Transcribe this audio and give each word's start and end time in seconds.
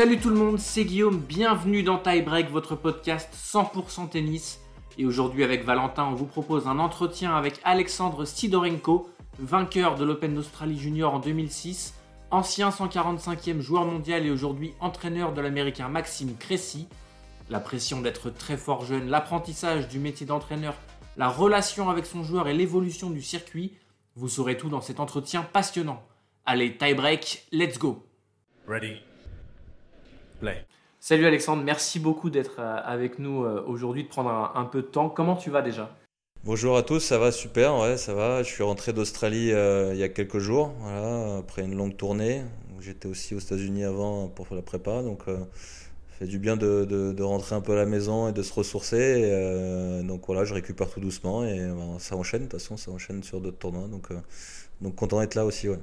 Salut 0.00 0.18
tout 0.18 0.30
le 0.30 0.36
monde, 0.36 0.58
c'est 0.58 0.86
Guillaume, 0.86 1.18
bienvenue 1.20 1.82
dans 1.82 1.98
Tie 1.98 2.22
Break, 2.22 2.48
votre 2.48 2.74
podcast 2.74 3.28
100% 3.34 4.08
tennis. 4.08 4.58
Et 4.96 5.04
aujourd'hui 5.04 5.44
avec 5.44 5.62
Valentin, 5.66 6.06
on 6.06 6.14
vous 6.14 6.24
propose 6.24 6.66
un 6.66 6.78
entretien 6.78 7.36
avec 7.36 7.60
Alexandre 7.64 8.24
Sidorenko, 8.24 9.10
vainqueur 9.38 9.96
de 9.96 10.06
l'Open 10.06 10.34
d'Australie 10.34 10.78
Junior 10.78 11.12
en 11.12 11.18
2006, 11.18 11.92
ancien 12.30 12.70
145e 12.70 13.60
joueur 13.60 13.84
mondial 13.84 14.24
et 14.24 14.30
aujourd'hui 14.30 14.72
entraîneur 14.80 15.34
de 15.34 15.42
l'américain 15.42 15.90
Maxime 15.90 16.34
Cressy. 16.38 16.88
La 17.50 17.60
pression 17.60 18.00
d'être 18.00 18.30
très 18.30 18.56
fort 18.56 18.86
jeune, 18.86 19.10
l'apprentissage 19.10 19.86
du 19.88 19.98
métier 19.98 20.24
d'entraîneur, 20.24 20.76
la 21.18 21.28
relation 21.28 21.90
avec 21.90 22.06
son 22.06 22.24
joueur 22.24 22.48
et 22.48 22.54
l'évolution 22.54 23.10
du 23.10 23.20
circuit, 23.20 23.74
vous 24.16 24.30
saurez 24.30 24.56
tout 24.56 24.70
dans 24.70 24.80
cet 24.80 24.98
entretien 24.98 25.42
passionnant. 25.42 26.02
Allez, 26.46 26.78
tie 26.78 26.94
break, 26.94 27.44
let's 27.52 27.78
go 27.78 28.02
Ready? 28.66 29.09
Play. 30.40 30.64
Salut 30.98 31.26
Alexandre, 31.26 31.62
merci 31.62 32.00
beaucoup 32.00 32.30
d'être 32.30 32.56
euh, 32.58 32.76
avec 32.84 33.18
nous 33.18 33.44
euh, 33.44 33.62
aujourd'hui, 33.66 34.04
de 34.04 34.08
prendre 34.08 34.30
un, 34.30 34.52
un 34.54 34.64
peu 34.64 34.82
de 34.82 34.86
temps. 34.86 35.08
Comment 35.08 35.36
tu 35.36 35.50
vas 35.50 35.62
déjà? 35.62 35.94
Bonjour 36.44 36.76
à 36.76 36.82
tous, 36.82 37.00
ça 37.00 37.18
va 37.18 37.30
super, 37.32 37.76
ouais, 37.76 37.96
ça 37.98 38.14
va. 38.14 38.42
Je 38.42 38.48
suis 38.48 38.62
rentré 38.62 38.92
d'Australie 38.92 39.52
euh, 39.52 39.92
il 39.92 39.98
y 39.98 40.02
a 40.02 40.08
quelques 40.08 40.38
jours, 40.38 40.72
voilà, 40.80 41.36
après 41.38 41.62
une 41.62 41.76
longue 41.76 41.96
tournée. 41.96 42.42
J'étais 42.80 43.08
aussi 43.08 43.34
aux 43.34 43.38
États-Unis 43.38 43.84
avant 43.84 44.28
pour 44.28 44.48
faire 44.48 44.56
la 44.56 44.62
prépa, 44.62 45.02
donc 45.02 45.20
euh, 45.28 45.36
ça 45.36 46.16
fait 46.20 46.26
du 46.26 46.38
bien 46.38 46.56
de, 46.56 46.86
de- 46.86 47.12
de 47.12 47.22
rentrer 47.22 47.54
un 47.54 47.60
peu 47.60 47.72
à 47.72 47.76
la 47.76 47.84
maison 47.84 48.28
et 48.28 48.32
de 48.32 48.42
se 48.42 48.54
ressourcer. 48.54 48.96
Et, 48.96 49.30
euh, 49.30 50.02
donc 50.02 50.22
voilà, 50.26 50.44
je 50.44 50.54
récupère 50.54 50.88
tout 50.88 51.00
doucement 51.00 51.44
et 51.44 51.58
ben, 51.58 51.98
ça 51.98 52.16
enchaîne, 52.16 52.44
de 52.44 52.48
toute 52.48 52.58
façon, 52.58 52.78
ça 52.78 52.90
enchaîne 52.90 53.22
sur 53.22 53.40
d'autres 53.42 53.58
tournois. 53.58 53.86
Donc, 53.88 54.10
euh, 54.10 54.18
donc 54.80 54.94
content 54.96 55.20
d'être 55.20 55.34
là 55.34 55.44
aussi, 55.44 55.68
ouais. 55.68 55.78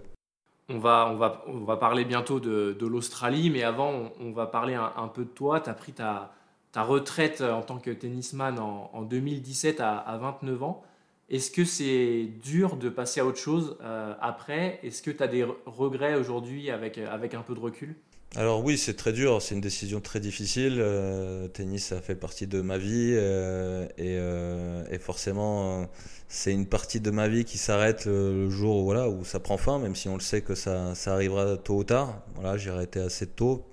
On 0.70 0.80
va, 0.80 1.08
on, 1.12 1.16
va, 1.16 1.44
on 1.48 1.60
va 1.64 1.78
parler 1.78 2.06
bientôt 2.06 2.40
de, 2.40 2.76
de 2.78 2.88
l'Australie, 2.88 3.50
mais 3.50 3.64
avant, 3.64 4.12
on, 4.20 4.32
va 4.32 4.48
parler 4.48 4.76
un, 4.76 5.08
peu 5.08 5.24
de 5.24 5.30
toi. 5.30 5.60
Tu 5.62 5.70
as 5.70 5.74
pris 5.74 5.94
ta, 5.94 6.34
ta 6.72 6.84
retraite 6.84 7.42
en 7.42 7.62
tant 7.62 7.78
que 7.80 7.92
tennisman 7.92 8.60
en, 8.60 8.90
en 8.94 9.02
2017 9.04 9.80
à, 9.80 9.98
à 9.98 10.18
29 10.18 10.64
ans. 10.64 10.84
Est-ce 11.30 11.52
que 11.52 11.66
c'est 11.66 12.26
dur 12.44 12.78
de 12.78 12.90
passer 12.90 13.20
à 13.22 13.26
autre 13.26 13.38
chose 13.40 13.78
euh, 13.82 14.14
après? 14.22 14.80
Est-ce 14.84 15.02
que 15.02 15.12
tu 15.12 15.24
as 15.24 15.28
des 15.28 15.44
re- 15.46 15.56
regrets 15.66 16.16
aujourd'hui 16.16 16.70
avec, 16.72 16.98
avec 16.98 17.34
un 17.34 17.42
peu 17.42 17.54
de 17.56 17.60
recul? 17.60 17.96
Alors 18.36 18.64
oui, 18.64 18.78
c'est 18.78 18.94
très 18.94 19.14
dur, 19.14 19.42
c'est 19.42 19.56
une 19.56 19.62
décision 19.62 20.02
très 20.02 20.20
difficile. 20.20 20.78
Euh, 20.80 21.48
tennis, 21.48 21.86
ça 21.86 22.02
fait 22.02 22.16
partie 22.16 22.46
de 22.46 22.62
ma 22.62 22.78
vie 22.78 23.14
euh, 23.16 23.86
et, 23.98 24.18
euh, 24.20 24.84
et 24.92 25.00
forcément, 25.00 25.90
c'est 26.28 26.52
une 26.52 26.68
partie 26.68 27.00
de 27.00 27.10
ma 27.10 27.30
vie 27.30 27.46
qui 27.46 27.58
s'arrête 27.58 28.06
le, 28.06 28.50
jour 28.50 28.86
où, 28.86 28.94
où 28.94 29.26
ça 29.26 29.40
prend 29.40 29.58
fin, 29.58 29.80
même 29.80 29.96
si 29.96 30.10
on 30.10 30.16
le 30.16 30.22
sait 30.22 30.42
que 30.42 30.56
ça, 30.56 30.94
ça 30.94 31.14
arrivera 31.14 31.58
tôt 31.58 31.78
ou 31.78 31.84
tard. 31.84 32.22
Voilà, 32.36 32.58
j'ai 32.58 32.70
arrêté 32.70 33.00
assez 33.00 33.28
tôt. 33.28 33.66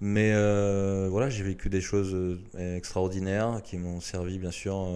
Mais 0.00 0.32
voilà, 1.08 1.28
j'ai 1.30 1.42
vécu 1.42 1.68
des 1.70 1.80
choses 1.80 2.38
extraordinaires 2.56 3.62
qui 3.64 3.78
m'ont 3.78 4.00
servi, 4.00 4.38
bien 4.38 4.52
sûr, 4.52 4.86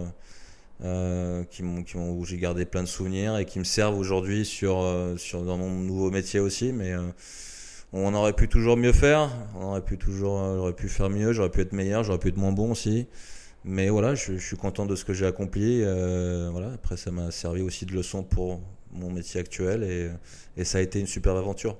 qui 0.79 1.63
m'ont, 1.63 1.83
qui 1.83 1.97
m'ont, 1.97 2.11
où 2.11 2.25
j'ai 2.25 2.37
gardé 2.37 2.65
plein 2.65 2.83
de 2.83 2.87
souvenirs 2.87 3.37
et 3.37 3.45
qui 3.45 3.59
me 3.59 3.65
servent 3.65 3.97
aujourd'hui 3.97 4.45
sur, 4.45 4.77
dans 4.77 5.57
mon 5.57 5.71
nouveau 5.71 6.11
métier 6.11 6.39
aussi. 6.39 6.71
On 7.93 8.13
aurait 8.15 8.33
pu 8.33 8.49
toujours 8.49 8.75
mieux 8.75 8.91
faire, 8.91 9.29
on 9.55 9.65
aurait 9.65 9.85
pu 9.85 9.97
toujours, 9.97 10.41
euh, 10.41 10.55
j'aurais 10.55 10.73
pu 10.73 10.89
faire 10.89 11.09
mieux, 11.09 11.31
j'aurais 11.31 11.51
pu 11.51 11.61
être 11.61 11.73
meilleur, 11.73 12.03
j'aurais 12.03 12.17
pu 12.17 12.29
être 12.29 12.37
moins 12.37 12.51
bon 12.51 12.71
aussi. 12.71 13.07
Mais 13.63 13.89
voilà, 13.89 14.15
je, 14.15 14.33
suis 14.33 14.57
content 14.57 14.85
de 14.85 14.95
ce 14.95 15.05
que 15.05 15.13
j'ai 15.13 15.25
accompli. 15.25 15.81
euh, 15.83 16.49
voilà, 16.51 16.73
après, 16.73 16.97
ça 16.97 17.11
m'a 17.11 17.31
servi 17.31 17.61
aussi 17.61 17.85
de 17.85 17.93
leçon 17.93 18.23
pour 18.23 18.59
mon 18.91 19.09
métier 19.09 19.39
actuel 19.39 19.83
et, 20.57 20.65
ça 20.65 20.79
a 20.79 20.81
été 20.81 20.99
une 20.99 21.07
superbe 21.07 21.37
aventure. 21.37 21.77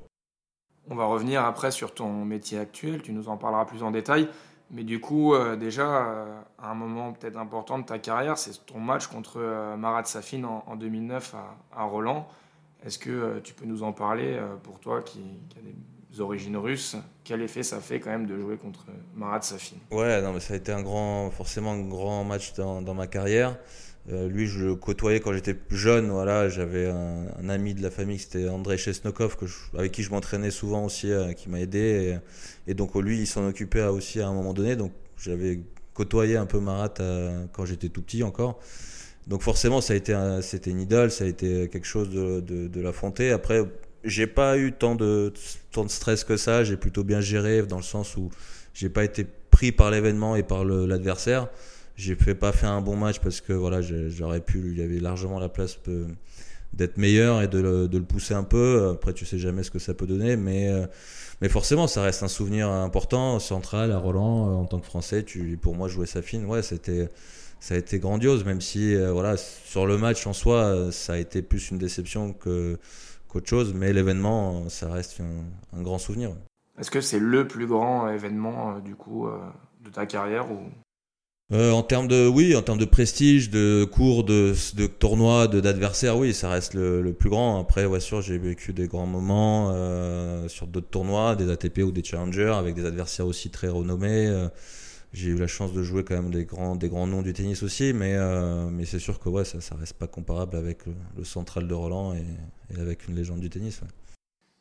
On 0.89 0.95
va 0.95 1.05
revenir 1.05 1.43
après 1.43 1.71
sur 1.71 1.93
ton 1.93 2.25
métier 2.25 2.59
actuel, 2.59 3.01
tu 3.01 3.11
nous 3.11 3.27
en 3.27 3.37
parleras 3.37 3.65
plus 3.65 3.83
en 3.83 3.91
détail. 3.91 4.29
Mais 4.71 4.83
du 4.83 4.99
coup, 4.99 5.33
euh, 5.33 5.55
déjà, 5.55 6.25
un 6.57 6.73
moment 6.73 7.11
peut-être 7.11 7.37
important 7.37 7.79
de 7.79 7.83
ta 7.83 7.99
carrière, 7.99 8.37
c'est 8.37 8.65
ton 8.65 8.79
match 8.79 9.07
contre 9.07 9.75
Marat 9.77 10.05
Safin 10.05 10.43
en, 10.43 10.63
en 10.65 10.75
2009 10.75 11.35
à, 11.73 11.83
Roland. 11.83 12.27
Est-ce 12.85 12.97
que 12.97 13.39
tu 13.39 13.53
peux 13.53 13.65
nous 13.65 13.83
en 13.83 13.93
parler 13.93 14.39
pour 14.63 14.79
toi 14.79 15.01
qui, 15.01 15.19
qui 15.49 15.59
a 15.59 15.61
des 15.61 15.75
origines 16.19 16.57
russes 16.57 16.95
Quel 17.23 17.41
effet 17.41 17.63
ça 17.63 17.79
fait 17.79 17.99
quand 17.99 18.09
même 18.09 18.25
de 18.25 18.37
jouer 18.37 18.57
contre 18.57 18.85
Marat 19.15 19.41
Safin? 19.41 19.75
Ouais, 19.91 20.21
non, 20.21 20.33
mais 20.33 20.39
ça 20.39 20.53
a 20.53 20.57
été 20.57 20.71
un 20.71 20.81
grand, 20.81 21.31
forcément 21.31 21.71
un 21.71 21.81
grand 21.81 22.23
match 22.23 22.53
dans, 22.53 22.93
ma 22.93 23.07
carrière. 23.07 23.57
Euh, 24.11 24.27
lui, 24.27 24.47
je 24.47 24.65
le 24.65 24.75
côtoyais 24.75 25.19
quand 25.19 25.33
j'étais 25.33 25.55
jeune. 25.69 26.09
Voilà, 26.09 26.49
j'avais 26.49 26.87
un, 26.87 27.49
ami 27.49 27.73
de 27.73 27.81
la 27.81 27.89
famille, 27.89 28.19
c'était 28.19 28.49
André 28.49 28.77
Chesnokov, 28.77 29.37
avec 29.77 29.91
qui 29.91 30.03
je 30.03 30.11
m'entraînais 30.11 30.51
souvent 30.51 30.85
aussi, 30.85 31.11
euh, 31.11 31.33
qui 31.33 31.49
m'a 31.49 31.59
aidé. 31.59 32.17
Et, 32.67 32.73
donc 32.73 32.95
lui, 32.95 33.19
il 33.19 33.27
s'en 33.27 33.47
occupait 33.47 33.83
aussi 33.83 34.21
à 34.21 34.27
un 34.27 34.33
moment 34.33 34.53
donné. 34.53 34.75
Donc 34.75 34.91
j'avais 35.17 35.61
côtoyé 35.93 36.37
un 36.37 36.45
peu 36.45 36.59
Marat 36.59 36.95
euh, 36.99 37.45
quand 37.53 37.65
j'étais 37.65 37.89
tout 37.89 38.01
petit 38.01 38.23
encore. 38.23 38.59
Donc 39.27 39.41
forcément, 39.41 39.79
ça 39.79 39.93
a 39.93 39.95
été, 39.95 40.13
un- 40.13 40.41
c'était 40.41 40.71
une 40.71 40.81
idole, 40.81 41.09
ça 41.09 41.23
a 41.23 41.27
été 41.27 41.69
quelque 41.69 41.87
chose 41.87 42.09
de, 42.09 42.41
de 42.41 42.81
l'affronter. 42.81 43.31
Après, 43.31 43.61
j'ai 44.03 44.27
pas 44.27 44.57
eu 44.57 44.73
tant 44.73 44.95
de, 44.95 45.33
tant 45.71 45.83
de 45.83 45.89
stress 45.89 46.23
que 46.23 46.37
ça. 46.37 46.63
J'ai 46.63 46.77
plutôt 46.77 47.03
bien 47.03 47.21
géré 47.21 47.63
dans 47.63 47.77
le 47.77 47.83
sens 47.83 48.17
où 48.17 48.29
j'ai 48.73 48.89
pas 48.89 49.03
été 49.03 49.25
pris 49.49 49.71
par 49.71 49.91
l'événement 49.91 50.35
et 50.35 50.43
par 50.43 50.65
l'adversaire. 50.65 51.47
J'ai 51.95 52.15
pas 52.15 52.51
fait 52.51 52.65
un 52.65 52.81
bon 52.81 52.95
match 52.95 53.19
parce 53.19 53.39
que 53.39 53.53
voilà, 53.53 53.81
j'aurais 53.81 54.41
pu, 54.41 54.71
il 54.71 54.79
y 54.79 54.81
avait 54.81 54.99
largement 54.99 55.39
la 55.39 55.49
place 55.49 55.77
d'être 56.73 56.97
meilleur 56.97 57.41
et 57.43 57.47
de 57.47 57.59
le, 57.59 57.87
de 57.87 57.97
le 57.97 58.03
pousser 58.03 58.33
un 58.33 58.43
peu. 58.43 58.89
Après, 58.93 59.13
tu 59.13 59.25
sais 59.25 59.37
jamais 59.37 59.61
ce 59.63 59.69
que 59.69 59.79
ça 59.79 59.93
peut 59.93 60.07
donner, 60.07 60.35
mais 60.35 60.69
euh, 60.69 60.87
mais 61.41 61.49
forcément, 61.49 61.87
ça 61.87 62.01
reste 62.01 62.23
un 62.23 62.27
souvenir 62.27 62.69
important, 62.69 63.37
central 63.39 63.91
à 63.91 63.97
Roland 63.97 64.49
euh, 64.49 64.53
en 64.53 64.65
tant 64.65 64.79
que 64.79 64.85
Français. 64.85 65.23
Tu, 65.23 65.57
pour 65.61 65.75
moi, 65.75 65.87
jouer 65.87 66.07
sa 66.07 66.21
fine, 66.23 66.45
ouais, 66.45 66.63
c'était 66.63 67.09
ça 67.59 67.75
a 67.75 67.77
été 67.77 67.99
grandiose, 67.99 68.43
même 68.43 68.59
si 68.59 68.95
euh, 68.95 69.11
voilà, 69.11 69.37
sur 69.37 69.85
le 69.85 69.97
match 69.97 70.25
en 70.25 70.33
soi, 70.33 70.91
ça 70.91 71.13
a 71.13 71.17
été 71.17 71.41
plus 71.43 71.69
une 71.69 71.77
déception 71.77 72.33
que 72.33 72.77
qu'autre 73.33 73.49
chose, 73.49 73.73
mais 73.73 73.91
l'événement, 73.91 74.69
ça 74.69 74.89
reste 74.89 75.19
un, 75.19 75.77
un 75.77 75.81
grand 75.81 75.97
souvenir. 75.97 76.31
Est-ce 76.79 76.89
que 76.91 77.01
c'est 77.01 77.19
le 77.19 77.47
plus 77.47 77.67
grand 77.67 78.09
événement 78.09 78.75
euh, 78.75 78.79
du 78.79 78.95
coup 78.95 79.27
euh, 79.27 79.37
de 79.83 79.89
ta 79.89 80.05
carrière 80.05 80.51
ou... 80.51 80.59
Euh, 81.51 81.71
en 81.71 81.83
termes 81.83 82.07
de 82.07 82.25
oui, 82.27 82.55
en 82.55 82.61
termes 82.61 82.79
de 82.79 82.85
prestige, 82.85 83.49
de 83.49 83.83
cours, 83.83 84.23
de, 84.23 84.53
de 84.75 84.87
tournois, 84.87 85.47
de 85.47 85.59
d'adversaires, 85.59 86.17
oui, 86.17 86.33
ça 86.33 86.49
reste 86.49 86.73
le, 86.73 87.01
le 87.01 87.13
plus 87.13 87.29
grand. 87.29 87.59
Après, 87.59 87.85
ouais, 87.85 87.99
sûr, 87.99 88.21
j'ai 88.21 88.37
vécu 88.37 88.73
des 88.73 88.87
grands 88.87 89.05
moments 89.05 89.69
euh, 89.73 90.47
sur 90.47 90.65
d'autres 90.67 90.89
tournois, 90.89 91.35
des 91.35 91.51
ATP 91.51 91.79
ou 91.79 91.91
des 91.91 92.03
challengers, 92.03 92.55
avec 92.57 92.75
des 92.75 92.85
adversaires 92.85 93.27
aussi 93.27 93.49
très 93.51 93.67
renommés. 93.67 94.25
Euh, 94.27 94.47
j'ai 95.13 95.29
eu 95.29 95.37
la 95.37 95.47
chance 95.47 95.73
de 95.73 95.83
jouer 95.83 96.03
quand 96.03 96.15
même 96.15 96.31
des 96.31 96.45
grands, 96.45 96.75
des 96.75 96.89
grands 96.89 97.05
noms 97.05 97.21
du 97.21 97.33
tennis 97.33 97.61
aussi, 97.61 97.93
mais 97.93 98.15
euh, 98.15 98.67
mais 98.69 98.85
c'est 98.85 98.99
sûr 98.99 99.19
que 99.19 99.29
ouais, 99.29 99.45
ça, 99.45 99.61
ça 99.61 99.75
reste 99.75 99.93
pas 99.93 100.07
comparable 100.07 100.57
avec 100.57 100.79
le, 101.15 101.23
central 101.23 101.67
de 101.67 101.73
Roland 101.73 102.13
et, 102.15 102.79
avec 102.79 103.07
une 103.07 103.15
légende 103.15 103.39
du 103.39 103.49
tennis. 103.49 103.81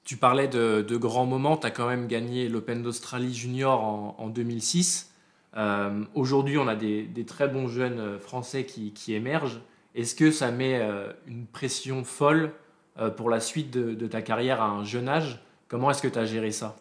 Tu 0.04 0.16
parlais 0.16 0.48
de, 0.48 0.96
grands 0.96 1.26
moments, 1.26 1.56
tu 1.56 1.66
as 1.66 1.70
quand 1.70 1.88
même 1.88 2.06
gagné 2.06 2.48
l'Open 2.48 2.82
d'Australie 2.82 3.34
Junior 3.34 3.82
en, 3.82 4.16
en 4.18 4.28
2006. 4.28 5.10
Euh, 5.56 6.04
Aujourd'hui, 6.14 6.58
on 6.58 6.68
a 6.68 6.76
des, 6.76 7.24
très 7.26 7.48
bons 7.48 7.68
jeunes 7.68 7.98
euh, 7.98 8.18
français 8.18 8.64
qui, 8.66 9.14
émergent. 9.14 9.60
Est-ce 9.94 10.14
que 10.14 10.30
ça 10.30 10.50
met 10.50 10.80
une 11.26 11.46
pression 11.46 12.02
folle 12.02 12.52
pour 13.18 13.28
la 13.28 13.40
suite 13.40 13.70
de, 13.70 13.92
de 13.92 14.06
ta 14.06 14.22
carrière 14.22 14.62
à 14.62 14.68
un 14.70 14.84
jeune 14.84 15.06
âge? 15.06 15.42
Comment 15.68 15.90
est-ce 15.90 16.00
que 16.00 16.08
tu 16.08 16.18
as 16.18 16.24
géré 16.24 16.50
ça? 16.50 16.76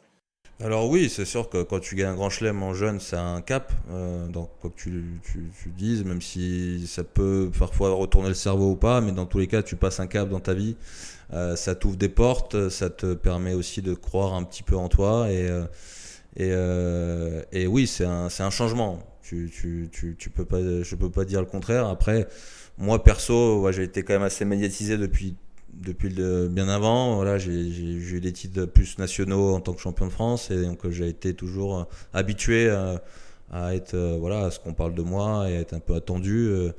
Alors 0.63 0.87
oui, 0.87 1.09
c'est 1.09 1.25
sûr 1.25 1.49
que 1.49 1.63
quand 1.63 1.79
tu 1.79 1.95
gagnes 1.95 2.09
un 2.09 2.15
grand 2.15 2.29
chelem 2.29 2.61
en 2.61 2.75
jeune, 2.75 2.99
c'est 2.99 3.15
un 3.15 3.41
cap. 3.41 3.71
Euh, 3.89 4.27
donc 4.27 4.51
quoi 4.59 4.69
que 4.69 4.75
tu, 4.75 5.03
dises, 5.75 6.05
même 6.05 6.21
si 6.21 6.85
ça 6.85 7.03
peut 7.03 7.49
parfois 7.57 7.91
retourner 7.93 8.29
le 8.29 8.35
cerveau 8.35 8.71
ou 8.71 8.75
pas, 8.75 9.01
mais 9.01 9.11
dans 9.11 9.25
tous 9.25 9.39
les 9.39 9.47
cas, 9.47 9.63
tu 9.63 9.75
passes 9.75 9.99
un 9.99 10.05
cap 10.05 10.29
dans 10.29 10.39
ta 10.39 10.53
vie. 10.53 10.75
Euh, 11.33 11.55
ça 11.55 11.73
t'ouvre 11.73 11.95
des 11.95 12.09
portes, 12.09 12.69
ça 12.69 12.91
te 12.91 13.15
permet 13.15 13.55
aussi 13.55 13.81
de 13.81 13.95
croire 13.95 14.35
un 14.35 14.43
petit 14.43 14.61
peu 14.61 14.75
en 14.75 14.87
toi 14.87 15.31
et 15.31 15.49
euh, 15.49 17.41
et, 17.51 17.63
et 17.63 17.67
oui, 17.67 17.87
c'est 17.87 18.05
un 18.05 18.49
changement. 18.51 18.99
Tu 19.23 19.49
tu 19.51 20.29
peux 20.29 20.45
pas, 20.45 20.59
je 20.59 21.23
dire 21.23 21.39
le 21.39 21.47
contraire. 21.47 21.87
Après, 21.87 22.27
moi 22.77 23.03
perso, 23.03 23.71
j'ai 23.71 23.83
été 23.83 24.03
quand 24.03 24.13
même 24.13 24.23
assez 24.23 24.45
médiatisé 24.45 24.97
depuis 24.97 25.35
depuis 25.73 26.09
bien 26.49 26.69
avant. 26.69 27.15
Voilà, 27.15 27.37
j'ai 27.37 27.51
eu 27.51 28.19
des 28.19 28.33
titres 28.33 28.65
plus 28.65 28.97
nationaux 28.97 29.53
en 29.53 29.59
tant 29.59 29.73
que 29.73 29.81
champion 29.81 30.07
de 30.07 30.11
France 30.11 30.51
et 30.51 30.61
donc 30.61 30.85
euh, 30.85 30.91
j'ai 30.91 31.07
été 31.07 31.33
toujours 31.33 31.79
euh, 31.79 31.83
habitué 32.13 32.69
à, 32.69 33.01
à 33.51 33.75
être 33.75 33.93
euh, 33.93 34.17
voilà 34.19 34.45
à 34.45 34.51
ce 34.51 34.59
qu'on 34.59 34.73
parle 34.73 34.93
de 34.95 35.01
moi 35.01 35.49
et 35.49 35.57
à 35.57 35.59
être 35.59 35.73
un 35.73 35.79
peu 35.79 35.95
attendu. 35.95 36.47
Euh, 36.47 36.71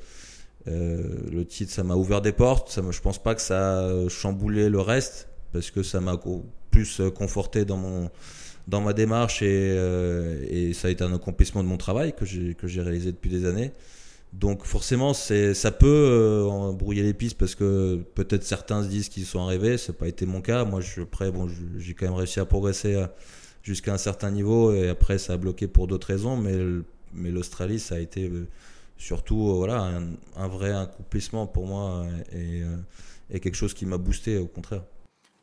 euh, 0.68 1.02
le 1.30 1.44
titre, 1.44 1.72
ça 1.72 1.82
m'a 1.82 1.94
ouvert 1.94 2.20
des 2.22 2.32
portes. 2.32 2.70
Ça 2.70 2.82
je 2.88 3.00
pense 3.00 3.20
pas 3.22 3.34
que 3.34 3.40
ça 3.40 3.80
a 3.80 4.08
chamboulé 4.08 4.68
le 4.68 4.80
reste 4.80 5.28
parce 5.52 5.70
que 5.70 5.82
ça 5.82 6.00
m'a 6.00 6.18
plus 6.70 7.00
euh, 7.00 7.10
conforté 7.10 7.64
dans 7.64 7.76
mon 7.76 8.10
dans 8.68 8.80
ma 8.80 8.92
démarche 8.92 9.42
et, 9.42 9.74
euh, 9.76 10.40
et 10.48 10.72
ça 10.72 10.86
a 10.86 10.90
été 10.92 11.02
un 11.02 11.12
accomplissement 11.12 11.64
de 11.64 11.68
mon 11.68 11.78
travail 11.78 12.12
que 12.12 12.24
j'ai 12.24 12.80
réalisé 12.80 13.10
depuis 13.10 13.28
des 13.28 13.44
années. 13.44 13.72
Donc 14.32 14.64
forcément, 14.64 15.12
ça 15.12 15.70
peut 15.70 15.86
euh, 15.86 16.44
embrouiller 16.46 17.02
les 17.02 17.12
pistes 17.12 17.36
parce 17.36 17.54
que 17.54 18.02
peut-être 18.14 18.44
certains 18.44 18.82
se 18.82 18.88
disent 18.88 19.10
qu'ils 19.10 19.26
sont 19.26 19.40
arrivés. 19.40 19.76
Ça 19.76 19.92
n'a 19.92 19.98
pas 19.98 20.08
été 20.08 20.24
mon 20.24 20.40
cas. 20.40 20.64
Moi, 20.64 20.80
je 20.80 21.02
après 21.02 21.30
bon, 21.30 21.48
j'ai 21.76 21.94
quand 21.94 22.06
même 22.06 22.14
réussi 22.14 22.40
à 22.40 22.46
progresser 22.46 22.96
à, 22.96 23.12
jusqu'à 23.62 23.92
un 23.92 23.98
certain 23.98 24.30
niveau 24.30 24.72
et 24.72 24.88
après 24.88 25.18
ça 25.18 25.34
a 25.34 25.36
bloqué 25.36 25.66
pour 25.66 25.86
d'autres 25.86 26.06
raisons. 26.06 26.36
Mais, 26.36 27.30
l'Australie, 27.30 27.78
ça 27.78 27.96
a 27.96 27.98
été 27.98 28.30
surtout 28.96 29.54
voilà, 29.56 30.00
un, 30.36 30.48
vrai 30.48 30.72
accomplissement 30.72 31.46
pour 31.46 31.66
moi 31.66 32.06
et, 32.32 32.62
et 33.30 33.38
quelque 33.38 33.56
chose 33.56 33.74
qui 33.74 33.84
m'a 33.84 33.98
boosté 33.98 34.38
au 34.38 34.46
contraire. 34.46 34.82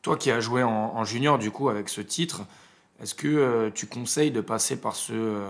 Toi 0.02 0.18
qui 0.18 0.32
as 0.32 0.40
joué 0.40 0.64
en, 0.64 1.04
junior 1.04 1.38
du 1.38 1.52
coup 1.52 1.70
avec 1.70 1.90
ce 1.90 2.02
titre, 2.02 2.42
est-ce 3.04 3.14
que 3.14 3.70
tu 3.76 3.86
conseilles 3.86 4.32
de 4.32 4.42
passer 4.42 4.78
par 4.78 4.96
ce 4.96 5.44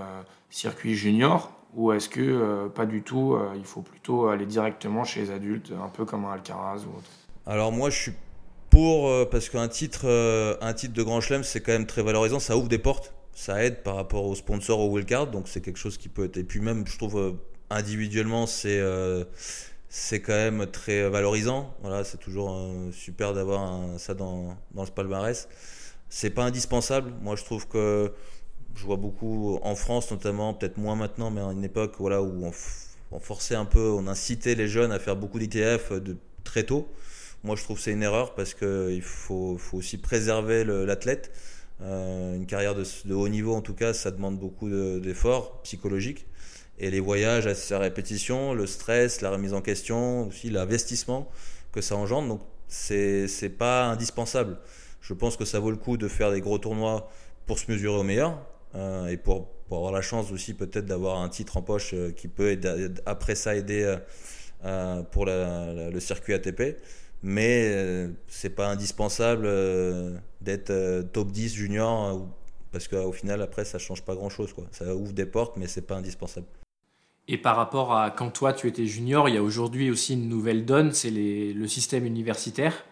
circuit 0.50 0.96
junior 0.96 1.59
ou 1.76 1.92
est-ce 1.92 2.10
que 2.10 2.22
euh, 2.22 2.68
pas 2.68 2.86
du 2.86 3.02
tout, 3.04 3.36
euh, 3.36 3.54
il 3.56 3.66
faut 3.66 3.82
plutôt 3.82 4.28
aller 4.28 4.46
directement 4.46 5.04
chez 5.04 5.22
les 5.22 5.32
adultes, 5.32 5.72
un 5.72 5.90
peu 5.90 6.06
comme 6.06 6.26
un 6.26 6.32
Alcaraz 6.32 6.86
ou 6.86 6.98
autre? 6.98 7.10
Alors 7.46 7.72
moi 7.72 7.90
je 7.90 7.98
suis 7.98 8.14
pour, 8.70 9.08
euh, 9.08 9.26
parce 9.30 9.50
qu'un 9.50 9.68
titre, 9.68 10.08
un 10.62 10.74
titre 10.74 10.94
de 10.94 11.04
Grand 11.04 11.22
Chelem 11.22 11.44
c'est 11.44 11.62
quand 11.62 11.72
même 11.72 11.86
très 11.86 12.02
valorisant, 12.02 12.40
ça 12.40 12.58
ouvre 12.58 12.70
des 12.70 12.80
portes, 12.80 13.14
ça 13.34 13.64
aide 13.64 13.84
par 13.84 13.96
rapport 13.96 14.26
aux 14.26 14.36
sponsors, 14.36 14.80
aux 14.80 14.90
wildcards, 14.90 15.28
donc 15.28 15.48
c'est 15.48 15.62
quelque 15.62 15.80
chose 15.80 15.98
qui 15.98 16.10
peut 16.10 16.26
être... 16.26 16.38
Et 16.38 16.44
puis 16.44 16.60
même 16.60 16.86
je 16.88 16.98
trouve 16.98 17.38
individuellement 17.70 18.48
c'est 18.48 18.82
c'est 19.92 20.22
quand 20.22 20.34
même 20.34 20.68
très 20.68 21.10
valorisant, 21.10 21.74
voilà, 21.82 22.04
c'est 22.04 22.20
toujours 22.20 22.56
super 22.92 23.34
d'avoir 23.34 23.80
ça 23.98 24.14
dans, 24.14 24.56
dans 24.76 24.84
le 24.84 24.90
palmarès. 24.90 25.48
C'est 26.10 26.32
pas 26.32 26.44
indispensable, 26.44 27.12
moi 27.22 27.36
je 27.36 27.44
trouve 27.44 27.68
que 27.68 28.12
je 28.80 28.86
vois 28.86 28.96
beaucoup 28.96 29.60
en 29.62 29.76
France 29.76 30.10
notamment, 30.10 30.54
peut-être 30.54 30.78
moins 30.78 30.96
maintenant, 30.96 31.32
mais 31.32 31.42
à 31.42 31.52
une 31.52 31.66
époque 31.66 31.96
voilà, 32.00 32.22
où 32.22 32.46
on, 33.12 33.20
forçait 33.20 33.56
un 33.56 33.66
peu, 33.66 33.90
on 33.90 34.08
incitait 34.08 34.56
les 34.56 34.70
jeunes 34.70 34.92
à 34.94 35.00
faire 35.00 35.18
beaucoup 35.18 35.38
d'ITF 35.38 35.92
de 35.92 36.16
très 36.46 36.64
tôt. 36.64 36.88
Moi, 37.44 37.56
je 37.58 37.64
trouve 37.64 37.78
que 37.78 37.84
c'est 37.84 37.92
une 37.92 38.04
erreur 38.04 38.36
parce 38.36 38.54
qu'il 38.54 39.02
faut, 39.02 39.58
faut, 39.58 39.78
aussi 39.78 39.98
préserver 39.98 40.64
l'athlète. 40.64 41.32
Euh, 41.82 42.36
une 42.36 42.46
carrière 42.46 42.74
de, 42.76 43.14
haut 43.14 43.28
niveau, 43.28 43.54
en 43.54 43.62
tout 43.62 43.74
cas, 43.74 43.94
ça 43.94 44.12
demande 44.12 44.38
beaucoup 44.40 44.70
d'efforts 44.70 45.62
psychologiques. 45.64 46.26
Et 46.78 46.90
les 46.90 47.02
voyages 47.02 47.48
à 47.48 47.56
sa 47.56 47.80
répétition, 47.80 48.54
le 48.54 48.66
stress, 48.66 49.20
la 49.20 49.32
remise 49.32 49.54
en 49.54 49.62
question, 49.62 50.28
aussi 50.28 50.50
l'investissement 50.50 51.30
que 51.74 51.82
ça 51.82 51.98
engendre. 51.98 52.30
Donc, 52.30 52.42
c'est 52.70 53.58
pas 53.58 53.88
indispensable. 53.88 54.58
Je 55.02 55.14
pense 55.14 55.36
que 55.36 55.44
ça 55.44 55.60
vaut 55.60 55.72
le 55.72 55.78
coup 55.78 55.98
de 55.98 56.08
faire 56.08 56.32
des 56.32 56.40
gros 56.40 56.60
tournois 56.60 57.10
pour 57.46 57.60
se 57.60 57.70
mesurer 57.70 57.98
au 57.98 58.04
meilleur. 58.04 58.40
Euh, 58.76 59.08
et 59.08 59.18
pour, 59.18 59.48
avoir 59.72 59.92
la 59.92 60.02
chance 60.02 60.32
aussi 60.32 60.56
peut-être 60.56 60.86
d'avoir 60.86 61.22
un 61.22 61.30
titre 61.30 61.58
en 61.58 61.62
poche 61.62 61.94
euh, 61.94 62.12
qui 62.12 62.28
peut 62.28 62.60
après 63.06 63.36
ça 63.36 63.56
aider 63.56 63.98
euh, 64.66 65.04
pour 65.04 65.26
le 65.26 66.00
circuit 66.00 66.34
ATP. 66.34 66.78
Mais 67.22 68.08
c'est 68.28 68.52
pas 68.52 68.70
indispensable 68.70 69.46
d'être 70.40 71.02
top 71.12 71.32
10 71.32 71.54
junior 71.54 72.26
parce 72.72 72.88
qu'au 72.88 73.12
final 73.12 73.42
après 73.42 73.66
ça 73.66 73.78
change 73.78 74.04
pas 74.04 74.16
grand 74.16 74.30
chose 74.30 74.54
quoi. 74.54 74.64
Ça 74.72 74.96
ouvre 74.96 75.12
des 75.12 75.26
portes 75.26 75.58
mais 75.58 75.68
c'est 75.68 75.82
pas 75.82 75.96
indispensable. 75.96 76.48
Et 77.28 77.38
par 77.38 77.58
rapport 77.58 77.94
à 77.94 78.10
quand 78.10 78.30
toi 78.30 78.54
tu 78.54 78.68
étais 78.68 78.86
junior, 78.86 79.28
il 79.28 79.36
y 79.36 79.38
a 79.38 79.44
aujourd'hui 79.44 79.92
aussi 79.92 80.14
une 80.14 80.30
nouvelle 80.30 80.64
donne, 80.66 80.94
c'est 80.94 81.12
le 81.12 81.68
système 81.68 82.06
universitaire. 82.06 82.86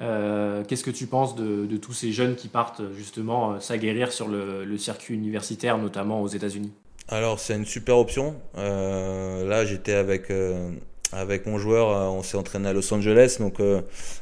Euh, 0.00 0.64
qu'est-ce 0.66 0.84
que 0.84 0.90
tu 0.90 1.06
penses 1.06 1.34
de, 1.34 1.76
tous 1.76 1.92
ces 1.92 2.12
jeunes 2.12 2.34
qui 2.34 2.48
partent 2.48 2.82
justement 2.96 3.52
euh, 3.52 3.60
s'aguerrir 3.60 4.12
sur 4.12 4.28
le, 4.28 4.76
circuit 4.78 5.14
universitaire, 5.14 5.78
notamment 5.78 6.22
aux 6.22 6.28
États-Unis? 6.28 6.72
Alors 7.08 7.38
c'est 7.38 7.54
une 7.54 7.66
super 7.66 7.98
option. 7.98 8.36
Euh, 8.56 9.46
là 9.46 9.64
j'étais 9.64 9.94
avec, 9.94 10.32
avec 11.12 11.46
mon 11.46 11.58
joueur, 11.58 12.12
on 12.12 12.22
s'est 12.22 12.36
entraîné 12.38 12.68
à 12.68 12.72
Los 12.72 12.92
Angeles, 12.92 13.36
donc 13.38 13.58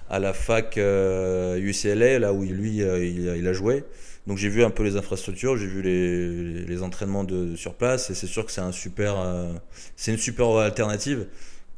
à 0.08 0.18
la 0.18 0.32
fac 0.32 0.76
UCLA, 0.76 2.18
là 2.18 2.32
où 2.32 2.42
lui 2.42 2.78
il, 2.78 3.46
a 3.46 3.52
joué. 3.52 3.84
Donc 4.26 4.38
j'ai 4.38 4.48
vu 4.48 4.64
un 4.64 4.70
peu 4.70 4.82
les 4.82 4.96
infrastructures, 4.96 5.56
j'ai 5.56 5.66
vu 5.66 5.82
les, 5.82 6.82
entraînements 6.82 7.26
sur 7.56 7.74
place 7.74 8.10
et 8.10 8.14
c'est 8.14 8.26
sûr 8.26 8.44
que 8.44 8.52
c'est 8.52 8.60
un 8.60 8.72
super, 8.72 9.16
c'est 9.96 10.10
une 10.12 10.18
super 10.18 10.56
alternative 10.56 11.26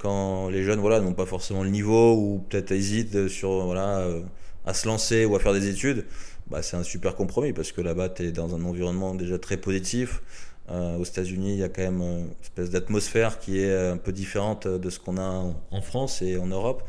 quand 0.02 0.48
les 0.48 0.64
jeunes 0.64 0.80
voilà 0.80 1.00
n'ont 1.00 1.14
pas 1.14 1.26
forcément 1.26 1.62
le 1.62 1.70
niveau 1.70 2.14
ou 2.14 2.44
peut-être 2.48 2.72
hésitent 2.72 3.28
sur 3.28 3.64
voilà 3.64 4.00
euh, 4.00 4.20
à 4.66 4.74
se 4.74 4.86
lancer 4.88 5.24
ou 5.24 5.36
à 5.36 5.38
faire 5.38 5.52
des 5.52 5.68
études 5.68 6.04
bah, 6.48 6.60
c'est 6.62 6.76
un 6.76 6.82
super 6.82 7.14
compromis 7.14 7.52
parce 7.52 7.70
que 7.70 7.80
là-bas 7.80 8.08
tu 8.08 8.24
es 8.24 8.32
dans 8.32 8.54
un 8.54 8.64
environnement 8.64 9.14
déjà 9.14 9.38
très 9.38 9.56
positif 9.56 10.22
euh, 10.70 10.96
aux 10.96 11.04
États-Unis 11.04 11.52
il 11.52 11.58
y 11.58 11.62
a 11.62 11.68
quand 11.68 11.82
même 11.82 12.02
une 12.02 12.30
espèce 12.42 12.70
d'atmosphère 12.70 13.38
qui 13.38 13.60
est 13.60 13.74
un 13.74 13.96
peu 13.96 14.12
différente 14.12 14.66
de 14.66 14.90
ce 14.90 14.98
qu'on 14.98 15.18
a 15.18 15.54
en 15.70 15.80
France 15.82 16.20
et 16.20 16.36
en 16.36 16.46
Europe 16.46 16.82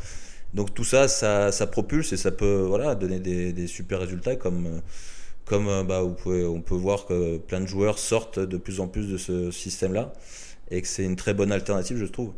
donc 0.55 0.73
tout 0.73 0.83
ça, 0.83 1.07
ça, 1.07 1.67
propulse 1.67 2.13
et 2.13 2.17
ça 2.17 2.31
peut 2.31 2.65
voilà 2.67 2.95
donner 2.95 3.19
des, 3.19 3.53
des 3.53 3.67
super 3.67 3.99
résultats 3.99 4.35
comme 4.35 4.81
comme 5.45 5.85
bah, 5.85 6.01
vous 6.01 6.13
pouvez, 6.13 6.45
on 6.45 6.61
peut 6.61 6.75
voir 6.75 7.05
que 7.05 7.37
plein 7.37 7.59
de 7.59 7.65
joueurs 7.65 7.99
sortent 7.99 8.39
de 8.39 8.57
plus 8.57 8.79
en 8.79 8.87
plus 8.87 9.09
de 9.09 9.17
ce 9.17 9.51
système-là 9.51 10.13
et 10.71 10.81
que 10.81 10.87
c'est 10.87 11.03
une 11.03 11.15
très 11.15 11.33
bonne 11.33 11.51
alternative 11.51 11.97
je 11.97 12.05
trouve. 12.05 12.33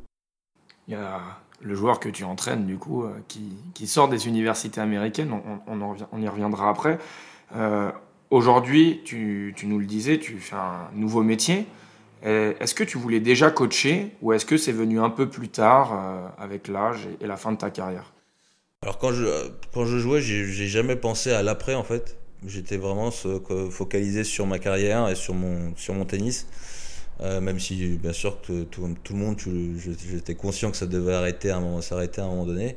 Il 0.88 0.94
y 0.94 0.98
a 0.98 1.20
le 1.62 1.76
joueur 1.76 2.00
que 2.00 2.10
tu 2.10 2.24
entraînes, 2.24 2.66
du 2.66 2.78
coup, 2.78 3.04
euh, 3.04 3.10
qui, 3.28 3.88
sort 3.88 4.08
des 4.08 4.28
universités 4.28 4.82
américaines. 4.82 5.32
On, 5.68 6.22
y 6.22 6.28
reviendra 6.28 6.70
après. 6.70 7.00
Euh, 7.56 7.92
aujourd'hui, 8.30 9.02
tu, 9.04 9.56
nous 9.64 9.80
le 9.80 9.86
disais, 9.86 10.20
tu 10.20 10.38
fais 10.40 10.56
un 10.56 10.90
nouveau 10.94 11.24
métier. 11.24 11.66
Est-ce 12.24 12.74
que 12.74 12.84
tu 12.84 12.98
voulais 12.98 13.20
déjà 13.20 13.52
coacher 13.52 14.16
ou 14.24 14.34
est-ce 14.34 14.48
que 14.48 14.58
c'est 14.58 14.72
venu 14.72 15.00
un 15.00 15.12
peu 15.12 15.30
plus 15.30 15.50
tard 15.50 15.94
euh, 15.94 16.28
avec 16.44 16.68
l'âge 16.68 17.08
et, 17.22 17.28
la 17.28 17.38
fin 17.38 17.52
de 17.52 17.58
ta 17.58 17.70
carrière? 17.70 18.14
Alors 18.82 18.98
quand 18.98 19.12
je, 19.12 19.28
quand 19.76 19.86
je 19.86 20.00
jouais, 20.00 20.22
j'ai 20.22 20.68
jamais 20.68 20.96
pensé 20.96 21.32
à 21.32 21.44
l'après 21.44 21.76
en 21.76 21.84
fait. 21.84 22.18
J'étais 22.44 22.78
vraiment 22.78 23.12
focalisé 23.70 24.24
sur 24.24 24.48
ma 24.48 24.58
carrière 24.58 25.08
et 25.08 25.16
sur 25.16 25.36
mon, 25.36 25.76
sur 25.76 25.94
mon 25.94 26.06
tennis. 26.06 26.48
Euh, 27.22 27.40
même 27.40 27.60
si 27.60 27.98
bien 27.98 28.14
sûr 28.14 28.42
que 28.42 28.64
tout, 28.64 28.96
tout 29.04 29.14
le 29.14 29.20
monde, 29.20 29.38
j'étais 29.98 30.36
conscient 30.36 30.72
que 30.72 30.78
ça 30.78 30.86
devait 30.86 31.14
arrêter 31.14 31.50
à 31.50 31.58
un 31.58 31.60
moment, 31.62 31.82
s'arrêter 31.82 32.22
à 32.22 32.26
un 32.26 32.28
moment 32.28 32.46
donné. 32.46 32.76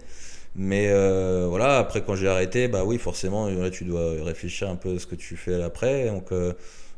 Mais 0.57 0.89
euh, 0.89 1.47
voilà, 1.49 1.79
après 1.79 2.03
quand 2.05 2.17
j'ai 2.17 2.29
arrêté, 2.29 2.69
bah 2.69 2.85
oui, 2.85 2.99
forcément, 2.99 3.49
là, 3.49 3.71
tu 3.71 3.85
dois 3.85 4.23
réfléchir 4.25 4.69
un 4.69 4.77
peu 4.77 4.97
à 4.97 4.99
ce 4.99 5.07
que 5.07 5.15
tu 5.15 5.37
fais 5.37 5.63
après. 5.63 6.07
Donc 6.07 6.33
euh, 6.33 6.53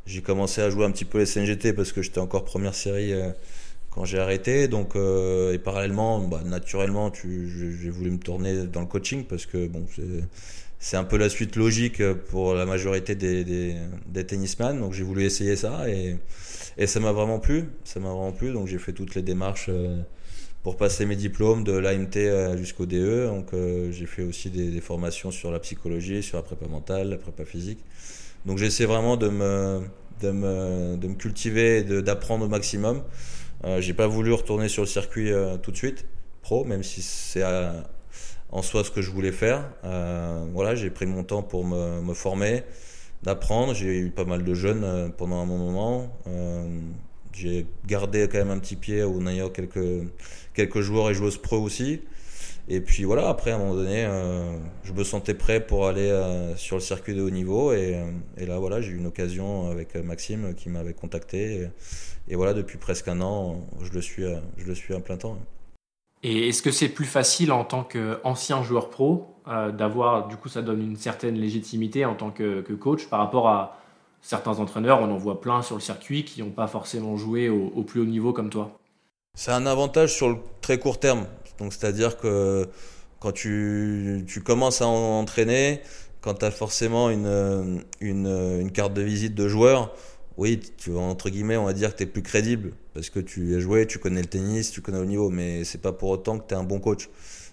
j'ai 0.06 0.22
commencé 0.22 0.60
à 0.60 0.70
jouer 0.70 0.84
un 0.84 0.90
petit 0.90 1.04
peu 1.04 1.18
les 1.18 1.26
SNGT 1.26 1.72
parce 1.74 1.92
que 1.92 2.02
j'étais 2.02 2.20
encore 2.20 2.44
première 2.44 2.74
série 2.74 3.12
quand 3.90 4.04
j'ai 4.04 4.18
arrêté. 4.18 4.68
Donc 4.68 4.96
et 4.96 5.58
parallèlement, 5.58 6.20
bah, 6.20 6.42
naturellement, 6.44 7.12
j'ai 7.14 7.90
voulu 7.90 8.10
me 8.12 8.18
tourner 8.18 8.64
dans 8.66 8.80
le 8.80 8.86
coaching 8.86 9.24
parce 9.24 9.46
que 9.46 9.66
bon, 9.66 9.86
c'est 10.78 10.96
un 10.96 11.04
peu 11.04 11.16
la 11.18 11.28
suite 11.28 11.56
logique 11.56 12.02
pour 12.30 12.54
la 12.54 12.66
majorité 12.66 13.14
des, 13.14 13.44
des, 13.44 13.76
des 14.06 14.26
tennisman. 14.26 14.78
Donc 14.80 14.94
j'ai 14.94 15.04
voulu 15.04 15.24
essayer 15.24 15.56
ça 15.56 15.88
et 15.88 16.16
et 16.76 16.86
ça 16.86 17.00
m'a 17.00 17.12
vraiment 17.12 17.38
plu, 17.38 17.70
ça 17.84 18.00
m'a 18.00 18.08
vraiment 18.08 18.32
plu. 18.32 18.52
Donc 18.52 18.66
j'ai 18.66 18.78
fait 18.78 18.92
toutes 18.92 19.14
les 19.14 19.22
démarches 19.22 19.66
euh, 19.68 20.02
pour 20.62 20.76
passer 20.76 21.06
mes 21.06 21.16
diplômes 21.16 21.64
de 21.64 21.72
l'AMT 21.72 22.16
euh, 22.16 22.56
jusqu'au 22.56 22.86
DE. 22.86 23.26
Donc 23.26 23.52
euh, 23.52 23.90
j'ai 23.92 24.06
fait 24.06 24.22
aussi 24.22 24.50
des, 24.50 24.80
formations 24.80 25.30
sur 25.30 25.50
la 25.50 25.58
psychologie, 25.58 26.22
sur 26.22 26.36
la 26.36 26.42
prépa 26.42 26.66
mentale, 26.66 27.10
la 27.10 27.16
prépa 27.16 27.44
physique. 27.44 27.80
Donc 28.46 28.58
j'essaie 28.58 28.84
vraiment 28.84 29.16
de 29.16 29.28
me, 29.28 29.80
de 30.20 30.30
me, 30.30 30.96
de 30.96 31.08
me 31.08 31.14
cultiver 31.14 31.78
et 31.78 32.02
d'apprendre 32.02 32.44
au 32.44 32.48
maximum. 32.48 33.02
Euh, 33.64 33.80
j'ai 33.80 33.94
pas 33.94 34.06
voulu 34.06 34.32
retourner 34.32 34.68
sur 34.68 34.82
le 34.82 34.88
circuit 34.88 35.30
tout 35.62 35.70
de 35.70 35.76
suite, 35.76 36.06
pro, 36.42 36.64
même 36.64 36.82
si 36.82 37.02
c'est 37.02 37.44
en 38.50 38.62
soi 38.62 38.84
ce 38.84 38.90
que 38.90 39.02
je 39.02 39.10
voulais 39.10 39.32
faire. 39.32 39.70
voilà, 40.52 40.74
j'ai 40.74 40.90
pris 40.90 41.06
mon 41.06 41.24
temps 41.24 41.42
pour 41.42 41.66
me, 41.66 42.00
me 42.00 42.14
former 42.14 42.64
d'apprendre. 43.22 43.74
J'ai 43.74 43.98
eu 43.98 44.10
pas 44.10 44.24
mal 44.24 44.44
de 44.44 44.54
jeunes 44.54 44.84
euh, 44.84 45.08
pendant 45.08 45.40
un 45.40 45.46
bon 45.46 45.58
moment. 45.58 46.12
Euh, 46.26 46.80
j'ai 47.32 47.66
gardé 47.86 48.28
quand 48.30 48.38
même 48.38 48.50
un 48.50 48.58
petit 48.58 48.76
pied 48.76 49.02
en 49.02 49.26
ayant 49.26 49.50
quelques, 49.50 50.04
quelques 50.54 50.80
joueurs 50.80 51.10
et 51.10 51.14
joueuses 51.14 51.38
pro 51.38 51.58
aussi. 51.58 52.00
Et 52.68 52.80
puis 52.80 53.04
voilà, 53.04 53.28
après 53.28 53.50
à 53.50 53.56
un 53.56 53.58
moment 53.58 53.74
donné, 53.74 54.04
euh, 54.04 54.56
je 54.84 54.92
me 54.92 55.02
sentais 55.02 55.34
prêt 55.34 55.64
pour 55.64 55.86
aller 55.86 56.12
sur 56.56 56.76
le 56.76 56.82
circuit 56.82 57.14
de 57.14 57.22
haut 57.22 57.30
niveau. 57.30 57.72
Et, 57.72 57.96
là, 58.38 58.58
voilà, 58.58 58.80
j'ai 58.80 58.90
eu 58.90 58.96
une 58.96 59.06
occasion 59.06 59.70
avec 59.70 59.96
Maxime 59.96 60.54
qui 60.54 60.68
m'avait 60.68 60.92
contacté. 60.92 61.54
Et, 61.54 62.32
et, 62.32 62.36
voilà, 62.36 62.54
depuis 62.54 62.78
presque 62.78 63.08
un 63.08 63.20
an, 63.20 63.66
je 63.82 63.90
le 63.90 64.00
suis, 64.00 64.24
je 64.56 64.64
le 64.66 64.74
suis 64.74 64.94
à 64.94 65.00
plein 65.00 65.16
temps. 65.16 65.38
Et 66.22 66.48
est-ce 66.48 66.62
que 66.62 66.70
c'est 66.70 66.88
plus 66.88 67.06
facile 67.06 67.50
en 67.50 67.64
tant 67.64 67.82
qu'ancien 67.82 68.62
joueur 68.62 68.90
pro 68.90 69.29
euh, 69.48 69.70
d'avoir, 69.72 70.28
du 70.28 70.36
coup, 70.36 70.48
ça 70.48 70.62
donne 70.62 70.82
une 70.82 70.96
certaine 70.96 71.36
légitimité 71.36 72.04
en 72.04 72.14
tant 72.14 72.30
que, 72.30 72.60
coach 72.74 73.06
par 73.06 73.20
rapport 73.20 73.48
à 73.48 73.78
certains 74.22 74.58
entraîneurs, 74.58 75.00
on 75.00 75.10
en 75.10 75.16
voit 75.16 75.40
plein 75.40 75.62
sur 75.62 75.76
le 75.76 75.80
circuit 75.80 76.24
qui 76.24 76.42
n'ont 76.42 76.50
pas 76.50 76.66
forcément 76.66 77.16
joué 77.16 77.48
au, 77.48 77.82
plus 77.82 78.00
haut 78.00 78.06
niveau 78.06 78.32
comme 78.32 78.50
toi 78.50 78.78
C'est 79.34 79.52
un 79.52 79.64
avantage 79.66 80.14
sur 80.14 80.28
le 80.28 80.36
très 80.60 80.78
court 80.78 81.00
terme. 81.00 81.26
Donc, 81.58 81.72
c'est-à-dire 81.72 82.18
que 82.18 82.68
quand 83.18 83.32
tu, 83.32 84.24
commences 84.44 84.82
à 84.82 84.86
entraîner, 84.86 85.80
quand 86.20 86.34
tu 86.34 86.44
as 86.44 86.50
forcément 86.50 87.08
une, 87.10 87.82
carte 88.74 88.92
de 88.92 89.02
visite 89.02 89.34
de 89.34 89.48
joueur, 89.48 89.94
oui, 90.36 90.60
tu, 90.78 90.94
entre 90.94 91.28
guillemets, 91.30 91.56
on 91.56 91.64
va 91.64 91.72
dire 91.72 91.92
que 91.92 91.98
tu 91.98 92.02
es 92.04 92.06
plus 92.06 92.22
crédible 92.22 92.72
parce 92.94 93.10
que 93.10 93.20
tu 93.20 93.56
as 93.56 93.60
joué, 93.60 93.86
tu 93.86 93.98
connais 93.98 94.20
le 94.20 94.26
tennis, 94.26 94.70
tu 94.70 94.80
connais 94.80 95.00
le 95.00 95.06
niveau, 95.06 95.30
mais 95.30 95.64
c'est 95.64 95.80
pas 95.80 95.92
pour 95.92 96.10
autant 96.10 96.38
que 96.38 96.46
tu 96.46 96.54
es 96.54 96.56
un 96.56 96.64
bon 96.64 96.78
coach. 96.78 97.08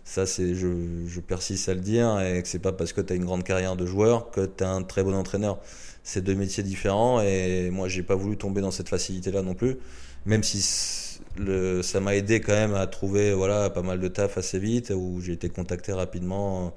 Ça, 0.07 0.25
c'est, 0.25 0.55
je, 0.55 0.69
je, 1.05 1.19
persiste 1.19 1.67
à 1.67 1.73
le 1.73 1.81
dire, 1.81 2.21
et 2.21 2.41
que 2.41 2.47
c'est 2.47 2.59
pas 2.59 2.71
parce 2.71 2.93
que 2.93 3.01
tu 3.01 3.11
as 3.11 3.17
une 3.17 3.25
grande 3.25 3.43
carrière 3.43 3.75
de 3.75 3.85
joueur 3.85 4.31
que 4.31 4.45
tu 4.45 4.63
es 4.63 4.65
un 4.65 4.81
très 4.81 5.03
bon 5.03 5.13
entraîneur. 5.13 5.59
C'est 6.01 6.23
deux 6.23 6.33
métiers 6.33 6.63
différents, 6.63 7.19
et 7.21 7.69
moi, 7.71 7.89
j'ai 7.89 8.03
pas 8.03 8.15
voulu 8.15 8.37
tomber 8.37 8.61
dans 8.61 8.71
cette 8.71 8.87
facilité-là 8.87 9.41
non 9.41 9.53
plus, 9.53 9.75
même 10.25 10.43
si 10.43 11.19
le, 11.37 11.81
ça 11.81 11.99
m'a 11.99 12.15
aidé 12.15 12.39
quand 12.39 12.53
même 12.53 12.73
à 12.73 12.87
trouver 12.87 13.33
voilà, 13.33 13.69
pas 13.69 13.81
mal 13.81 13.99
de 13.99 14.07
taf 14.07 14.37
assez 14.37 14.59
vite, 14.59 14.93
où 14.95 15.19
j'ai 15.19 15.33
été 15.33 15.49
contacté 15.49 15.91
rapidement 15.91 16.73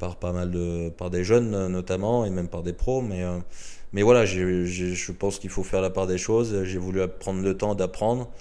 par 0.00 0.16
pas 0.16 0.32
mal 0.32 0.50
de, 0.50 0.88
par 0.90 1.10
des 1.10 1.22
jeunes 1.22 1.68
notamment, 1.68 2.24
et 2.24 2.30
même 2.30 2.48
par 2.48 2.64
des 2.64 2.72
pros, 2.72 3.02
mais, 3.02 3.22
euh, 3.22 3.38
mais 3.92 4.02
voilà, 4.02 4.26
je 4.26 5.12
pense 5.12 5.38
qu'il 5.38 5.50
faut 5.50 5.62
faire 5.62 5.80
la 5.80 5.90
part 5.90 6.08
des 6.08 6.18
choses. 6.18 6.64
J'ai 6.64 6.78
voulu 6.78 7.06
prendre 7.20 7.40
le 7.40 7.56
temps 7.56 7.76
d'apprendre 7.76 8.32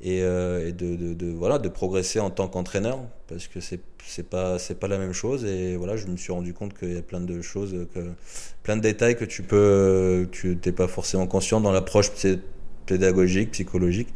et, 0.00 0.22
euh, 0.22 0.72
de, 0.72 1.32
voilà, 1.32 1.58
de 1.58 1.68
progresser 1.68 2.20
en 2.20 2.30
tant 2.30 2.48
qu'entraîneur 2.48 2.98
parce 3.28 3.46
que 3.48 3.60
c'est 3.60 3.80
c'est 4.06 4.28
pas 4.28 4.58
c'est 4.58 4.78
pas 4.78 4.88
la 4.88 4.98
même 4.98 5.12
chose. 5.12 5.44
Et 5.44 5.76
voilà 5.76 5.96
je 5.96 6.06
me 6.06 6.16
suis 6.16 6.32
rendu 6.32 6.52
compte 6.52 6.76
qu'il 6.76 6.92
y 6.92 6.98
a 6.98 7.02
plein 7.02 7.20
de 7.20 7.40
choses 7.40 7.86
que 7.94 8.00
plein 8.62 8.76
de 8.76 8.82
détails 8.82 9.16
que 9.16 9.24
tu 9.24 9.42
peux 9.42 10.28
tu 10.30 10.58
t'es 10.58 10.72
pas 10.72 10.88
forcément 10.88 11.26
conscient 11.26 11.60
dans 11.60 11.72
l'approche 11.72 12.10
pédagogique 12.86 13.52
psychologique. 13.52 14.08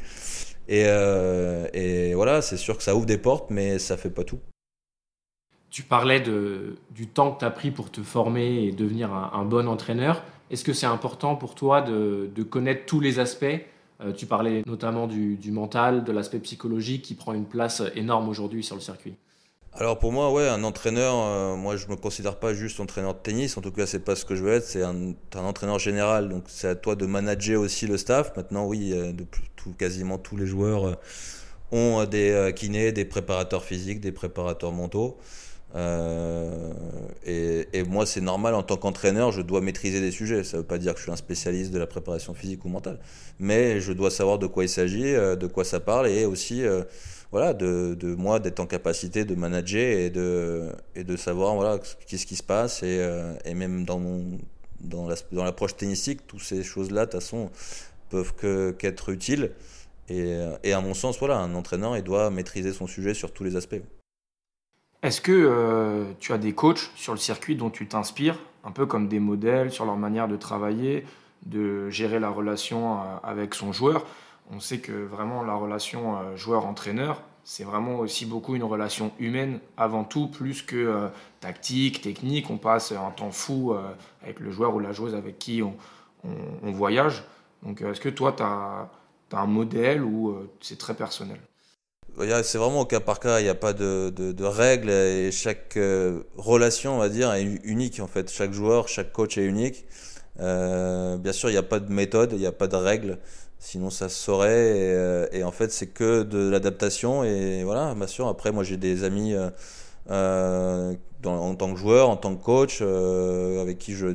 Et, 0.68 0.84
euh, 0.86 1.66
et 1.72 2.12
voilà 2.14 2.42
c'est 2.42 2.58
sûr 2.58 2.76
que 2.76 2.82
ça 2.82 2.94
ouvre 2.94 3.06
des 3.06 3.16
portes 3.16 3.50
mais 3.50 3.78
ça 3.78 3.96
fait 3.96 4.10
pas 4.10 4.24
tout. 4.24 4.40
Tu 5.70 5.82
parlais 5.82 6.20
du 6.20 7.06
temps 7.06 7.32
que 7.32 7.40
tu 7.40 7.44
as 7.44 7.50
pris 7.50 7.70
pour 7.70 7.90
te 7.90 8.02
former 8.02 8.64
et 8.64 8.72
devenir 8.72 9.12
un, 9.12 9.44
bon 9.44 9.68
entraîneur. 9.68 10.24
Est-ce 10.50 10.64
que 10.64 10.72
c'est 10.72 10.86
important 10.86 11.36
pour 11.36 11.54
toi 11.54 11.82
de 11.82 12.42
connaître 12.42 12.84
tous 12.86 13.00
les 13.00 13.18
aspects 13.18 13.60
euh, 14.00 14.12
tu 14.12 14.26
parlais 14.26 14.62
notamment 14.66 15.06
du, 15.06 15.38
mental, 15.50 16.04
de 16.04 16.12
l'aspect 16.12 16.38
psychologique 16.38 17.02
qui 17.02 17.14
prend 17.14 17.32
une 17.32 17.46
place 17.46 17.82
énorme 17.96 18.28
aujourd'hui 18.28 18.62
sur 18.62 18.76
le 18.76 18.80
circuit. 18.80 19.14
Alors 19.74 19.98
pour 19.98 20.12
moi, 20.12 20.32
ouais, 20.32 20.48
un 20.48 20.64
entraîneur, 20.64 21.14
euh, 21.16 21.56
moi 21.56 21.76
je 21.76 21.88
me 21.88 21.96
considère 21.96 22.36
pas 22.36 22.54
juste 22.54 22.80
entraîneur 22.80 23.14
de 23.14 23.18
tennis, 23.18 23.56
en 23.56 23.60
tout 23.60 23.70
cas 23.70 23.86
c'est 23.86 24.00
pas 24.00 24.16
ce 24.16 24.24
que 24.24 24.34
je 24.34 24.42
veux 24.42 24.52
être, 24.52 24.64
c'est 24.64 24.82
un, 24.82 25.14
entraîneur 25.36 25.78
général, 25.78 26.28
donc 26.28 26.44
c'est 26.46 26.68
à 26.68 26.74
toi 26.74 26.96
de 26.96 27.06
manager 27.06 27.60
aussi 27.60 27.86
le 27.86 27.96
staff. 27.96 28.36
Maintenant 28.36 28.66
oui, 28.66 28.92
euh, 28.92 29.12
tout, 29.56 29.72
quasiment 29.72 30.18
tous 30.18 30.36
les 30.36 30.46
joueurs 30.46 30.98
ont 31.70 32.04
des 32.06 32.52
kinés, 32.56 32.92
des 32.92 33.04
préparateurs 33.04 33.62
physiques, 33.62 34.00
des 34.00 34.12
préparateurs 34.12 34.72
mentaux. 34.72 35.18
Euh, 35.74 36.72
et, 37.24 37.82
moi, 37.84 38.06
c'est 38.06 38.20
normal 38.20 38.54
en 38.54 38.62
tant 38.62 38.76
qu'entraîneur, 38.76 39.32
je 39.32 39.42
dois 39.42 39.60
maîtriser 39.60 40.00
des 40.00 40.10
sujets. 40.10 40.44
Ça 40.44 40.56
ne 40.56 40.62
veut 40.62 40.66
pas 40.66 40.78
dire 40.78 40.92
que 40.92 40.98
je 40.98 41.04
suis 41.04 41.12
un 41.12 41.16
spécialiste 41.16 41.72
de 41.72 41.78
la 41.78 41.86
préparation 41.86 42.34
physique 42.34 42.64
ou 42.64 42.68
mentale, 42.68 42.98
mais 43.38 43.80
je 43.80 43.92
dois 43.92 44.10
savoir 44.10 44.38
de 44.38 44.46
quoi 44.46 44.64
il 44.64 44.68
s'agit, 44.68 45.14
euh, 45.14 45.36
de 45.36 45.46
quoi 45.46 45.64
ça 45.64 45.80
parle, 45.80 46.08
et 46.08 46.24
aussi, 46.24 46.64
euh, 46.64 46.82
voilà, 47.30 47.52
de, 47.54 47.96
moi 48.16 48.40
d'être 48.40 48.60
en 48.60 48.66
capacité 48.66 49.24
de 49.24 49.34
manager 49.34 49.98
et 49.98 50.10
de 50.10 51.16
savoir 51.16 51.54
voilà 51.56 51.78
qu'est-ce 52.06 52.24
qui 52.24 52.36
se 52.36 52.42
passe 52.42 52.82
et, 52.82 53.54
même 53.54 53.84
dans 53.84 53.98
mon 53.98 54.38
dans 54.80 55.08
l'approche 55.44 55.76
toutes 55.76 56.42
ces 56.42 56.62
choses-là, 56.62 57.06
de 57.06 57.10
toute 57.10 57.20
façon, 57.20 57.50
peuvent 58.10 58.32
qu'être 58.76 59.10
utiles. 59.10 59.52
Et, 60.08 60.38
et 60.64 60.72
à 60.72 60.80
mon 60.80 60.94
sens, 60.94 61.18
voilà, 61.18 61.36
un 61.38 61.54
entraîneur, 61.54 61.96
il 61.96 62.02
doit 62.02 62.30
maîtriser 62.30 62.72
son 62.72 62.86
sujet 62.86 63.12
sur 63.12 63.32
tous 63.32 63.44
les 63.44 63.56
aspects. 63.56 63.82
Est-ce 65.00 65.20
que 65.20 65.30
euh, 65.30 66.12
tu 66.18 66.32
as 66.32 66.38
des 66.38 66.54
coachs 66.54 66.90
sur 66.96 67.12
le 67.12 67.20
circuit 67.20 67.54
dont 67.54 67.70
tu 67.70 67.86
t'inspires, 67.86 68.36
un 68.64 68.72
peu 68.72 68.84
comme 68.84 69.06
des 69.06 69.20
modèles 69.20 69.70
sur 69.70 69.84
leur 69.84 69.96
manière 69.96 70.26
de 70.26 70.34
travailler, 70.34 71.06
de 71.46 71.88
gérer 71.88 72.18
la 72.18 72.30
relation 72.30 72.98
euh, 72.98 73.04
avec 73.22 73.54
son 73.54 73.72
joueur? 73.72 74.04
On 74.50 74.58
sait 74.58 74.80
que 74.80 74.90
vraiment 74.90 75.44
la 75.44 75.54
relation 75.54 76.16
euh, 76.16 76.36
joueur-entraîneur, 76.36 77.22
c'est 77.44 77.62
vraiment 77.62 78.00
aussi 78.00 78.26
beaucoup 78.26 78.56
une 78.56 78.64
relation 78.64 79.12
humaine 79.20 79.60
avant 79.76 80.02
tout, 80.02 80.26
plus 80.26 80.62
que 80.62 81.08
tactique, 81.40 82.02
technique. 82.02 82.50
On 82.50 82.58
passe 82.58 82.92
un 82.92 83.10
temps 83.10 83.30
fou 83.30 83.74
avec 84.22 84.38
le 84.40 84.50
joueur 84.50 84.74
ou 84.74 84.80
la 84.80 84.92
joueuse 84.92 85.14
avec 85.14 85.38
qui 85.38 85.62
on, 85.62 85.74
voyage. 86.72 87.24
Donc 87.62 87.80
est-ce 87.80 88.02
que 88.02 88.10
toi, 88.10 88.32
tu 88.36 88.42
as, 88.42 88.90
un 89.32 89.46
modèle 89.46 90.04
ou 90.04 90.36
c'est 90.60 90.76
très 90.76 90.92
personnel? 90.92 91.40
C'est 92.42 92.58
vraiment 92.58 92.80
au 92.80 92.84
cas 92.84 93.00
par 93.00 93.20
cas, 93.20 93.40
il 93.40 93.44
n'y 93.44 93.48
a 93.48 93.54
pas 93.54 93.72
de, 93.72 94.44
règles 94.44 94.90
et 94.90 95.30
chaque 95.30 95.76
euh, 95.76 96.20
relation, 96.36 96.96
on 96.96 96.98
va 96.98 97.08
dire, 97.08 97.32
est 97.32 97.42
unique 97.64 98.00
en 98.00 98.06
fait. 98.06 98.30
Chaque 98.30 98.52
joueur, 98.52 98.88
chaque 98.88 99.12
coach 99.12 99.38
est 99.38 99.44
unique. 99.44 99.84
Euh, 100.40 101.16
bien 101.16 101.32
sûr, 101.32 101.48
il 101.48 101.52
n'y 101.52 101.58
a 101.58 101.62
pas 101.62 101.80
de 101.80 101.92
méthode, 101.92 102.32
il 102.32 102.38
n'y 102.38 102.46
a 102.46 102.52
pas 102.52 102.68
de 102.68 102.76
règles, 102.76 103.18
sinon 103.58 103.90
ça 103.90 104.08
se 104.08 104.16
saurait. 104.16 104.78
Et, 104.78 104.92
euh, 104.92 105.44
en 105.44 105.52
fait, 105.52 105.70
c'est 105.72 105.88
que 105.88 106.22
de 106.22 106.48
l'adaptation. 106.48 107.24
Et 107.24 107.62
voilà, 107.64 107.94
bien 107.94 108.06
sûr, 108.06 108.28
après, 108.28 108.52
moi 108.52 108.64
j'ai 108.64 108.76
des 108.76 109.04
amis 109.04 109.34
en 110.08 111.54
tant 111.54 111.72
que 111.72 111.78
joueur, 111.78 112.10
en 112.10 112.16
tant 112.16 112.34
que 112.34 112.42
coach, 112.42 112.82
avec 112.82 113.78
qui 113.78 113.94
je 113.94 114.08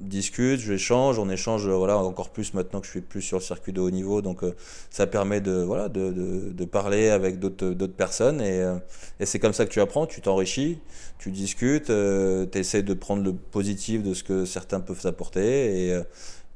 discute, 0.00 0.60
j'échange, 0.60 1.18
on 1.18 1.28
échange 1.28 1.68
voilà 1.68 1.98
encore 1.98 2.30
plus 2.30 2.54
maintenant 2.54 2.80
que 2.80 2.86
je 2.86 2.92
suis 2.92 3.00
plus 3.00 3.22
sur 3.22 3.38
le 3.38 3.42
circuit 3.42 3.72
de 3.72 3.80
haut 3.80 3.90
niveau, 3.90 4.22
donc 4.22 4.42
euh, 4.42 4.54
ça 4.90 5.06
permet 5.06 5.40
de 5.40 5.52
voilà 5.52 5.88
de, 5.88 6.10
de, 6.10 6.52
de 6.52 6.64
parler 6.64 7.08
avec 7.08 7.38
d'autres 7.38 7.70
d'autres 7.70 7.94
personnes 7.94 8.40
et, 8.40 8.60
euh, 8.60 8.76
et 9.20 9.26
c'est 9.26 9.38
comme 9.38 9.52
ça 9.52 9.64
que 9.66 9.70
tu 9.70 9.80
apprends, 9.80 10.06
tu 10.06 10.20
t'enrichis, 10.20 10.78
tu 11.18 11.30
discutes, 11.30 11.90
euh, 11.90 12.46
tu 12.50 12.58
essaies 12.58 12.82
de 12.82 12.94
prendre 12.94 13.22
le 13.22 13.32
positif 13.32 14.02
de 14.02 14.14
ce 14.14 14.24
que 14.24 14.44
certains 14.44 14.80
peuvent 14.80 15.00
t'apporter 15.00 15.88
et, 15.88 16.00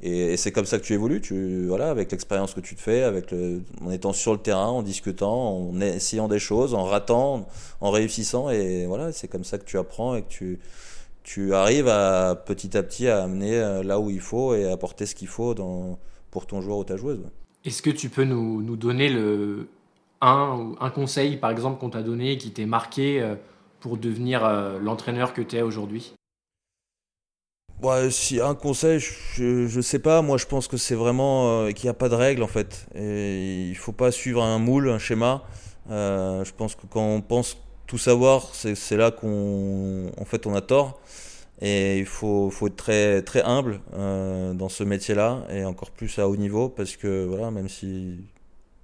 et, 0.02 0.37
c'est 0.37 0.52
comme 0.52 0.66
ça 0.66 0.78
que 0.78 0.85
tu 0.85 0.94
évolues, 0.94 1.20
tu 1.20 1.66
voilà 1.66 1.90
avec 1.90 2.11
l'expérience 2.11 2.54
que 2.54 2.61
tu 2.61 2.75
te 2.75 2.80
fais, 2.80 3.02
avec 3.02 3.30
le, 3.30 3.62
en 3.85 3.90
étant 3.90 4.12
sur 4.12 4.32
le 4.32 4.38
terrain, 4.38 4.68
en 4.68 4.82
discutant, 4.82 5.68
en 5.68 5.80
essayant 5.80 6.28
des 6.28 6.38
choses, 6.38 6.75
en 6.75 6.85
ratant, 6.85 7.47
en 7.80 7.90
réussissant 7.90 8.50
et 8.50 8.87
voilà 8.87 9.12
c'est 9.12 9.28
comme 9.28 9.44
ça 9.44 9.59
que 9.59 9.64
tu 9.64 9.78
apprends 9.78 10.14
et 10.16 10.23
que 10.23 10.28
tu 10.28 10.61
tu 11.32 11.54
arrives 11.54 11.87
à 11.87 12.34
petit 12.34 12.76
à 12.76 12.82
petit 12.82 13.06
à 13.06 13.22
amener 13.22 13.56
euh, 13.56 13.84
là 13.84 14.00
où 14.00 14.10
il 14.10 14.18
faut 14.18 14.52
et 14.52 14.68
à 14.68 14.72
apporter 14.72 15.06
ce 15.06 15.14
qu'il 15.14 15.28
faut 15.28 15.54
dans, 15.54 15.96
pour 16.32 16.49
ton 16.49 16.60
joueur 16.60 16.78
ou 16.78 16.84
ta 16.84 16.96
joueuse. 16.96 17.20
Est-ce 17.64 17.82
que 17.82 17.90
tu 17.90 18.08
peux 18.08 18.25
nous, 18.25 18.60
nous 18.62 18.75
donner 18.75 19.08
le, 19.08 19.68
un, 20.20 20.72
un 20.80 20.90
conseil, 20.90 21.37
par 21.37 21.52
exemple, 21.52 21.78
qu'on 21.78 21.90
t'a 21.90 22.02
donné 22.02 22.37
qui 22.37 22.50
t'est 22.50 22.66
marqué 22.66 23.22
euh, 23.22 23.37
pour 23.78 23.96
devenir 23.96 24.44
euh, 24.44 24.80
l'entraîneur 24.80 25.32
que 25.32 25.40
tu 25.40 25.56
es 25.56 25.62
aujourd'hui 25.62 26.14
si 28.10 28.42
un 28.42 28.54
conseil, 28.54 29.00
je, 29.00 29.75
ne 29.75 29.80
sais 29.80 30.00
pas. 30.00 30.20
Moi, 30.20 30.37
je 30.37 30.44
pense 30.44 30.68
que 30.68 30.76
c'est 30.76 30.94
vraiment 30.94 31.66
qu'il 31.72 31.87
n'y 31.87 31.88
a 31.90 31.94
pas 31.94 32.10
de 32.10 32.14
règle 32.14 32.42
en 32.42 32.46
fait. 32.46 32.87
Et 32.94 33.68
il 33.70 33.75
faut 33.75 33.92
pas 33.92 34.12
suivre 34.12 34.42
un 34.42 34.58
moule, 34.58 34.90
un 34.90 34.99
schéma. 34.99 35.44
je 35.88 36.52
pense 36.58 36.75
que 36.75 36.87
quand 36.87 37.00
on 37.02 37.22
pense 37.22 37.56
tout 37.90 37.99
savoir, 37.99 38.54
c'est 38.54 38.97
là 38.97 39.11
qu'on 39.11 40.12
en 40.16 40.25
fait 40.25 40.47
on 40.47 40.54
a 40.54 40.61
tort. 40.61 41.00
Et 41.61 41.99
il 41.99 42.06
faut, 42.06 42.49
faut 42.49 42.68
être 42.68 42.76
très, 42.76 43.20
très 43.23 43.42
humble 43.42 43.80
euh, 43.94 44.54
dans 44.54 44.68
ce 44.68 44.85
métier-là, 44.85 45.44
et 45.50 45.64
encore 45.64 45.90
plus 45.90 46.18
à 46.20 46.28
haut 46.28 46.37
niveau, 46.37 46.68
parce 46.68 46.97
que 46.97 47.26
voilà, 47.26 47.50
même 47.50 47.68
si 47.68 48.20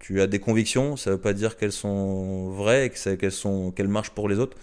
tu 0.00 0.20
as 0.20 0.26
des 0.26 0.40
convictions, 0.40 0.96
ça 0.96 1.10
ne 1.10 1.14
veut 1.14 1.20
pas 1.20 1.34
dire 1.34 1.56
qu'elles 1.56 1.70
sont 1.72 2.50
vraies 2.50 2.86
et 2.86 3.16
qu'elles 3.16 3.30
sont 3.30 3.70
qu'elles 3.70 3.88
marchent 3.88 4.10
pour 4.10 4.28
les 4.28 4.40
autres. 4.40 4.56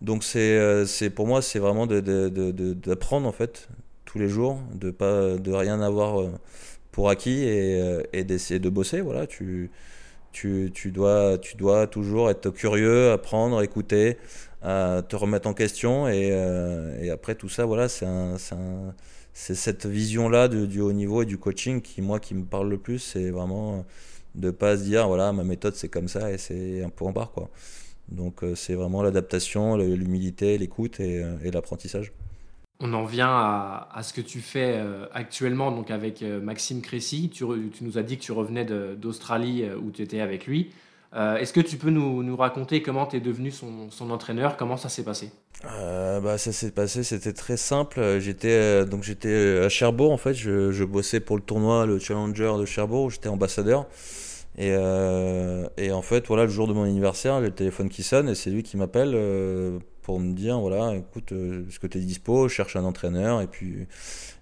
Donc 0.00 0.22
c'est 0.22 0.56
euh, 0.58 0.86
pour 1.16 1.26
moi 1.26 1.42
c'est 1.42 1.58
vraiment 1.58 1.86
d'apprendre 1.88 3.26
en 3.26 3.32
fait 3.32 3.68
tous 4.04 4.20
les 4.20 4.28
jours, 4.28 4.60
de 4.74 4.92
pas 4.92 5.36
de 5.38 5.52
rien 5.52 5.80
avoir 5.80 6.20
euh, 6.20 6.30
pour 6.92 7.10
acquis 7.10 7.42
et, 7.42 7.80
et 8.12 8.22
d'essayer 8.22 8.60
de 8.60 8.68
bosser. 8.70 9.00
Voilà, 9.00 9.26
tu 9.26 9.70
tu, 10.32 10.70
tu, 10.74 10.90
dois, 10.92 11.38
tu 11.38 11.56
dois 11.56 11.86
toujours 11.86 12.30
être 12.30 12.50
curieux, 12.50 13.10
apprendre, 13.12 13.62
écouter, 13.62 14.18
euh, 14.64 15.02
te 15.02 15.16
remettre 15.16 15.48
en 15.48 15.54
question. 15.54 16.08
Et, 16.08 16.30
euh, 16.32 17.00
et 17.02 17.10
après 17.10 17.34
tout 17.34 17.48
ça, 17.48 17.64
voilà, 17.66 17.88
c'est 17.88 18.06
un, 18.06 18.36
c'est 19.32 19.54
cette 19.54 19.86
vision-là 19.86 20.48
du 20.48 20.80
haut 20.80 20.92
niveau 20.92 21.22
et 21.22 21.26
du 21.26 21.38
coaching 21.38 21.80
qui, 21.82 22.02
moi, 22.02 22.20
qui 22.20 22.34
me 22.34 22.44
parle 22.44 22.68
le 22.70 22.78
plus. 22.78 22.98
C'est 22.98 23.30
vraiment 23.30 23.84
de 24.34 24.50
pas 24.50 24.76
se 24.76 24.82
dire, 24.84 25.08
voilà, 25.08 25.32
ma 25.32 25.44
méthode, 25.44 25.74
c'est 25.74 25.88
comme 25.88 26.08
ça 26.08 26.32
et 26.32 26.38
c'est 26.38 26.82
un 26.82 26.90
peu 26.90 27.04
en 27.04 27.12
barre, 27.12 27.32
quoi. 27.32 27.50
Donc, 28.08 28.44
euh, 28.44 28.54
c'est 28.54 28.74
vraiment 28.74 29.02
l'adaptation, 29.02 29.76
l'humilité, 29.76 30.58
l'écoute 30.58 31.00
et, 31.00 31.24
et 31.44 31.50
l'apprentissage. 31.50 32.12
On 32.84 32.92
en 32.94 33.04
vient 33.04 33.30
à, 33.30 34.00
ce 34.02 34.12
que 34.12 34.20
tu 34.20 34.40
fais 34.40 34.74
euh, 34.74 35.06
actuellement 35.14 35.70
donc 35.70 35.92
avec 35.92 36.20
euh, 36.20 36.40
Maxime 36.40 36.82
Cressy. 36.82 37.30
Tu, 37.32 37.44
nous 37.80 37.96
as 37.96 38.02
dit 38.02 38.18
que 38.18 38.24
tu 38.24 38.32
revenais 38.32 38.64
d'Australie 38.64 39.62
euh, 39.62 39.76
où 39.76 39.92
tu 39.92 40.02
étais 40.02 40.20
avec 40.20 40.46
lui. 40.46 40.72
Est-ce 41.14 41.52
que 41.52 41.60
tu 41.60 41.76
peux 41.76 41.90
nous, 41.90 42.36
raconter 42.36 42.80
comment 42.80 43.04
tu 43.04 43.18
es 43.18 43.20
devenu 43.20 43.50
son, 43.50 44.10
entraîneur? 44.10 44.56
Comment 44.56 44.78
ça 44.78 44.88
s'est 44.88 45.04
passé? 45.04 45.30
Bah, 45.62 46.38
Ça 46.38 46.52
s'est 46.52 46.70
passé, 46.70 47.02
c'était 47.02 47.34
très 47.34 47.58
simple. 47.58 48.18
J'étais 48.18 48.86
donc 48.86 49.02
j'étais 49.02 49.58
à 49.58 49.68
Cherbourg 49.68 50.10
en 50.10 50.16
fait. 50.16 50.32
Je, 50.32 50.84
bossais 50.84 51.20
pour 51.20 51.36
le 51.36 51.42
tournoi, 51.42 51.84
le 51.84 51.98
Challenger 51.98 52.54
de 52.58 52.64
Cherbourg. 52.64 53.10
J'étais 53.10 53.28
ambassadeur. 53.28 53.86
Et, 54.56 54.70
et, 55.76 55.92
en 55.92 56.02
fait, 56.02 56.26
voilà, 56.28 56.44
le 56.44 56.50
jour 56.50 56.66
de 56.66 56.72
mon 56.72 56.84
anniversaire, 56.84 57.40
le 57.40 57.50
téléphone 57.50 57.90
qui 57.90 58.02
sonne 58.02 58.30
et 58.30 58.34
c'est 58.34 58.48
lui 58.48 58.62
qui 58.62 58.78
m'appelle 58.78 59.14
pour 60.02 60.20
me 60.20 60.32
dire 60.34 60.58
voilà 60.60 60.96
écoute 60.96 61.32
euh, 61.32 61.66
est-ce 61.68 61.78
que 61.78 61.86
tu 61.86 61.98
es 61.98 62.00
dispo 62.00 62.48
je 62.48 62.54
cherche 62.54 62.76
un 62.76 62.84
entraîneur 62.84 63.40
et 63.40 63.46
puis 63.46 63.86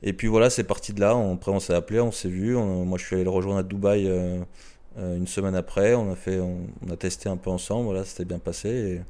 et 0.02 0.12
puis 0.12 0.26
voilà 0.29 0.50
c'est 0.50 0.64
parti 0.64 0.93
de 0.93 1.00
là 1.00 1.17
après 1.33 1.52
on 1.52 1.61
s'est 1.61 1.75
appelé 1.75 2.00
on 2.00 2.12
s'est 2.12 2.29
vu 2.29 2.55
moi 2.57 2.99
je 2.99 3.05
suis 3.05 3.17
allé 3.17 3.25
le 3.25 3.31
rejoindre 3.31 3.59
à 3.59 3.62
Dubaï 3.62 4.09
euh, 4.99 5.17
une 5.17 5.29
semaine 5.29 5.55
après, 5.55 5.95
on 5.95 6.11
a, 6.11 6.17
fait, 6.17 6.40
on, 6.40 6.67
a 6.90 6.97
testé 6.97 7.29
un 7.29 7.37
peu 7.37 7.50
ensemble, 7.50 7.85
voilà, 7.85 8.05
c'était 8.05 8.25
bien 8.25 8.40
passé. 8.40 9.00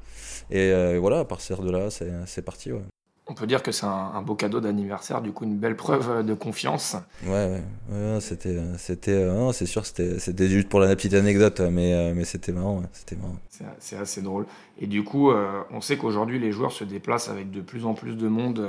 Et, 0.50 0.69
et 0.69 0.99
voilà, 0.99 1.21
à 1.21 1.25
partir 1.25 1.62
de 1.62 1.71
là, 1.71 1.88
c'est 1.90 2.42
parti. 2.42 2.71
Ouais 2.71 2.83
on 3.30 3.34
peut 3.34 3.46
dire 3.46 3.62
que 3.62 3.70
c'est 3.70 3.87
un, 3.87 4.20
beau 4.22 4.34
cadeau 4.34 4.60
d'anniversaire, 4.60 5.22
du 5.22 5.30
coup 5.30 5.44
une 5.44 5.56
belle 5.56 5.76
preuve 5.76 6.26
de 6.26 6.34
confiance. 6.34 6.96
Ouais, 7.25 7.62
ouais, 7.88 8.20
c'était, 8.20 8.58
c'était, 8.76 9.12
euh, 9.12 9.52
c'est 9.52 9.66
sûr, 9.66 9.87
c'était, 9.87 10.18
c'était 10.18 10.49
juste 10.49 10.68
pour 10.68 10.80
la 10.80 10.96
petite 10.96 11.14
anecdote, 11.14 11.60
mais, 11.60 11.94
euh, 11.94 12.12
mais 12.12 12.25
c'était 12.25 12.50
marrant, 12.50 12.82
c'était 12.92 13.14
marrant. 13.14 13.37
C'est, 13.78 13.96
assez 13.96 14.20
drôle. 14.20 14.46
Et 14.80 14.88
du 14.88 15.04
coup, 15.04 15.30
euh, 15.30 15.62
on 15.70 15.80
sait 15.80 15.96
qu'aujourd'hui 15.96 16.40
les 16.40 16.50
joueurs 16.50 16.72
se 16.72 16.82
déplacent 16.82 17.28
avec 17.28 17.52
de 17.52 17.60
plus 17.60 17.87
en 17.87 17.94
plus 17.94 18.16
de 18.16 18.26
monde 18.26 18.68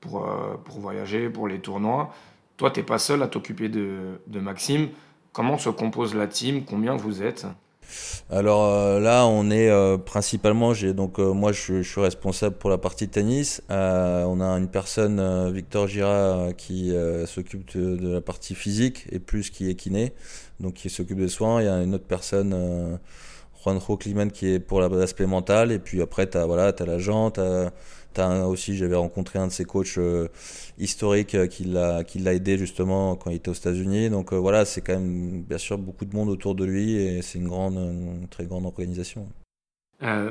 pour, 0.00 0.26
pour 0.64 0.80
voyager, 0.80 1.28
pour 1.28 1.46
les 1.46 1.58
tournois. 1.58 2.14
Toi, 2.56 2.70
t'es 2.70 2.82
pas 2.82 2.98
seul 2.98 3.22
à 3.22 3.28
t'occuper 3.28 3.68
de, 3.68 4.20
de 4.26 4.40
Maxime. 4.40 4.88
Comment 5.34 5.58
se 5.58 5.68
compose 5.68 6.14
la 6.14 6.28
team? 6.28 6.64
Combien 6.64 6.96
vous 6.96 7.22
êtes? 7.22 7.46
Alors 8.30 8.64
euh, 8.64 8.98
là, 8.98 9.26
on 9.26 9.50
est 9.50 9.68
euh, 9.68 9.98
principalement, 9.98 10.72
j'ai 10.72 10.94
donc 10.94 11.18
euh, 11.18 11.32
moi 11.32 11.52
je, 11.52 11.82
suis 11.82 12.00
responsable 12.00 12.56
pour 12.56 12.70
la 12.70 12.78
partie 12.78 13.08
tennis. 13.08 13.62
on 13.68 14.40
a 14.40 14.46
une 14.58 14.68
personne, 14.68 15.52
Victor 15.52 15.86
Gira, 15.86 16.48
qui 16.56 16.92
s'occupe 17.26 17.76
de, 17.76 18.14
la 18.14 18.20
partie 18.20 18.54
physique 18.54 19.06
et 19.10 19.18
plus 19.18 19.50
qui 19.50 19.70
est 19.70 19.74
kiné, 19.74 20.12
donc 20.60 20.74
qui 20.74 20.90
s'occupe 20.90 21.18
des 21.18 21.28
soins. 21.28 21.60
Il 21.60 21.66
y 21.66 21.68
a 21.68 21.82
une 21.82 21.94
autre 21.94 22.06
personne, 22.06 22.98
Juanjo 23.62 23.96
Climent, 23.96 24.28
qui 24.28 24.48
est 24.48 24.60
pour 24.60 24.80
l'aspect 24.80 25.26
mental. 25.26 25.72
Et 25.72 25.78
puis 25.78 26.00
après, 26.02 26.28
tu 26.28 26.38
as, 26.38 26.46
voilà, 26.46 26.72
as 26.78 26.86
l'agent, 26.86 27.32
tu 28.12 28.20
aussi, 28.20 28.76
j'avais 28.76 28.96
rencontré 28.96 29.38
un 29.38 29.46
de 29.46 29.52
ses 29.52 29.64
coachs 29.64 29.98
euh, 29.98 30.28
historiques 30.78 31.34
euh, 31.34 31.46
qui 31.46 31.64
l'a 31.64 32.34
aidé 32.34 32.58
justement 32.58 33.16
quand 33.16 33.30
il 33.30 33.36
était 33.36 33.50
aux 33.50 33.54
États-Unis. 33.54 34.10
Donc 34.10 34.32
euh, 34.32 34.36
voilà, 34.36 34.64
c'est 34.64 34.80
quand 34.80 34.94
même 34.94 35.42
bien 35.42 35.58
sûr 35.58 35.78
beaucoup 35.78 36.04
de 36.04 36.14
monde 36.14 36.28
autour 36.28 36.54
de 36.54 36.64
lui 36.64 36.94
et 36.94 37.22
c'est 37.22 37.38
une 37.38 37.48
grande, 37.48 38.28
très 38.30 38.44
grande 38.44 38.66
organisation. 38.66 39.28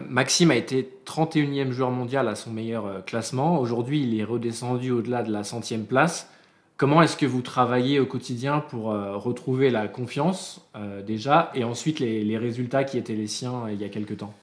Maxime 0.09 0.51
a 0.51 0.57
été 0.57 0.89
31e 1.05 1.71
joueur 1.71 1.91
mondial 1.91 2.27
à 2.27 2.35
son 2.35 2.51
meilleur 2.51 3.05
classement. 3.05 3.57
Aujourd'hui, 3.57 4.03
il 4.03 4.19
est 4.19 4.25
redescendu 4.25 4.91
au-delà 4.91 5.23
de 5.23 5.31
la 5.31 5.45
centième 5.45 5.85
place. 5.85 6.29
Comment 6.75 7.01
est-ce 7.01 7.15
que 7.15 7.25
vous 7.25 7.41
travaillez 7.41 8.01
au 8.01 8.05
quotidien 8.05 8.59
pour 8.59 8.87
retrouver 8.87 9.69
la 9.69 9.87
confiance 9.87 10.69
déjà 11.07 11.51
et 11.55 11.63
ensuite 11.63 12.01
les, 12.01 12.25
les, 12.25 12.37
résultats 12.37 12.83
qui 12.83 12.97
étaient 12.97 13.15
les 13.15 13.27
siens 13.27 13.69
il 13.69 13.79
y 13.79 13.85
a 13.85 13.89
quelques 13.89 14.17
temps? 14.17 14.33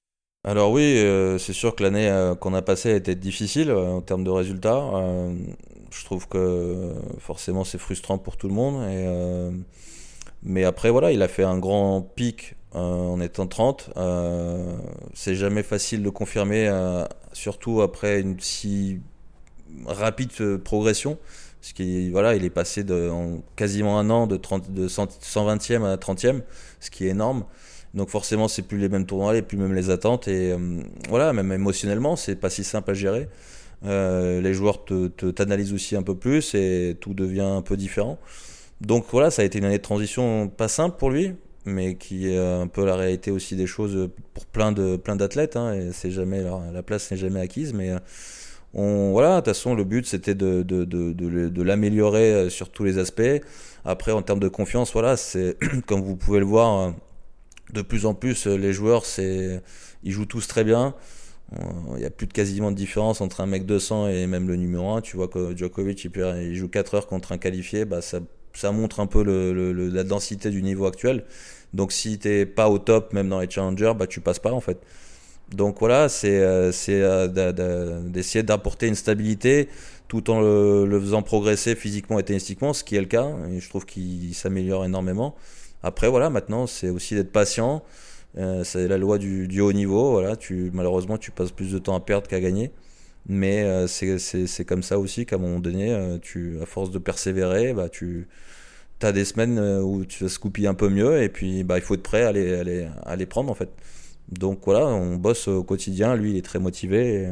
Alors 0.44 0.70
oui, 0.70 0.82
euh, 0.98 1.36
c'est 1.36 1.52
sûr 1.52 1.74
que 1.74 1.82
l'année 1.82 2.08
euh, 2.08 2.34
qu'on 2.34 2.54
a 2.54 2.62
passée 2.62 2.92
a 2.92 2.96
été 2.96 3.14
difficile 3.16 3.70
euh, 3.70 3.88
en 3.88 4.00
termes 4.00 4.22
de 4.24 4.30
résultats. 4.30 4.82
je 5.90 6.04
trouve 6.04 6.28
que 6.28 6.94
forcément 7.18 7.64
c'est 7.64 7.78
frustrant 7.78 8.18
pour 8.18 8.36
tout 8.36 8.48
le 8.48 8.54
monde. 8.54 9.54
mais 10.42 10.64
après 10.64 10.90
voilà, 10.90 11.12
il 11.12 11.22
a 11.22 11.28
fait 11.28 11.42
un 11.42 11.58
grand 11.58 12.02
pic 12.02 12.54
en 12.72 13.20
étant 13.20 13.46
30. 13.46 13.90
c'est 15.14 15.34
jamais 15.34 15.62
facile 15.62 16.02
de 16.02 16.10
confirmer, 16.10 16.70
surtout 17.32 17.82
après 17.82 18.20
une 18.20 18.38
si 18.40 19.00
rapide 19.86 20.58
progression. 20.58 21.18
Parce 21.60 21.72
qu'il 21.72 22.12
voilà, 22.12 22.36
il 22.36 22.44
est 22.44 22.50
passé 22.50 22.84
de, 22.84 23.10
en 23.10 23.42
quasiment 23.56 23.98
un 23.98 24.10
an 24.10 24.28
de, 24.28 24.36
30, 24.36 24.72
de 24.72 24.86
120e 24.88 25.84
à 25.84 25.96
30e, 25.96 26.42
ce 26.80 26.90
qui 26.90 27.06
est 27.06 27.10
énorme. 27.10 27.44
Donc 27.94 28.10
forcément, 28.10 28.48
c'est 28.48 28.62
plus 28.62 28.78
les 28.78 28.88
mêmes 28.88 29.06
tournois, 29.06 29.36
et 29.36 29.42
plus 29.42 29.56
même 29.56 29.74
les 29.74 29.90
attentes. 29.90 30.28
Et 30.28 30.52
euh, 30.52 30.58
voilà, 31.08 31.32
même 31.32 31.52
émotionnellement, 31.52 32.16
c'est 32.16 32.36
pas 32.36 32.50
si 32.50 32.64
simple 32.64 32.90
à 32.90 32.94
gérer. 32.94 33.28
Euh, 33.84 34.40
les 34.40 34.54
joueurs 34.54 34.84
te, 34.84 35.06
t'analysent 35.30 35.72
aussi 35.72 35.94
un 35.96 36.02
peu 36.02 36.16
plus 36.16 36.54
et 36.54 36.96
tout 37.00 37.14
devient 37.14 37.40
un 37.42 37.62
peu 37.62 37.76
différent. 37.76 38.18
Donc 38.80 39.06
voilà, 39.10 39.30
ça 39.30 39.42
a 39.42 39.44
été 39.44 39.58
une 39.58 39.64
année 39.64 39.78
de 39.78 39.82
transition 39.82 40.48
pas 40.48 40.68
simple 40.68 40.96
pour 40.98 41.10
lui, 41.10 41.34
mais 41.64 41.94
qui 41.96 42.28
est 42.28 42.38
un 42.38 42.66
peu 42.66 42.84
la 42.84 42.96
réalité 42.96 43.30
aussi 43.30 43.56
des 43.56 43.66
choses 43.66 44.08
pour 44.34 44.46
plein 44.46 44.72
de 44.72 44.96
plein 44.96 45.16
d'athlètes. 45.16 45.56
Hein, 45.56 45.90
c'est 45.92 46.10
jamais 46.10 46.42
la, 46.42 46.82
place 46.82 47.10
n'est 47.10 47.16
jamais 47.16 47.40
acquise, 47.40 47.72
mais 47.72 47.90
euh, 47.90 47.98
on 48.74 49.12
voilà. 49.12 49.36
De 49.36 49.36
toute 49.36 49.46
façon, 49.46 49.74
le 49.74 49.84
but 49.84 50.06
c'était 50.06 50.34
de, 50.34 50.62
de, 50.62 50.84
de, 50.84 51.12
de 51.12 51.62
l'améliorer 51.62 52.50
sur 52.50 52.70
tous 52.70 52.84
les 52.84 52.98
aspects. 52.98 53.22
Après, 53.84 54.12
en 54.12 54.22
termes 54.22 54.40
de 54.40 54.48
confiance, 54.48 54.92
voilà, 54.92 55.16
c'est 55.16 55.56
comme 55.86 56.02
vous 56.02 56.16
pouvez 56.16 56.40
le 56.40 56.46
voir 56.46 56.94
de 57.72 57.82
plus 57.82 58.06
en 58.06 58.14
plus, 58.14 58.46
euh, 58.46 58.56
les 58.56 58.72
joueurs, 58.72 59.04
c'est, 59.04 59.62
ils 60.02 60.12
jouent 60.12 60.26
tous 60.26 60.46
très 60.46 60.64
bien. 60.64 60.94
Euh, 61.54 61.56
il 61.94 62.00
n'y 62.00 62.04
a 62.04 62.10
plus 62.10 62.26
de 62.26 62.32
quasiment 62.32 62.70
de 62.70 62.76
différence 62.76 63.20
entre 63.20 63.40
un 63.40 63.46
mec 63.46 63.64
200 63.66 64.08
et 64.08 64.26
même 64.26 64.48
le 64.48 64.56
numéro 64.56 64.90
1. 64.90 65.00
Tu 65.00 65.16
vois 65.16 65.28
que 65.28 65.56
Djokovic, 65.56 66.04
il, 66.04 66.54
joue 66.54 66.68
4 66.68 66.94
heures 66.94 67.06
contre 67.06 67.32
un 67.32 67.38
qualifié, 67.38 67.84
bah 67.84 68.02
ça, 68.02 68.20
ça 68.52 68.72
montre 68.72 69.00
un 69.00 69.06
peu 69.06 69.22
le, 69.22 69.72
la 69.72 70.04
densité 70.04 70.50
du 70.50 70.62
niveau 70.62 70.86
actuel. 70.86 71.24
Donc 71.74 71.92
si 71.92 72.18
tu 72.18 72.28
n'es 72.28 72.46
pas 72.46 72.68
au 72.68 72.78
top, 72.78 73.12
même 73.12 73.28
dans 73.28 73.40
les 73.40 73.50
challengers, 73.50 73.92
bah 73.98 74.06
tu 74.06 74.20
passes 74.20 74.38
pas 74.38 74.52
en 74.52 74.60
fait. 74.60 74.78
Donc 75.54 75.78
voilà, 75.80 76.08
c'est 76.10 76.38
euh, 76.40 78.02
d'essayer 78.02 78.42
d'apporter 78.42 78.86
une 78.86 78.94
stabilité 78.94 79.68
tout 80.06 80.30
en 80.30 80.40
le, 80.40 80.86
le, 80.86 81.00
faisant 81.00 81.22
progresser 81.22 81.74
physiquement 81.74 82.18
et 82.18 82.22
tennistiquement, 82.22 82.72
ce 82.72 82.84
qui 82.84 82.96
est 82.96 83.00
le 83.00 83.06
cas. 83.06 83.28
Je 83.58 83.68
trouve 83.68 83.86
qu'il 83.86 84.34
s'améliore 84.34 84.84
énormément. 84.84 85.34
Après, 85.82 86.08
voilà, 86.08 86.30
maintenant, 86.30 86.66
c'est 86.66 86.90
aussi 86.90 87.14
d'être 87.14 87.32
patient. 87.32 87.82
Euh, 88.36 88.64
c'est 88.64 88.88
la 88.88 88.98
loi 88.98 89.18
du, 89.18 89.60
haut 89.60 89.72
niveau. 89.72 90.12
Voilà, 90.12 90.36
tu, 90.36 90.70
malheureusement, 90.74 91.18
tu 91.18 91.30
passes 91.30 91.52
plus 91.52 91.72
de 91.72 91.78
temps 91.78 91.94
à 91.96 92.00
perdre 92.00 92.28
qu'à 92.28 92.40
gagner. 92.40 92.70
Mais 93.26 93.62
euh, 93.64 93.86
c'est 93.86 94.64
comme 94.64 94.82
ça 94.82 94.98
aussi 94.98 95.26
qu'à 95.26 95.36
un 95.36 95.38
moment 95.38 95.60
donné, 95.60 95.92
euh, 95.92 96.18
tu, 96.18 96.58
à 96.62 96.66
force 96.66 96.90
de 96.90 96.98
persévérer, 96.98 97.74
bah, 97.74 97.88
tu 97.88 98.28
as 99.02 99.12
des 99.12 99.24
semaines 99.24 99.58
où 99.60 100.04
tu 100.04 100.24
vas 100.24 100.30
se 100.30 100.38
coupiller 100.38 100.68
un 100.68 100.74
peu 100.74 100.88
mieux. 100.88 101.22
Et 101.22 101.28
puis, 101.28 101.64
bah, 101.64 101.78
il 101.78 101.82
faut 101.82 101.94
être 101.94 102.02
prêt 102.02 102.24
à 102.24 102.32
les, 102.32 102.88
à 103.04 103.16
les, 103.16 103.26
prendre, 103.26 103.50
en 103.50 103.54
fait. 103.54 103.70
Donc 104.30 104.60
voilà, 104.64 104.86
on 104.86 105.16
bosse 105.16 105.48
au 105.48 105.62
quotidien. 105.64 106.16
Lui, 106.16 106.32
il 106.32 106.36
est 106.36 106.42
très 106.42 106.58
motivé. 106.58 107.28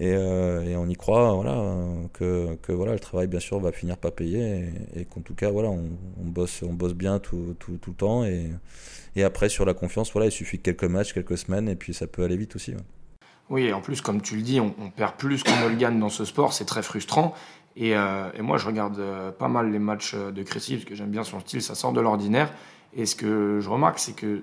Euh, 0.00 0.62
et, 0.62 0.76
on 0.76 0.86
y 0.88 0.94
croit 0.94 1.32
voilà 1.32 1.74
que, 2.12 2.58
voilà 2.68 2.92
le 2.92 2.98
travail 2.98 3.26
bien 3.26 3.40
sûr 3.40 3.58
va 3.60 3.72
finir 3.72 3.96
par 3.96 4.12
payer 4.12 4.64
et, 4.94 5.04
qu'en 5.06 5.20
tout 5.20 5.34
cas 5.34 5.50
voilà 5.50 5.70
on, 5.70 5.88
bosse 6.24 6.62
on 6.62 6.74
bosse 6.74 6.94
bien 6.94 7.18
tout, 7.18 7.56
tout, 7.58 7.78
tout, 7.78 7.90
le 7.90 7.96
temps 7.96 8.24
et, 8.24 8.50
et 9.14 9.24
après 9.24 9.48
sur 9.48 9.64
la 9.64 9.74
confiance 9.74 10.12
voilà 10.12 10.26
il 10.26 10.32
suffit 10.32 10.58
quelques 10.58 10.84
matchs 10.84 11.14
quelques 11.14 11.38
semaines 11.38 11.68
et 11.68 11.76
puis 11.76 11.94
ça 11.94 12.06
peut 12.06 12.24
aller 12.24 12.36
vite 12.36 12.56
aussi 12.56 12.74
oui 13.48 13.64
et 13.64 13.72
en 13.72 13.80
plus 13.80 14.00
comme 14.00 14.20
tu 14.20 14.36
le 14.36 14.42
dis 14.42 14.60
on, 14.60 14.72
perd 14.90 15.14
plus 15.14 15.42
qu'on 15.42 15.56
ne 15.64 15.68
le 15.68 15.76
gagne 15.76 15.98
dans 15.98 16.08
ce 16.08 16.24
sport 16.24 16.52
c'est 16.52 16.64
très 16.64 16.82
frustrant. 16.82 17.34
Et, 17.78 17.94
euh, 17.94 18.30
et, 18.34 18.40
moi 18.40 18.56
je 18.56 18.66
regarde 18.66 18.98
euh, 18.98 19.30
pas 19.30 19.48
mal 19.48 19.70
les 19.70 19.78
matchs 19.78 20.14
de 20.14 20.42
Crécy 20.42 20.76
parce 20.76 20.86
que 20.86 20.94
j'aime 20.94 21.10
bien 21.10 21.24
son 21.24 21.40
style 21.40 21.62
ça 21.62 21.74
sort 21.74 21.92
de 21.92 22.00
l'ordinaire. 22.00 22.50
Et 22.94 23.04
ce 23.04 23.14
que 23.14 23.60
je 23.60 23.68
remarque 23.68 23.98
c'est 23.98 24.14
que 24.14 24.42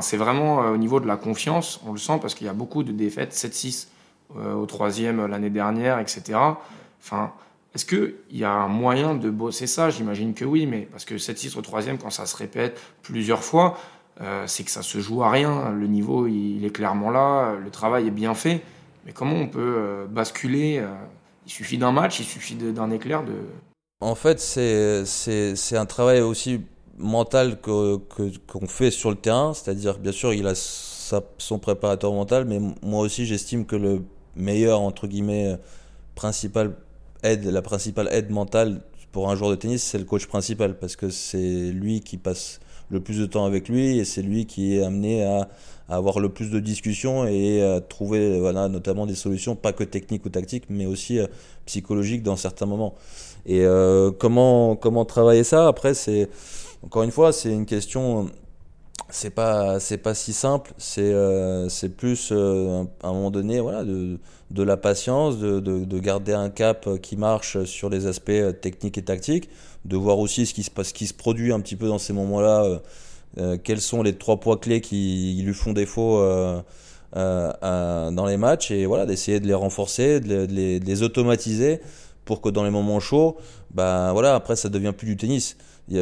c'est 0.00 0.16
vraiment 0.16 0.58
au 0.58 0.76
niveau 0.76 1.00
de 1.00 1.06
la 1.06 1.16
confiance, 1.16 1.80
on 1.86 1.92
le 1.92 1.98
sent 1.98 2.18
parce 2.20 2.34
qu'il 2.34 2.46
y 2.46 2.50
a 2.50 2.54
beaucoup 2.54 2.82
de 2.82 2.92
défaites 2.92 3.32
7-6 3.32 3.86
euh, 3.86 3.97
au 4.34 4.66
troisième 4.66 5.24
l'année 5.26 5.50
dernière, 5.50 5.98
etc. 5.98 6.38
Enfin, 7.00 7.32
est-ce 7.74 7.84
qu'il 7.84 8.14
y 8.30 8.44
a 8.44 8.52
un 8.52 8.68
moyen 8.68 9.14
de 9.14 9.30
bosser 9.30 9.66
ça? 9.66 9.90
J'imagine 9.90 10.34
que 10.34 10.44
oui, 10.44 10.66
mais 10.66 10.88
parce 10.90 11.04
que 11.04 11.14
7-6 11.14 11.58
au 11.58 11.62
troisième, 11.62 11.98
quand 11.98 12.10
ça 12.10 12.26
se 12.26 12.36
répète 12.36 12.80
plusieurs 13.02 13.42
fois, 13.42 13.78
euh, 14.20 14.44
c'est 14.46 14.64
que 14.64 14.70
ça 14.70 14.82
se 14.82 14.98
joue 15.00 15.22
à 15.22 15.30
rien. 15.30 15.70
Le 15.70 15.86
niveau, 15.86 16.26
il, 16.26 16.64
est 16.64 16.70
clairement 16.70 17.10
là, 17.10 17.54
le 17.54 17.70
travail 17.70 18.06
est 18.06 18.12
bien 18.12 18.34
fait. 18.34 18.62
Mais 19.06 19.12
comment 19.12 19.36
on 19.36 19.48
peut 19.48 19.76
euh, 19.78 20.06
basculer 20.06 20.84
Il 21.46 21.52
suffit 21.52 21.78
d'un 21.78 21.92
match, 21.92 22.20
il 22.20 22.26
suffit 22.26 22.54
d'un 22.54 22.90
éclair 22.90 23.22
de... 23.24 23.34
En 24.00 24.14
fait, 24.14 24.38
c'est 24.38 25.76
un 25.76 25.86
travail 25.86 26.20
aussi 26.20 26.60
mental 26.98 27.60
qu'on 27.60 27.98
que, 27.98 28.36
qu'on 28.46 28.66
fait 28.66 28.90
sur 28.90 29.10
le 29.10 29.16
terrain. 29.16 29.54
C'est-à-dire, 29.54 29.98
bien 29.98 30.12
sûr, 30.12 30.32
il 30.32 30.46
a 30.46 30.54
sa, 30.54 31.22
son 31.38 31.58
préparateur 31.58 32.12
mental, 32.12 32.44
mais 32.44 32.60
moi 32.82 33.00
aussi, 33.00 33.26
j'estime 33.26 33.66
que 33.66 33.76
le 33.76 34.02
meilleur, 34.36 34.80
entre 34.80 35.06
guillemets, 35.06 35.56
principal 36.14 36.74
aide, 37.22 37.44
la 37.44 37.62
principale 37.62 38.08
aide 38.12 38.30
mentale 38.30 38.80
pour 39.12 39.30
un 39.30 39.36
joueur 39.36 39.50
de 39.50 39.56
tennis, 39.56 39.82
c'est 39.82 39.98
le 39.98 40.04
coach 40.04 40.26
principal 40.26 40.78
parce 40.78 40.96
que 40.96 41.10
c'est 41.10 41.70
lui 41.70 42.00
qui 42.00 42.16
passe 42.18 42.60
le 42.90 43.00
plus 43.00 43.18
de 43.18 43.26
temps 43.26 43.44
avec 43.44 43.68
lui 43.68 43.98
et 43.98 44.04
c'est 44.04 44.22
lui 44.22 44.46
qui 44.46 44.76
est 44.76 44.82
amené 44.82 45.24
à, 45.24 45.48
avoir 45.88 46.20
le 46.20 46.28
plus 46.28 46.50
de 46.50 46.60
discussions 46.60 47.26
et 47.26 47.62
à 47.62 47.80
trouver 47.80 48.38
voilà, 48.38 48.68
notamment 48.68 49.06
des 49.06 49.14
solutions, 49.14 49.56
pas 49.56 49.72
que 49.72 49.84
techniques 49.84 50.26
ou 50.26 50.28
tactiques, 50.28 50.64
mais 50.68 50.84
aussi 50.84 51.18
euh, 51.18 51.26
psychologiques 51.64 52.22
dans 52.22 52.36
certains 52.36 52.66
moments. 52.66 52.94
Et 53.46 53.62
euh, 53.64 54.10
comment, 54.10 54.76
comment 54.76 55.06
travailler 55.06 55.44
ça? 55.44 55.66
Après, 55.66 55.94
c'est 55.94 56.28
encore 56.82 57.04
une 57.04 57.10
fois, 57.10 57.32
c'est 57.32 57.52
une 57.52 57.64
question 57.64 58.28
c'est 59.10 59.30
pas 59.30 59.80
c'est 59.80 59.98
pas 59.98 60.14
si 60.14 60.32
simple 60.32 60.72
c'est 60.76 61.00
euh, 61.00 61.68
c'est 61.68 61.88
plus 61.96 62.30
euh, 62.32 62.84
à 63.02 63.08
un 63.08 63.12
moment 63.12 63.30
donné 63.30 63.60
voilà 63.60 63.84
de, 63.84 64.18
de 64.50 64.62
la 64.62 64.76
patience 64.76 65.38
de, 65.38 65.60
de, 65.60 65.84
de, 65.84 65.98
garder 65.98 66.32
un 66.32 66.50
cap 66.50 66.88
qui 67.00 67.16
marche 67.16 67.64
sur 67.64 67.88
les 67.88 68.06
aspects 68.06 68.60
techniques 68.60 68.98
et 68.98 69.02
tactiques 69.02 69.48
de 69.84 69.96
voir 69.96 70.18
aussi 70.18 70.44
ce 70.46 70.52
qui 70.52 70.62
se 70.62 70.70
passe 70.70 70.92
qui 70.92 71.06
se 71.06 71.14
produit 71.14 71.52
un 71.52 71.60
petit 71.60 71.76
peu 71.76 71.88
dans 71.88 71.98
ces 71.98 72.12
moments 72.12 72.40
là 72.40 72.80
euh, 73.38 73.56
quels 73.62 73.80
sont 73.80 74.02
les 74.02 74.14
trois 74.14 74.40
poids 74.40 74.58
clés 74.58 74.80
qui 74.80 75.40
lui 75.44 75.54
font 75.54 75.72
défaut 75.72 76.22
dans 77.14 78.26
les 78.26 78.36
matchs 78.36 78.70
et 78.70 78.84
voilà 78.86 79.06
d'essayer 79.06 79.40
de 79.40 79.46
les 79.46 79.54
renforcer 79.54 80.20
de 80.20 80.46
les, 80.50 80.80
les, 80.80 81.02
automatiser 81.02 81.80
pour 82.28 82.42
que 82.42 82.50
dans 82.50 82.62
les 82.62 82.70
moments 82.70 83.00
chauds, 83.00 83.38
bah 83.70 84.12
voilà, 84.12 84.34
après 84.34 84.54
ça 84.54 84.68
devient 84.68 84.92
plus 84.94 85.06
du 85.06 85.16
tennis. 85.16 85.56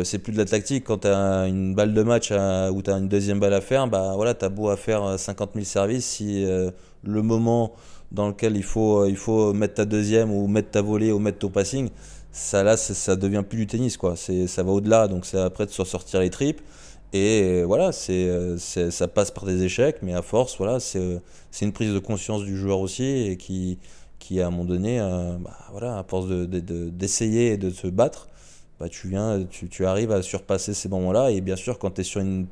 C'est 0.05 0.19
plus 0.19 0.33
de 0.33 0.39
la 0.39 0.45
tactique. 0.45 0.85
Quand 0.85 0.99
tu 0.99 1.09
as 1.09 1.47
une 1.47 1.75
balle 1.75 1.95
de 1.95 2.03
match 2.03 2.31
ou 2.31 2.83
tu 2.83 2.91
as 2.91 2.97
une 2.97 3.09
deuxième 3.09 3.39
balle 3.39 3.55
à 3.55 3.61
faire, 3.61 3.87
bah 3.87 4.13
voilà, 4.17 4.35
tu 4.35 4.45
as 4.45 4.49
beau 4.49 4.69
à 4.69 4.77
faire 4.77 5.19
50 5.19 5.51
000 5.55 5.65
services. 5.65 6.07
Si 6.07 6.45
euh, 6.45 6.71
le 7.05 7.23
moment 7.23 7.73
dans 8.13 8.29
lequel 8.29 8.57
il 8.57 8.65
faut, 8.65 9.03
euh, 9.03 9.09
il 9.09 9.17
faut 9.17 9.53
mettre 9.53 9.75
ta 9.75 9.85
deuxième 9.85 10.33
ou 10.33 10.47
mettre 10.49 10.71
ta 10.71 10.83
volée 10.83 11.13
ou 11.13 11.19
mettre 11.19 11.39
ton 11.39 11.51
passing, 11.51 11.91
ça 12.33 12.63
là, 12.65 12.77
ça 12.77 13.17
devient 13.17 13.45
plus 13.49 13.59
du 13.59 13.67
tennis. 13.67 13.97
quoi. 13.97 14.15
Ça 14.17 14.63
va 14.63 14.73
au-delà. 14.73 15.09
Donc 15.09 15.25
c'est 15.27 15.39
après 15.39 15.67
de 15.67 15.71
se 15.71 15.85
sortir 15.85 16.21
les 16.21 16.31
tripes. 16.31 16.61
Et 17.13 17.63
voilà, 17.65 17.93
c'est, 17.93 18.59
ça 18.59 19.09
passe 19.09 19.31
par 19.31 19.45
des 19.45 19.63
échecs, 19.63 19.99
mais 20.03 20.13
à 20.13 20.23
force, 20.23 20.57
voilà, 20.59 20.81
c'est, 20.81 21.21
une 21.63 21.73
prise 21.73 21.95
de 21.95 21.99
conscience 21.99 22.43
du 22.45 22.57
joueur 22.57 22.81
aussi 22.81 23.05
et 23.05 23.37
qui, 23.37 23.79
qui 24.19 24.41
à 24.41 24.49
un 24.49 24.51
moment 24.51 24.65
donné, 24.65 25.01
euh, 25.01 25.37
bah, 25.39 25.57
voilà, 25.71 25.99
à 25.99 26.05
force 26.05 26.27
de, 26.27 26.47
d'essayer 26.91 27.53
et 27.53 27.57
de 27.57 27.71
se 27.71 27.87
battre, 27.87 28.29
bah, 28.79 28.89
tu, 28.89 29.09
viens, 29.09 29.45
tu, 29.51 29.87
arrives 29.87 30.13
à 30.13 30.23
surpasser 30.23 30.75
ces 30.75 30.89
moments-là. 30.89 31.31
Et 31.31 31.41
bien 31.41 31.57
sûr, 31.57 31.79
quand 31.79 31.93
tu 31.93 32.03
es 32.03 32.05
sur 32.05 32.21
une 32.21 32.47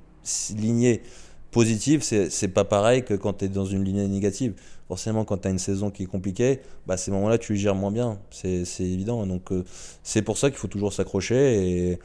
lignée 0.56 1.02
positive, 1.50 2.02
c'est, 2.02 2.48
pas 2.48 2.64
pareil 2.64 3.04
que 3.04 3.14
quand 3.14 3.34
tu 3.34 3.44
es 3.44 3.48
dans 3.48 3.66
une 3.66 3.84
lignée 3.84 4.08
négative. 4.08 4.54
Forcément, 4.88 5.24
quand 5.24 5.38
tu 5.38 5.48
as 5.48 5.50
une 5.50 5.58
saison 5.58 5.90
qui 5.90 6.04
est 6.04 6.06
compliquée, 6.06 6.60
bah, 6.86 6.96
ces 6.96 7.10
moments-là, 7.10 7.38
tu 7.38 7.52
les 7.52 7.58
gères 7.58 7.74
moins 7.74 7.90
bien. 7.90 8.18
C'est, 8.30 8.64
évident. 8.80 9.26
Donc, 9.26 9.52
euh, 9.52 9.64
c'est 10.02 10.22
pour 10.22 10.38
ça 10.38 10.50
qu'il 10.50 10.58
faut 10.58 10.68
toujours 10.68 10.92
s'accrocher 10.92 11.90
et, 11.90 11.98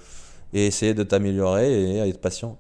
essayer 0.54 0.94
de 0.94 1.04
t'améliorer 1.04 1.72
et 1.72 1.98
être 2.10 2.20
patient. 2.20 2.58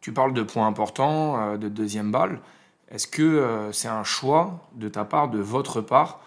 Tu 0.00 0.12
parles 0.12 0.32
de 0.32 0.42
points 0.42 0.66
importants, 0.66 1.40
euh, 1.40 1.56
de 1.56 1.68
deuxième 1.68 2.12
balle. 2.12 2.40
Est-ce 2.88 3.08
que 3.08 3.68
c'est 3.72 3.88
un 3.88 4.04
choix 4.04 4.60
de 4.76 4.88
ta 4.88 5.04
part, 5.04 5.28
de 5.28 5.40
votre 5.40 5.80
part, 5.80 6.20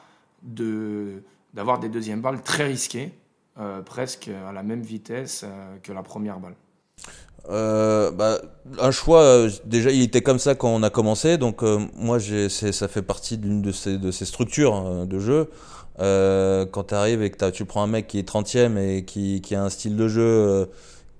d'avoir 0.43 1.79
des 1.79 1.87
deuxièmes 1.87 2.19
balles 2.19 2.41
très 2.41 2.65
risquées, 2.65 3.13
euh, 3.59 3.81
presque 3.81 4.29
à 4.47 4.53
la 4.53 4.63
même 4.63 4.81
vitesse 4.81 5.43
euh, 5.43 5.75
que 5.83 5.91
la 5.91 6.01
première 6.01 6.39
balle 6.39 6.55
euh, 7.49 8.09
bah, 8.11 8.39
un 8.79 8.91
choix, 8.91 9.47
déjà 9.65 9.91
il 9.91 10.01
était 10.01 10.21
comme 10.21 10.39
ça 10.39 10.55
quand 10.55 10.69
on 10.69 10.81
a 10.81 10.89
commencé, 10.89 11.37
donc 11.37 11.61
moi 11.95 12.19
ça 12.19 12.87
fait 12.87 13.01
partie 13.01 13.37
d'une 13.37 13.61
de 13.61 13.71
ces, 13.71 14.25
structures 14.25 14.75
hein, 14.75 15.05
de 15.05 15.19
jeu. 15.19 15.49
quand 15.97 16.83
tu 16.87 16.93
arrives 16.93 17.21
et 17.21 17.31
que 17.31 17.49
tu 17.49 17.65
prends 17.65 17.83
un 17.83 17.87
mec 17.87 18.07
qui 18.07 18.19
est 18.19 18.29
30ème 18.29 18.77
et 18.77 19.03
qui, 19.03 19.55
a 19.55 19.63
un 19.63 19.69
style 19.69 19.97
de 19.97 20.07
jeu 20.07 20.69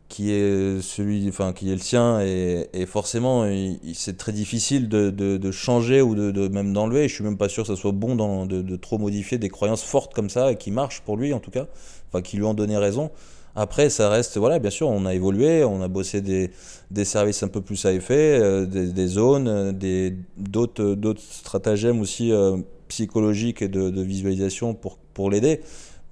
qui 0.09 0.31
est 0.31 0.81
celui, 0.81 1.27
enfin 1.29 1.53
qui 1.53 1.71
est 1.71 1.75
le 1.75 1.81
sien 1.81 2.19
et, 2.19 2.85
forcément 2.85 3.45
c'est 3.93 4.17
très 4.17 4.33
difficile 4.33 4.89
de, 4.89 5.51
changer 5.51 6.01
ou 6.01 6.15
de, 6.15 6.47
même 6.47 6.73
d'enlever. 6.73 7.07
Je 7.07 7.13
suis 7.13 7.23
même 7.23 7.37
pas 7.37 7.49
sûr 7.49 7.63
que 7.63 7.67
ça 7.67 7.75
soit 7.75 7.91
bon 7.91 8.45
de, 8.45 8.75
trop 8.75 8.97
modifier 8.97 9.37
des 9.37 9.49
croyances 9.49 9.83
fortes 9.83 10.13
comme 10.13 10.29
ça 10.29 10.51
et 10.51 10.57
qui 10.57 10.71
marchent 10.71 11.01
pour 11.01 11.15
lui 11.15 11.33
en 11.33 11.39
tout 11.39 11.51
cas, 11.51 11.67
enfin 12.09 12.21
qui 12.21 12.37
lui 12.37 12.43
ont 12.43 12.53
donné 12.53 12.77
raison. 12.77 13.11
Après, 13.55 13.89
ça 13.89 14.09
reste, 14.09 14.37
voilà, 14.37 14.59
bien 14.59 14.69
sûr, 14.69 14.87
on 14.87 15.05
a 15.05 15.13
évolué, 15.13 15.63
on 15.63 15.81
a 15.81 15.87
bossé 15.87 16.21
des, 16.21 16.51
des 16.91 17.03
services 17.03 17.43
un 17.43 17.47
peu 17.47 17.61
plus 17.61 17.83
à 17.85 17.93
effet, 17.93 18.39
euh, 18.39 18.65
des, 18.65 18.87
des, 18.87 19.07
zones, 19.07 19.71
des 19.71 20.15
d'autres 20.37 20.93
d'autres 20.93 21.21
stratagèmes 21.21 21.99
aussi 21.99 22.31
euh, 22.31 22.57
psychologiques 22.87 23.61
et 23.61 23.67
de, 23.67 23.89
de, 23.89 24.01
visualisation 24.01 24.73
pour 24.75 24.97
pour 25.13 25.29
l'aider. 25.29 25.61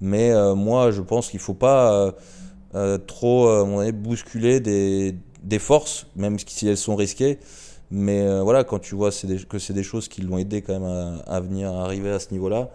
Mais 0.00 0.32
euh, 0.32 0.54
moi, 0.54 0.90
je 0.90 1.00
pense 1.00 1.30
qu'il 1.30 1.40
faut 1.40 1.54
pas 1.54 2.12
euh, 2.74 2.98
trop 2.98 3.48
euh, 3.48 3.92
bousculer 3.92 4.60
des, 4.60 5.14
des, 5.42 5.58
forces, 5.58 6.06
même 6.16 6.38
si 6.38 6.68
elles 6.68 6.76
sont 6.76 6.96
risquées. 6.96 7.38
Mais 7.90 8.20
euh, 8.20 8.42
voilà, 8.42 8.62
quand 8.64 8.78
tu 8.78 8.94
vois 8.94 9.10
que 9.10 9.58
c'est 9.58 9.72
des 9.72 9.82
choses 9.82 10.08
qui 10.08 10.20
l'ont 10.20 10.36
aidé 10.36 10.60
quand 10.60 10.78
même 10.78 11.20
à, 11.26 11.40
venir 11.40 11.72
arriver 11.72 12.10
à 12.10 12.18
ce 12.18 12.30
niveau-là, 12.32 12.70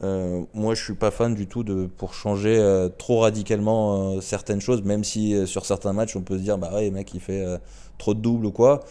moi 0.00 0.74
je 0.74 0.82
suis 0.82 0.94
pas 0.94 1.10
fan 1.10 1.34
du 1.34 1.46
tout 1.46 1.64
de 1.64 1.86
pour 1.86 2.14
changer 2.14 2.88
trop 2.98 3.20
radicalement 3.20 4.20
certaines 4.20 4.60
choses, 4.60 4.82
même 4.82 5.04
si 5.04 5.46
sur 5.46 5.66
certains 5.66 5.92
matchs 5.92 6.16
on 6.16 6.22
peut 6.22 6.38
se 6.38 6.42
dire 6.42 6.58
bah 6.58 6.70
ouais 6.74 6.90
mec 6.90 7.12
il 7.14 7.20
fait 7.20 7.44
trop 7.98 8.14
de 8.14 8.20
doubles 8.20 8.46
ou 8.46 8.52
quoi. 8.52 8.84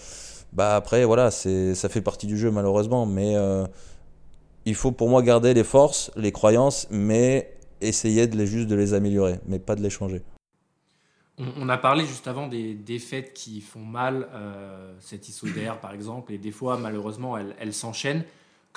Bah 0.54 0.76
après 0.76 1.06
voilà 1.06 1.32
c'est 1.32 1.76
ça 1.76 1.90
fait 1.90 2.02
partie 2.02 2.28
du 2.28 2.38
jeu 2.38 2.52
malheureusement, 2.52 3.06
mais 3.06 3.36
il 4.68 4.76
faut 4.76 4.92
pour 4.92 5.08
moi 5.08 5.24
garder 5.24 5.54
les 5.54 5.64
forces, 5.64 6.12
les 6.18 6.34
croyances, 6.34 6.88
mais 6.92 7.58
essayer 7.80 8.28
de 8.28 8.36
les 8.36 8.46
juste 8.46 8.68
de 8.68 8.76
les 8.76 8.94
améliorer, 8.94 9.40
mais 9.48 9.60
pas 9.60 9.76
de 9.76 9.82
les 9.82 9.90
changer. 9.90 10.22
On, 11.38 11.70
a 11.70 11.78
parlé 11.78 12.06
juste 12.06 12.28
avant 12.28 12.48
des 12.48 12.74
défaites 12.74 13.32
qui 13.34 13.62
font 13.62 13.86
mal, 13.86 14.28
euh, 14.34 14.94
cette 15.00 15.30
ISODR 15.30 15.80
par 15.80 15.94
exemple, 15.94 16.34
et 16.34 16.38
des 16.38 16.52
fois 16.52 16.78
malheureusement 16.78 17.38
elles, 17.38 17.74
s'enchaînent. 17.74 18.26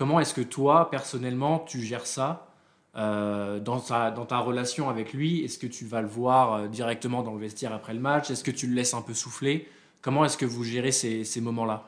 Comment 0.01 0.19
est-ce 0.19 0.33
que 0.33 0.41
toi, 0.41 0.89
personnellement, 0.91 1.59
tu 1.59 1.83
gères 1.83 2.07
ça 2.07 2.47
euh, 2.97 3.61
dans, 3.61 3.81
ta, 3.81 4.39
relation 4.39 4.89
avec 4.89 5.13
lui? 5.13 5.45
Est-ce 5.45 5.59
que 5.59 5.67
tu 5.67 5.85
vas 5.85 6.01
le 6.01 6.09
voir 6.09 6.55
euh, 6.55 6.69
directement 6.69 7.23
dans 7.23 7.35
le 7.35 7.39
vestiaire 7.39 7.75
après 7.75 7.93
le 7.93 8.01
match? 8.01 8.31
Est-ce 8.31 8.43
que 8.43 8.51
tu 8.51 8.67
le 8.67 8.75
laisses 8.75 8.95
un 8.95 9.03
peu 9.03 9.13
souffler? 9.13 9.69
Comment 10.01 10.25
est-ce 10.25 10.39
que 10.39 10.47
vous 10.47 10.65
gérez 10.65 10.91
ces 10.91 11.41
moments-là? 11.43 11.85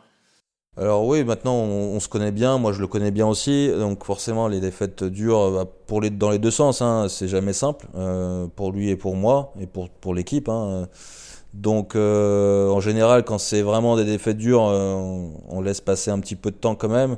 Alors 0.76 1.06
oui, 1.06 1.24
maintenant 1.24 1.54
on, 1.54 1.98
se 2.00 2.08
connaît 2.08 2.32
bien, 2.32 2.58
moi 2.58 2.74
je 2.74 2.82
le 2.82 2.86
connais 2.86 3.10
bien 3.10 3.26
aussi, 3.26 3.70
donc 3.70 4.04
forcément 4.04 4.46
les 4.46 4.60
défaites 4.60 5.04
durent 5.04 5.50
bah, 5.50 5.64
pour 5.86 6.02
les, 6.02 6.10
dans 6.10 6.28
les 6.28 6.38
deux 6.38 6.50
sens, 6.50 6.82
hein, 6.82 7.06
c'est 7.08 7.28
jamais 7.28 7.54
simple, 7.54 7.86
euh, 7.94 8.46
pour 8.46 8.72
lui 8.72 8.90
et 8.90 8.96
pour 8.96 9.16
moi, 9.16 9.54
et 9.58 9.66
pour, 9.66 10.14
l'équipe. 10.14 10.50
Hein. 10.50 10.86
Donc 11.54 11.96
en 11.96 12.80
général 12.80 13.24
quand 13.24 13.38
c'est 13.38 13.62
vraiment 13.62 13.96
des 13.96 14.04
défaites 14.04 14.36
dures, 14.36 14.62
on, 14.62 15.62
laisse 15.62 15.80
passer 15.80 16.10
un 16.10 16.20
petit 16.20 16.36
peu 16.36 16.50
de 16.50 16.56
temps 16.56 16.74
quand 16.74 16.90
même. 16.90 17.16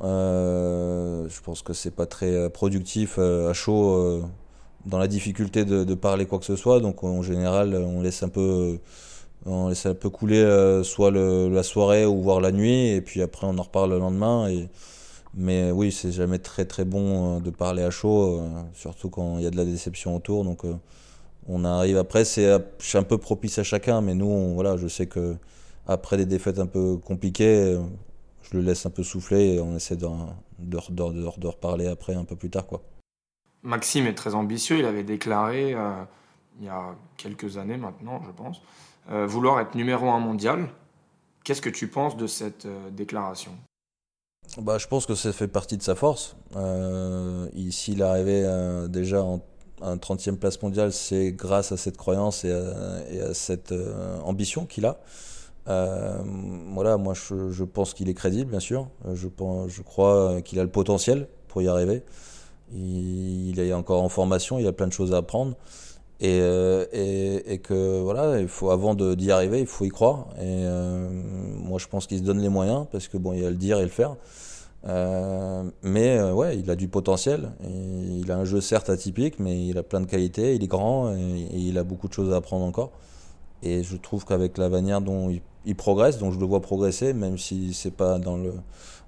Je 0.00 1.40
pense 1.42 1.62
que 1.62 1.72
c'est 1.72 1.90
pas 1.90 2.06
très 2.06 2.50
productif 2.50 3.18
à 3.18 3.52
chaud 3.52 4.22
dans 4.84 4.98
la 4.98 5.08
difficulté 5.08 5.64
de, 5.64 5.84
de, 5.84 5.94
parler 5.94 6.26
quoi 6.26 6.38
que 6.38 6.44
ce 6.44 6.56
soit, 6.56 6.80
donc 6.80 7.02
en 7.02 7.22
général 7.22 7.74
on 7.74 8.02
laisse 8.02 8.22
un 8.22 8.28
peu 8.28 8.78
on 9.46 9.68
laisse 9.68 9.86
un 9.86 9.94
peu 9.94 10.10
couler 10.10 10.38
euh, 10.40 10.82
soit 10.82 11.10
la 11.10 11.62
soirée 11.62 12.04
ou 12.04 12.20
voir 12.20 12.40
la 12.40 12.52
nuit, 12.52 12.88
et 12.88 13.00
puis 13.00 13.22
après 13.22 13.46
on 13.46 13.56
en 13.58 13.62
reparle 13.62 13.90
le 13.90 13.98
lendemain. 13.98 14.48
Et, 14.48 14.68
mais 15.34 15.70
oui, 15.70 15.92
c'est 15.92 16.12
jamais 16.12 16.38
très 16.38 16.64
très 16.64 16.84
bon 16.84 17.36
euh, 17.36 17.40
de 17.40 17.50
parler 17.50 17.82
à 17.82 17.90
chaud, 17.90 18.40
euh, 18.40 18.48
surtout 18.74 19.10
quand 19.10 19.38
il 19.38 19.44
y 19.44 19.46
a 19.46 19.50
de 19.50 19.56
la 19.56 19.64
déception 19.64 20.16
autour. 20.16 20.44
Donc 20.44 20.62
on 21.48 21.64
arrive 21.64 21.96
après, 21.96 22.24
c'est 22.24 22.50
un 22.50 23.02
peu 23.02 23.18
propice 23.18 23.58
à 23.58 23.62
chacun, 23.62 24.00
mais 24.00 24.14
nous, 24.14 24.54
voilà, 24.54 24.76
je 24.76 24.88
sais 24.88 25.06
que 25.06 25.36
après 25.86 26.16
des 26.16 26.26
défaites 26.26 26.58
un 26.58 26.66
peu 26.66 26.96
compliquées, 26.96 27.78
je 28.50 28.56
le 28.56 28.62
laisse 28.62 28.86
un 28.86 28.90
peu 28.90 29.02
souffler 29.02 29.54
et 29.54 29.60
on 29.60 29.76
essaie 29.76 29.96
de, 29.96 30.06
de, 30.58 30.78
de, 30.90 31.38
de 31.38 31.46
reparler 31.46 31.86
après 31.86 32.14
un 32.14 32.24
peu 32.24 32.36
plus 32.36 32.50
tard. 32.50 32.66
Quoi. 32.66 32.82
Maxime 33.62 34.06
est 34.06 34.14
très 34.14 34.34
ambitieux, 34.34 34.78
il 34.78 34.84
avait 34.84 35.04
déclaré 35.04 35.74
il 36.60 36.66
y 36.66 36.68
a 36.68 36.94
quelques 37.16 37.58
années 37.58 37.76
maintenant, 37.76 38.20
je 38.24 38.30
pense, 38.30 38.62
euh, 39.10 39.26
vouloir 39.26 39.60
être 39.60 39.74
numéro 39.74 40.10
un 40.10 40.18
mondial. 40.18 40.68
Qu'est-ce 41.44 41.62
que 41.62 41.70
tu 41.70 41.88
penses 41.88 42.16
de 42.16 42.26
cette 42.26 42.66
euh, 42.66 42.90
déclaration? 42.90 43.52
Bah, 44.58 44.78
Je 44.78 44.86
pense 44.86 45.06
que 45.06 45.14
ça 45.14 45.32
fait 45.32 45.48
partie 45.48 45.76
de 45.76 45.82
sa 45.82 45.94
force. 45.94 46.36
Euh, 46.56 47.48
S'il 47.70 48.02
arrivait 48.02 48.42
euh, 48.44 48.88
déjà 48.88 49.22
en 49.22 49.40
un 49.82 49.96
30e 49.96 50.36
place 50.36 50.60
mondiale, 50.62 50.92
c'est 50.92 51.32
grâce 51.32 51.70
à 51.70 51.76
cette 51.76 51.98
croyance 51.98 52.44
et 52.44 52.50
à, 52.50 53.34
cette 53.34 53.74
ambition 54.24 54.64
qu'il 54.64 54.86
a. 54.86 54.98
voilà, 55.66 56.96
moi 56.96 57.14
je, 57.14 57.64
pense 57.64 57.94
qu'il 57.94 58.08
est 58.08 58.14
crédible, 58.14 58.50
bien 58.50 58.60
sûr. 58.60 58.88
Je, 59.14 59.28
pense, 59.28 59.70
je 59.70 59.82
crois 59.82 60.40
qu'il 60.42 60.58
a 60.60 60.62
le 60.62 60.70
potentiel 60.70 61.28
pour 61.48 61.62
y 61.62 61.68
arriver. 61.68 62.02
Il, 62.74 63.58
est 63.60 63.72
encore 63.72 64.02
en 64.02 64.08
formation, 64.08 64.58
il 64.58 64.66
a 64.66 64.72
plein 64.72 64.86
de 64.86 64.92
choses 64.92 65.14
à 65.14 65.18
apprendre. 65.18 65.54
Et, 66.18 66.40
euh, 66.40 66.86
et, 66.92 67.52
et, 67.52 67.58
que 67.58 68.00
voilà, 68.00 68.40
il 68.40 68.48
faut 68.48 68.70
avant 68.70 68.94
d'y 68.94 69.30
arriver, 69.30 69.60
il 69.60 69.66
faut 69.66 69.84
y 69.84 69.90
croire. 69.90 70.28
Et 70.38 70.64
euh, 70.64 71.08
moi, 71.10 71.78
je 71.78 71.86
pense 71.88 72.06
qu'il 72.06 72.18
se 72.18 72.22
donne 72.22 72.40
les 72.40 72.48
moyens 72.48 72.86
parce 72.90 73.08
que 73.08 73.18
bon, 73.18 73.34
il 73.34 73.42
y 73.42 73.46
a 73.46 73.50
le 73.50 73.56
dire 73.56 73.78
et 73.78 73.82
le 73.82 73.90
faire. 73.90 74.16
Euh, 74.88 75.64
mais 75.82 76.16
euh, 76.18 76.32
ouais, 76.32 76.58
il 76.58 76.70
a 76.70 76.76
du 76.76 76.88
potentiel. 76.88 77.50
Et 77.64 78.20
il 78.20 78.30
a 78.32 78.36
un 78.36 78.44
jeu 78.44 78.60
certes 78.60 78.88
atypique, 78.88 79.38
mais 79.38 79.66
il 79.66 79.78
a 79.78 79.82
plein 79.82 80.00
de 80.00 80.06
qualités. 80.06 80.54
Il 80.54 80.64
est 80.64 80.68
grand 80.68 81.14
et, 81.14 81.48
il 81.52 81.78
a 81.78 81.84
beaucoup 81.84 82.08
de 82.08 82.12
choses 82.12 82.32
à 82.32 82.36
apprendre 82.36 82.64
encore. 82.64 82.92
Et 83.62 83.82
je 83.82 83.96
trouve 83.96 84.24
qu'avec 84.24 84.58
la 84.58 84.68
manière 84.68 85.00
dont 85.00 85.28
il, 85.30 85.42
il, 85.66 85.76
progresse, 85.76 86.18
dont 86.18 86.30
je 86.30 86.38
le 86.38 86.46
vois 86.46 86.62
progresser, 86.62 87.12
même 87.12 87.36
si 87.36 87.74
c'est 87.74 87.90
pas 87.90 88.18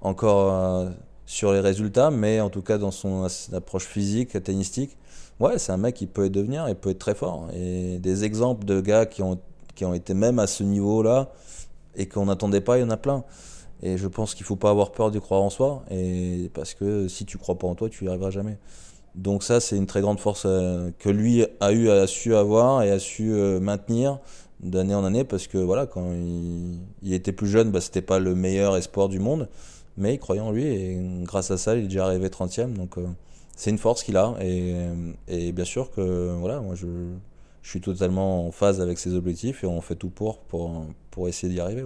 encore 0.02 0.52
euh, 0.52 0.90
sur 1.24 1.52
les 1.52 1.60
résultats, 1.60 2.10
mais 2.10 2.40
en 2.40 2.50
tout 2.50 2.62
cas 2.62 2.78
dans 2.78 2.90
son 2.90 3.26
approche 3.52 3.86
physique, 3.86 4.42
tennistique 4.42 4.98
ouais, 5.40 5.58
c'est 5.58 5.72
un 5.72 5.76
mec 5.76 5.94
qui 5.94 6.06
peut 6.06 6.30
devenir 6.30 6.68
et 6.68 6.74
peut 6.74 6.90
être 6.90 6.98
très 6.98 7.14
fort. 7.14 7.48
Et 7.54 7.98
des 7.98 8.24
exemples 8.24 8.64
de 8.64 8.80
gars 8.80 9.06
qui 9.06 9.22
ont, 9.22 9.38
qui 9.74 9.84
ont 9.84 9.94
été 9.94 10.14
même 10.14 10.38
à 10.38 10.46
ce 10.46 10.62
niveau-là 10.62 11.30
et 11.94 12.06
qu'on 12.06 12.26
n'attendait 12.26 12.60
pas, 12.60 12.78
il 12.78 12.82
y 12.82 12.84
en 12.84 12.90
a 12.90 12.96
plein. 12.96 13.24
Et 13.82 13.96
je 13.96 14.08
pense 14.08 14.34
qu'il 14.34 14.44
faut 14.44 14.56
pas 14.56 14.70
avoir 14.70 14.92
peur 14.92 15.10
de 15.10 15.18
croire 15.18 15.40
en 15.40 15.50
soi, 15.50 15.84
et 15.90 16.50
parce 16.52 16.74
que 16.74 17.06
si 17.06 17.24
tu 17.24 17.38
crois 17.38 17.56
pas 17.56 17.68
en 17.68 17.76
toi, 17.76 17.88
tu 17.88 18.04
n'y 18.04 18.10
arriveras 18.10 18.30
jamais. 18.30 18.58
Donc 19.14 19.44
ça, 19.44 19.60
c'est 19.60 19.76
une 19.76 19.86
très 19.86 20.00
grande 20.00 20.18
force 20.18 20.44
euh, 20.46 20.90
que 20.98 21.08
lui 21.08 21.44
a 21.60 21.72
eu, 21.72 21.88
a 21.88 22.06
su 22.06 22.34
avoir 22.34 22.82
et 22.82 22.90
a 22.90 22.98
su 22.98 23.32
euh, 23.32 23.60
maintenir 23.60 24.18
d'année 24.60 24.94
en 24.94 25.04
année, 25.04 25.24
parce 25.24 25.46
que 25.46 25.58
voilà, 25.58 25.86
quand 25.86 26.12
il, 27.02 27.12
était 27.12 27.32
plus 27.32 27.48
jeune, 27.48 27.70
bah, 27.70 27.80
c'était 27.80 28.02
pas 28.02 28.18
le 28.18 28.34
meilleur 28.34 28.76
espoir 28.76 29.08
du 29.08 29.18
monde, 29.18 29.48
mais 29.96 30.14
il 30.14 30.18
croyait 30.18 30.40
en 30.40 30.50
lui, 30.50 30.64
et 30.66 30.98
grâce 31.22 31.50
à 31.50 31.58
ça, 31.58 31.76
il 31.76 31.84
est 31.84 31.88
déjà 31.88 32.06
arrivé 32.06 32.28
30e. 32.28 32.72
Donc 32.72 32.98
euh, 32.98 33.06
c'est 33.56 33.70
une 33.70 33.78
force 33.78 34.02
qu'il 34.02 34.16
a. 34.16 34.34
Et, 34.40 34.74
et, 35.28 35.52
bien 35.52 35.64
sûr 35.64 35.90
que 35.90 36.32
voilà, 36.38 36.60
moi 36.60 36.74
je, 36.74 36.86
suis 37.62 37.80
totalement 37.80 38.46
en 38.46 38.50
phase 38.50 38.80
avec 38.80 38.98
ses 38.98 39.14
objectifs 39.14 39.62
et 39.62 39.66
on 39.66 39.80
fait 39.82 39.96
tout 39.96 40.08
pour, 40.08 40.38
pour, 40.40 40.86
pour 41.10 41.28
essayer 41.28 41.52
d'y 41.52 41.60
arriver. 41.60 41.84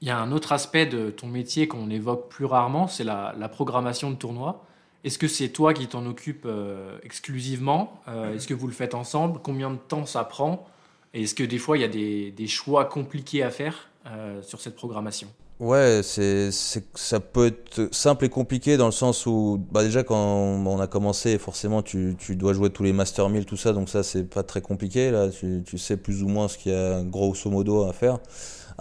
Il 0.00 0.08
y 0.08 0.10
a 0.10 0.18
un 0.18 0.32
autre 0.32 0.52
aspect 0.52 0.86
de 0.86 1.10
ton 1.10 1.26
métier 1.26 1.68
qu'on 1.68 1.90
évoque 1.90 2.30
plus 2.30 2.46
rarement, 2.46 2.86
c'est 2.86 3.04
la, 3.04 3.34
la, 3.38 3.48
programmation 3.50 4.10
de 4.10 4.16
tournois. 4.16 4.64
Est-ce 5.04 5.18
que 5.18 5.28
c'est 5.28 5.50
toi 5.50 5.74
qui 5.74 5.86
t'en 5.86 6.06
occupes 6.06 6.44
euh, 6.46 6.98
exclusivement? 7.02 8.00
Euh, 8.08 8.34
Est-ce 8.34 8.46
que 8.46 8.54
vous 8.54 8.66
le 8.66 8.72
faites 8.72 8.94
ensemble? 8.94 9.40
Combien 9.42 9.70
de 9.70 9.76
temps 9.76 10.06
ça 10.06 10.24
prend? 10.24 10.66
Est-ce 11.12 11.34
que 11.34 11.44
des 11.44 11.58
fois 11.58 11.76
il 11.76 11.80
y 11.80 11.84
a 11.84 11.88
des, 11.88 12.46
choix 12.46 12.84
compliqués 12.84 13.42
à 13.42 13.50
faire 13.50 13.88
euh, 14.06 14.40
sur 14.42 14.60
cette 14.60 14.76
programmation? 14.76 15.28
Ouais, 15.58 16.00
c'est, 16.02 16.50
ça 16.52 17.20
peut 17.20 17.48
être 17.48 17.88
simple 17.92 18.24
et 18.24 18.28
compliqué 18.30 18.78
dans 18.78 18.86
le 18.86 18.92
sens 18.92 19.26
où, 19.26 19.62
bah 19.70 19.84
déjà 19.84 20.02
quand 20.02 20.16
on 20.16 20.80
a 20.80 20.86
commencé, 20.86 21.36
forcément 21.36 21.82
tu, 21.82 22.16
dois 22.30 22.54
jouer 22.54 22.70
tous 22.70 22.82
les 22.82 22.94
Master 22.94 23.28
1000, 23.28 23.44
tout 23.44 23.58
ça, 23.58 23.74
donc 23.74 23.90
ça 23.90 24.02
c'est 24.02 24.24
pas 24.24 24.42
très 24.42 24.62
compliqué, 24.62 25.10
là 25.10 25.28
tu, 25.28 25.62
tu 25.66 25.76
sais 25.76 25.98
plus 25.98 26.22
ou 26.22 26.28
moins 26.28 26.48
ce 26.48 26.56
qu'il 26.56 26.72
y 26.72 26.74
a 26.74 27.02
grosso 27.02 27.50
modo 27.50 27.84
à 27.84 27.92
faire. 27.92 28.20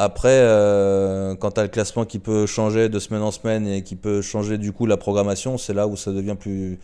Après, 0.02 0.40
euh, 0.44 1.36
quand 1.36 1.52
tu 1.52 1.60
as 1.60 1.64
le 1.64 1.70
classement 1.70 2.06
qui 2.06 2.20
peut 2.20 2.46
changer 2.46 2.88
de 2.88 3.00
semaine 3.00 3.22
en 3.22 3.32
semaine 3.32 3.68
et 3.68 3.84
qui 3.84 3.98
peut 3.98 4.22
changer 4.22 4.58
du 4.58 4.72
coup 4.72 4.86
la 4.86 4.96
programmation, 4.96 5.58
c'est 5.58 5.74
là 5.74 5.88
où 5.88 5.98
ça 5.98 6.14
devient 6.14 6.38
plus, 6.40 6.80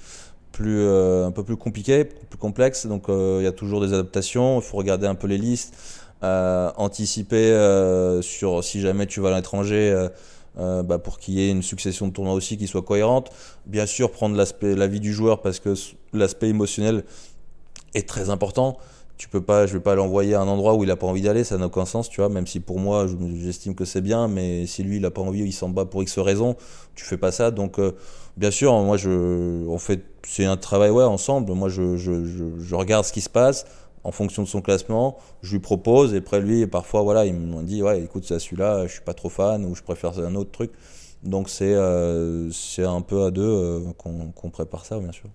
plus 0.55 0.79
euh, 0.79 1.27
un 1.27 1.31
peu 1.31 1.43
plus 1.43 1.57
compliqué, 1.57 2.05
plus 2.05 2.37
complexe. 2.37 2.87
Donc 2.87 3.09
euh, 3.09 3.39
il 3.41 3.43
y 3.43 3.47
a 3.47 3.51
toujours 3.51 3.81
des 3.81 3.91
adaptations, 3.93 4.61
il 4.61 4.63
faut 4.63 4.77
regarder 4.77 5.05
un 5.05 5.15
peu 5.15 5.27
les 5.27 5.37
listes, 5.37 5.75
euh, 6.23 6.71
anticiper 6.77 7.49
sur 8.21 8.63
si 8.63 8.79
jamais 8.79 9.05
tu 9.05 9.19
vas 9.19 9.33
à 9.33 9.35
l'étranger. 9.35 10.07
Bah, 10.57 10.99
pour 10.99 11.19
qu'il 11.19 11.33
y 11.33 11.41
ait 11.41 11.51
une 11.51 11.61
succession 11.61 12.07
de 12.07 12.13
tournois 12.13 12.33
aussi 12.33 12.57
qui 12.57 12.65
soit 12.65 12.81
cohérente. 12.81 13.29
Bien 13.65 13.85
sûr, 13.85 14.09
prendre 14.09 14.37
l'aspect, 14.37 14.73
la 14.73 14.87
vie 14.87 15.01
du 15.01 15.13
joueur 15.13 15.41
parce 15.41 15.59
que 15.59 15.73
l'aspect 16.13 16.47
émotionnel 16.47 17.03
est 17.93 18.07
très 18.07 18.29
important 18.29 18.77
tu 19.17 19.29
peux 19.29 19.41
pas, 19.41 19.65
je 19.65 19.73
vais 19.73 19.79
pas 19.79 19.95
l'envoyer 19.95 20.33
à 20.33 20.41
un 20.41 20.47
endroit 20.47 20.75
où 20.75 20.83
il 20.83 20.91
a 20.91 20.97
pas 20.97 21.07
envie 21.07 21.21
d'aller, 21.21 21.45
ça 21.45 21.57
n'a 21.57 21.67
aucun 21.67 21.85
sens, 21.85 22.09
tu 22.09 22.19
vois. 22.19 22.29
Même 22.29 22.47
si 22.47 22.59
pour 22.59 22.79
moi, 22.79 23.07
j'estime 23.37 23.73
que 23.73 23.85
c'est 23.85 24.01
bien, 24.01 24.27
mais 24.27 24.65
si 24.65 24.83
lui 24.83 24.97
il 24.97 25.05
a 25.05 25.11
pas 25.11 25.21
envie, 25.21 25.41
il 25.41 25.53
s'en 25.53 25.69
bat 25.69 25.85
pour 25.85 26.03
X 26.03 26.19
raison, 26.19 26.57
tu 26.95 27.05
fais 27.05 27.17
pas 27.17 27.31
ça. 27.31 27.51
Donc, 27.51 27.79
bien 28.37 28.51
sûr, 28.51 28.73
moi 28.81 28.97
je, 28.97 29.65
on 29.67 29.77
fait, 29.77 30.03
c'est 30.23 30.45
un 30.45 30.57
travail 30.57 30.89
ouais 30.89 31.03
ensemble. 31.03 31.51
Moi, 31.53 31.69
je, 31.69 31.97
je, 31.97 32.25
je, 32.25 32.75
regarde 32.75 33.05
ce 33.05 33.13
qui 33.13 33.21
se 33.21 33.29
passe 33.29 33.65
en 34.03 34.11
fonction 34.11 34.43
de 34.43 34.47
son 34.47 34.61
classement, 34.61 35.17
je 35.41 35.53
lui 35.53 35.59
propose 35.59 36.13
et 36.13 36.17
après 36.17 36.39
lui, 36.39 36.67
parfois 36.67 37.01
voilà, 37.01 37.25
il 37.25 37.33
me 37.33 37.63
dit 37.63 37.81
ouais, 37.81 38.01
écoute, 38.03 38.25
c'est 38.25 38.37
celui-là, 38.39 38.85
je 38.85 38.93
suis 38.93 39.01
pas 39.01 39.13
trop 39.15 39.29
fan 39.29 39.65
ou 39.65 39.73
je 39.75 39.81
préfère 39.81 40.17
un 40.19 40.35
autre 40.35 40.51
truc. 40.51 40.71
Donc 41.23 41.49
c'est, 41.49 41.73
euh, 41.73 42.51
un 42.77 43.01
peu 43.01 43.23
à 43.23 43.31
deux 43.31 43.41
euh, 43.41 43.79
qu'on 43.97 44.49
prépare 44.51 44.85
ça, 44.85 44.99
bien 44.99 45.11
sûr. 45.11 45.29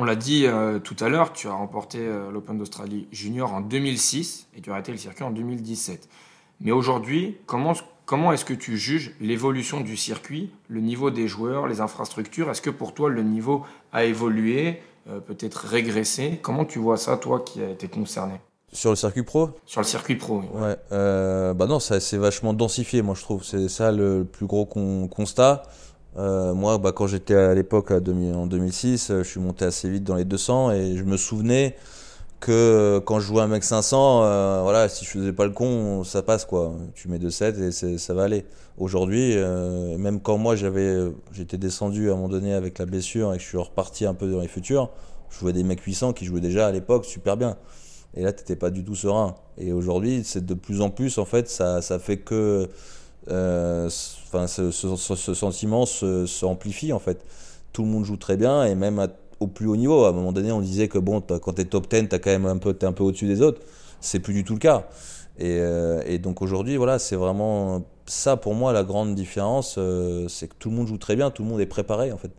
On 0.00 0.04
l'a 0.04 0.14
dit 0.14 0.46
euh, 0.46 0.78
tout 0.78 0.94
à 1.00 1.08
l'heure, 1.08 1.32
tu 1.32 1.48
as 1.48 1.52
remporté 1.52 1.98
euh, 1.98 2.30
l'Open 2.30 2.56
d'Australie 2.56 3.08
Junior 3.10 3.52
en 3.52 3.60
2006 3.60 4.48
et 4.56 4.60
tu 4.60 4.70
as 4.70 4.74
arrêté 4.74 4.92
le 4.92 4.98
circuit 4.98 5.24
en 5.24 5.32
2017. 5.32 6.08
Mais 6.60 6.70
aujourd'hui, 6.70 7.36
comment, 7.46 7.72
comment 8.08 8.32
est-ce 8.32 8.46
que 8.46 8.54
tu 8.54 8.78
juges 8.78 9.12
l'évolution 9.20 9.82
du 9.82 9.96
circuit, 9.96 10.50
le 10.68 10.80
niveau 10.80 11.10
des 11.10 11.28
joueurs, 11.28 11.68
les 11.68 11.80
infrastructures? 11.82 12.50
Est-ce 12.50 12.62
que 12.62 12.70
pour 12.70 12.94
toi 12.94 13.10
le 13.10 13.22
niveau 13.22 13.64
a 13.92 14.04
évolué, 14.04 14.80
euh, 15.10 15.20
peut-être 15.20 15.66
régressé? 15.66 16.40
Comment 16.42 16.64
tu 16.64 16.78
vois 16.78 16.96
ça, 16.96 17.18
toi 17.18 17.40
qui 17.40 17.62
as 17.62 17.68
été 17.68 17.86
concerné? 17.86 18.40
Sur 18.72 18.90
le 18.90 18.96
circuit 18.96 19.22
pro? 19.22 19.50
Sur 19.66 19.82
le 19.82 19.86
circuit 19.86 20.16
pro, 20.16 20.40
oui. 20.40 20.60
Ouais, 20.62 20.76
bah 20.90 21.66
non, 21.68 21.80
ça 21.80 22.00
c'est 22.00 22.18
vachement 22.18 22.54
densifié, 22.54 23.02
moi 23.02 23.14
je 23.14 23.22
trouve. 23.22 23.44
C'est 23.44 23.68
ça 23.68 23.92
le 23.92 24.24
plus 24.24 24.46
gros 24.46 24.64
constat. 24.64 25.62
Euh, 26.16 26.54
moi, 26.54 26.78
bah, 26.78 26.92
quand 26.92 27.06
j'étais 27.06 27.34
à 27.34 27.54
l'époque 27.54 27.90
en 27.90 28.00
2006, 28.00 29.10
euh, 29.10 29.22
je 29.22 29.28
suis 29.28 29.40
monté 29.40 29.66
assez 29.66 29.88
vite 29.88 30.04
dans 30.04 30.16
les 30.16 30.24
200 30.24 30.72
et 30.72 30.96
je 30.96 31.04
me 31.04 31.16
souvenais 31.16 31.76
que 32.40 32.52
euh, 32.52 33.00
quand 33.00 33.20
je 33.20 33.26
jouais 33.26 33.42
un 33.42 33.48
mec 33.48 33.64
500, 33.64 34.22
euh, 34.22 34.60
voilà, 34.62 34.88
si 34.88 35.04
je 35.04 35.10
faisais 35.10 35.32
pas 35.32 35.46
le 35.46 35.52
con, 35.52 36.04
ça 36.04 36.22
passe 36.22 36.44
quoi. 36.44 36.72
Tu 36.94 37.08
mets 37.08 37.18
2-7 37.18 37.62
et 37.62 37.98
ça 37.98 38.14
va 38.14 38.24
aller. 38.24 38.44
Aujourd'hui, 38.78 39.32
euh, 39.36 39.98
même 39.98 40.20
quand 40.20 40.38
moi 40.38 40.54
j'avais, 40.54 40.96
j'étais 41.32 41.58
descendu 41.58 42.10
à 42.10 42.12
un 42.12 42.16
moment 42.16 42.28
donné 42.28 42.54
avec 42.54 42.78
la 42.78 42.86
blessure 42.86 43.34
et 43.34 43.38
que 43.38 43.42
je 43.42 43.48
suis 43.48 43.58
reparti 43.58 44.06
un 44.06 44.14
peu 44.14 44.30
dans 44.30 44.40
les 44.40 44.48
futurs, 44.48 44.90
je 45.30 45.38
jouais 45.38 45.52
des 45.52 45.64
mecs 45.64 45.80
800 45.80 46.12
qui 46.12 46.24
jouaient 46.24 46.40
déjà 46.40 46.68
à 46.68 46.72
l'époque 46.72 47.04
super 47.04 47.36
bien. 47.36 47.56
Et 48.14 48.22
là, 48.22 48.32
t'étais 48.32 48.56
pas 48.56 48.70
du 48.70 48.84
tout 48.84 48.94
serein. 48.94 49.34
Et 49.58 49.72
aujourd'hui, 49.72 50.22
c'est 50.24 50.44
de 50.44 50.54
plus 50.54 50.80
en 50.80 50.90
plus, 50.90 51.18
en 51.18 51.24
fait, 51.24 51.48
ça, 51.48 51.82
ça 51.82 51.98
fait 51.98 52.18
que 52.18 52.68
euh, 53.30 53.90
ce, 53.90 54.70
ce, 54.70 55.34
sentiment 55.34 55.84
s'amplifie 55.86 56.92
en 56.92 56.98
fait. 56.98 57.24
Tout 57.72 57.82
le 57.82 57.88
monde 57.88 58.04
joue 58.04 58.16
très 58.16 58.36
bien 58.36 58.64
et 58.64 58.74
même 58.74 58.98
au 59.40 59.46
plus 59.46 59.66
haut 59.66 59.76
niveau. 59.76 60.04
À 60.04 60.10
un 60.10 60.12
moment 60.12 60.32
donné, 60.32 60.52
on 60.52 60.60
disait 60.60 60.88
que 60.88 60.98
bon, 60.98 61.20
quand 61.20 61.54
tu 61.54 61.62
es 61.62 61.64
top 61.64 61.88
10, 61.88 62.08
tu 62.08 62.14
as 62.14 62.18
quand 62.18 62.30
même 62.30 62.46
un 62.46 62.58
peu, 62.58 62.76
es 62.80 62.84
un 62.84 62.92
peu 62.92 63.04
au-dessus 63.04 63.26
des 63.26 63.42
autres. 63.42 63.60
C'est 64.00 64.20
plus 64.20 64.34
du 64.34 64.44
tout 64.44 64.54
le 64.54 64.58
cas. 64.58 64.88
Et, 65.38 65.58
euh, 65.60 66.02
et 66.06 66.18
donc 66.18 66.42
aujourd'hui, 66.42 66.76
voilà, 66.76 66.98
c'est 66.98 67.16
vraiment 67.16 67.84
ça 68.06 68.36
pour 68.36 68.54
moi 68.54 68.72
la 68.72 68.84
grande 68.84 69.14
différence, 69.14 69.76
euh, 69.78 70.26
c'est 70.28 70.48
que 70.48 70.54
tout 70.58 70.70
le 70.70 70.76
monde 70.76 70.88
joue 70.88 70.98
très 70.98 71.14
bien, 71.14 71.30
tout 71.30 71.42
le 71.42 71.48
monde 71.48 71.60
est 71.60 71.66
préparé 71.66 72.10
en 72.12 72.16
fait. 72.18 72.30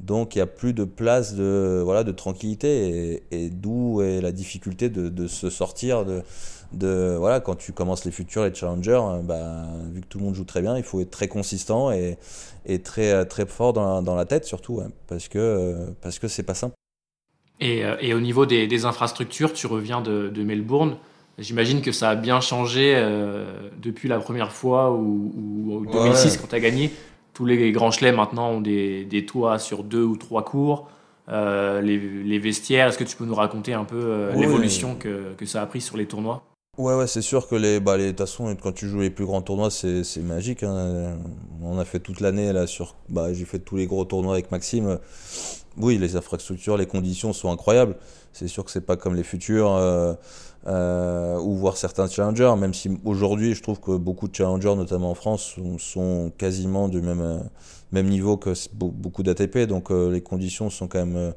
Donc 0.00 0.34
il 0.34 0.38
n'y 0.38 0.42
a 0.42 0.46
plus 0.46 0.72
de 0.72 0.84
place 0.84 1.34
de, 1.34 1.82
voilà, 1.84 2.04
de 2.04 2.12
tranquillité 2.12 3.22
et, 3.30 3.44
et 3.44 3.50
d'où 3.50 4.00
est 4.00 4.20
la 4.20 4.30
difficulté 4.32 4.88
de, 4.88 5.08
de 5.08 5.26
se 5.26 5.50
sortir 5.50 6.04
de, 6.04 6.22
de 6.72 7.16
voilà 7.18 7.40
quand 7.40 7.54
tu 7.54 7.72
commences 7.72 8.04
les 8.04 8.10
futurs 8.10 8.44
les 8.44 8.54
challengers 8.54 9.00
euh, 9.02 9.22
bah, 9.22 9.64
vu 9.92 10.02
que 10.02 10.06
tout 10.06 10.18
le 10.18 10.24
monde 10.24 10.34
joue 10.34 10.44
très 10.44 10.60
bien 10.60 10.76
il 10.76 10.82
faut 10.82 11.00
être 11.00 11.10
très 11.10 11.28
consistant 11.28 11.90
et, 11.90 12.18
et 12.66 12.80
très 12.80 13.10
euh, 13.10 13.24
très 13.24 13.46
fort 13.46 13.72
dans 13.72 13.96
la, 13.96 14.02
dans 14.02 14.14
la 14.14 14.26
tête 14.26 14.44
surtout 14.44 14.82
parce 15.06 15.28
que 15.28 15.38
euh, 15.38 15.86
parce 16.02 16.18
que 16.18 16.28
c'est 16.28 16.42
pas 16.42 16.54
simple. 16.54 16.74
Et, 17.60 17.82
et, 18.00 18.14
au 18.14 18.20
niveau 18.20 18.46
des, 18.46 18.68
des, 18.68 18.84
infrastructures 18.84 19.52
tu 19.52 19.66
reviens 19.66 20.00
de, 20.00 20.28
de 20.28 20.44
Melbourne 20.44 20.96
j'imagine 21.38 21.80
que 21.80 21.90
ça 21.90 22.10
a 22.10 22.14
bien 22.14 22.40
changé 22.40 22.94
depuis 23.82 24.08
la 24.08 24.20
première 24.20 24.52
fois 24.52 24.92
ou, 24.92 25.84
2006 25.92 26.36
quand 26.36 26.48
tu 26.48 26.54
as 26.54 26.60
gagné. 26.60 26.92
Tous 27.34 27.44
les 27.46 27.72
grands 27.72 27.90
chelets 27.90 28.12
maintenant 28.12 28.50
ont 28.50 28.60
des, 28.60 29.04
des 29.04 29.26
toits 29.26 29.58
sur 29.58 29.82
deux 29.82 30.04
ou 30.04 30.16
trois 30.16 30.44
cours. 30.44 30.88
Les, 31.28 31.80
les, 31.98 32.38
vestiaires. 32.38 32.88
Est-ce 32.88 32.98
que 32.98 33.04
tu 33.04 33.16
peux 33.16 33.24
nous 33.24 33.34
raconter 33.34 33.74
un 33.74 33.84
peu 33.84 34.30
l'évolution 34.36 34.94
que, 34.94 35.34
que, 35.36 35.44
ça 35.44 35.62
a 35.62 35.66
pris 35.66 35.80
sur 35.80 35.96
les 35.96 36.06
tournois? 36.06 36.44
Ouais, 36.78 36.94
ouais, 36.94 37.08
c'est 37.08 37.22
sûr 37.22 37.48
que 37.48 37.56
les, 37.56 37.80
bah, 37.80 37.96
les, 37.96 38.14
façon, 38.14 38.54
quand 38.54 38.70
tu 38.72 38.88
joues 38.88 39.00
les 39.00 39.10
plus 39.10 39.26
grands 39.26 39.42
tournois, 39.42 39.68
c'est, 39.68 40.04
c'est 40.04 40.20
magique. 40.20 40.62
Hein. 40.62 41.18
On 41.60 41.76
a 41.76 41.84
fait 41.84 41.98
toute 41.98 42.20
l'année 42.20 42.52
là 42.52 42.68
sur, 42.68 42.94
bah, 43.08 43.32
j'ai 43.32 43.44
fait 43.44 43.58
tous 43.58 43.76
les 43.76 43.86
gros 43.86 44.04
tournois 44.04 44.34
avec 44.34 44.52
Maxime. 44.52 45.00
Oui, 45.76 45.98
les 45.98 46.14
infrastructures, 46.14 46.76
les 46.76 46.86
conditions 46.86 47.32
sont 47.32 47.50
incroyables. 47.50 47.96
C'est 48.32 48.46
sûr 48.46 48.64
que 48.64 48.70
c'est 48.70 48.86
pas 48.86 48.96
comme 48.96 49.16
les 49.16 49.24
futurs 49.24 49.72
euh, 49.72 50.14
euh, 50.68 51.38
ou 51.40 51.56
voir 51.56 51.76
certains 51.76 52.08
challengers. 52.08 52.54
Même 52.56 52.74
si 52.74 52.90
aujourd'hui, 53.04 53.54
je 53.54 53.62
trouve 53.62 53.80
que 53.80 53.96
beaucoup 53.96 54.28
de 54.28 54.34
challengers, 54.34 54.76
notamment 54.76 55.10
en 55.10 55.14
France, 55.14 55.54
sont, 55.56 55.78
sont 55.78 56.32
quasiment 56.38 56.88
du 56.88 57.00
même 57.00 57.20
euh, 57.20 57.38
même 57.90 58.06
niveau 58.06 58.36
que 58.36 58.52
beaucoup 58.72 59.24
d'ATP. 59.24 59.66
Donc 59.66 59.90
euh, 59.90 60.12
les 60.12 60.20
conditions 60.20 60.70
sont 60.70 60.86
quand 60.86 60.98
même 60.98 61.16
euh, 61.16 61.32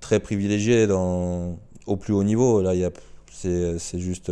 très 0.00 0.20
privilégiées 0.20 0.86
dans 0.86 1.58
au 1.86 1.96
plus 1.96 2.12
haut 2.12 2.24
niveau. 2.24 2.60
Là, 2.60 2.74
il 2.74 2.80
y 2.80 2.84
a 2.84 2.90
c'est 3.30 3.78
c'est 3.78 3.98
juste 3.98 4.30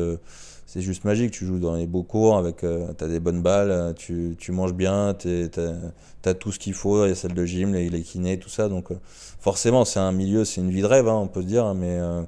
c'est 0.73 0.83
juste 0.83 1.05
magique. 1.05 1.33
Tu 1.33 1.47
joues 1.47 1.59
dans 1.59 1.75
les 1.75 1.89
beaux 1.89 2.05
cours, 2.05 2.37
avec, 2.37 2.63
euh, 2.63 2.93
tu 2.97 3.03
as 3.03 3.09
des 3.09 3.19
bonnes 3.19 3.43
balles, 3.43 3.93
tu, 3.97 4.37
tu 4.39 4.53
manges 4.53 4.73
bien, 4.73 5.15
tu 5.15 5.51
as, 6.25 6.35
tout 6.35 6.53
ce 6.53 6.61
qu'il 6.61 6.75
faut, 6.75 7.05
il 7.07 7.09
y 7.09 7.13
a 7.13 7.17
celle 7.17 7.35
de 7.35 7.45
gym, 7.45 7.75
les, 7.75 7.91
les 7.91 8.03
kinés, 8.03 8.39
tout 8.39 8.49
ça. 8.49 8.69
Donc, 8.69 8.93
euh, 8.93 9.01
forcément, 9.41 9.85
c'est 9.85 9.99
un 9.99 10.13
milieu, 10.13 10.45
c'est 10.45 10.61
une 10.61 10.71
vie 10.71 10.83
de 10.83 10.87
rêve, 10.87 11.09
hein, 11.09 11.15
on 11.15 11.27
peut 11.27 11.43
se 11.43 11.47
dire, 11.49 11.75
mais 11.75 11.99
euh, 11.99 12.23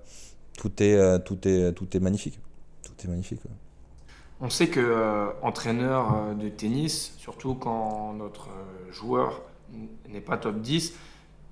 tout, 0.59 0.73
est, 0.83 1.21
tout, 1.21 1.39
est, 1.47 1.73
tout 1.73 1.97
est 1.97 2.01
magnifique. 2.01 2.41
Tout 2.83 2.95
est 3.05 3.09
magnifique. 3.09 3.43
On 4.41 4.51
sait 4.51 4.67
que 4.67 5.29
entraîneur 5.43 6.35
de 6.35 6.49
tennis, 6.49 7.15
surtout 7.19 7.55
quand 7.55 8.13
notre 8.15 8.49
joueur 8.91 9.43
n'est 10.09 10.21
pas 10.21 10.37
top 10.37 10.61
10, 10.61 10.95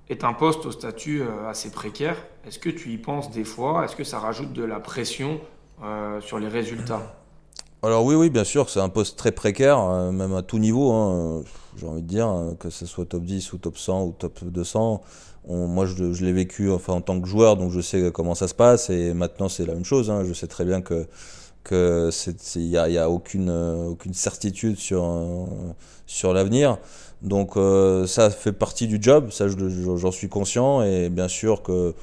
est 0.09 0.24
un 0.24 0.33
poste 0.33 0.66
au 0.66 0.72
statut 0.72 1.22
assez 1.46 1.70
précaire. 1.70 2.16
Est-ce 2.44 2.59
que 2.59 2.68
tu 2.68 2.90
y 2.90 2.98
penses 2.98 3.31
des 3.31 3.44
fois? 3.44 3.85
Est-ce 3.85 3.94
que 3.94 4.03
ça 4.03 4.18
rajoute 4.18 4.53
de 4.53 4.64
la 4.64 4.81
pression 4.81 5.40
euh, 5.82 6.20
sur 6.20 6.38
les 6.38 6.48
résultats 6.48 7.16
alors 7.82 8.04
oui, 8.04 8.14
oui, 8.14 8.28
bien 8.28 8.44
sûr, 8.44 8.68
c'est 8.68 8.80
un 8.80 8.90
poste 8.90 9.16
très 9.16 9.32
précaire, 9.32 9.80
euh, 9.80 10.12
même 10.12 10.34
à 10.34 10.42
tout 10.42 10.58
niveau, 10.58 10.92
hein, 10.92 11.42
j'ai 11.78 11.86
envie 11.86 12.02
de 12.02 12.06
dire, 12.06 12.28
euh, 12.28 12.52
que 12.52 12.68
ce 12.68 12.84
soit 12.84 13.06
top 13.06 13.22
10 13.22 13.54
ou 13.54 13.56
top 13.56 13.78
100 13.78 14.04
ou 14.04 14.12
top 14.12 14.44
200. 14.44 15.00
moi, 15.48 15.86
je, 15.86 16.22
l'ai 16.22 16.32
vécu 16.34 16.70
enfin, 16.70 16.92
en 16.92 17.00
tant 17.00 17.18
que 17.18 17.26
joueur, 17.26 17.56
donc 17.56 17.70
je 17.70 17.80
sais 17.80 18.10
comment 18.12 18.34
ça 18.34 18.48
se 18.48 18.54
passe, 18.54 18.90
et 18.90 19.14
maintenant 19.14 19.48
c'est 19.48 19.64
la 19.64 19.72
même 19.72 19.86
chose. 19.86 20.10
Hein, 20.10 20.24
je 20.26 20.34
sais 20.34 20.46
très 20.46 20.66
bien 20.66 20.82
que 20.82 21.06
que 21.64 22.10
il 22.56 22.66
y 22.66 22.76
a, 22.76 22.90
y 22.90 22.98
a, 22.98 23.08
aucune 23.08 23.50
aucune 23.50 24.12
certitude 24.12 24.76
sur 24.76 25.48
sur 26.06 26.34
l'avenir. 26.34 26.76
Donc 27.22 27.54
ça 28.06 28.28
fait 28.30 28.52
partie 28.52 28.88
du 28.88 28.98
job, 29.00 29.30
ça 29.30 29.46
j'en 29.48 30.12
suis 30.12 30.28
conscient, 30.28 30.82
et 30.82 31.08
bien 31.08 31.28
sûr 31.28 31.62
que 31.62 31.94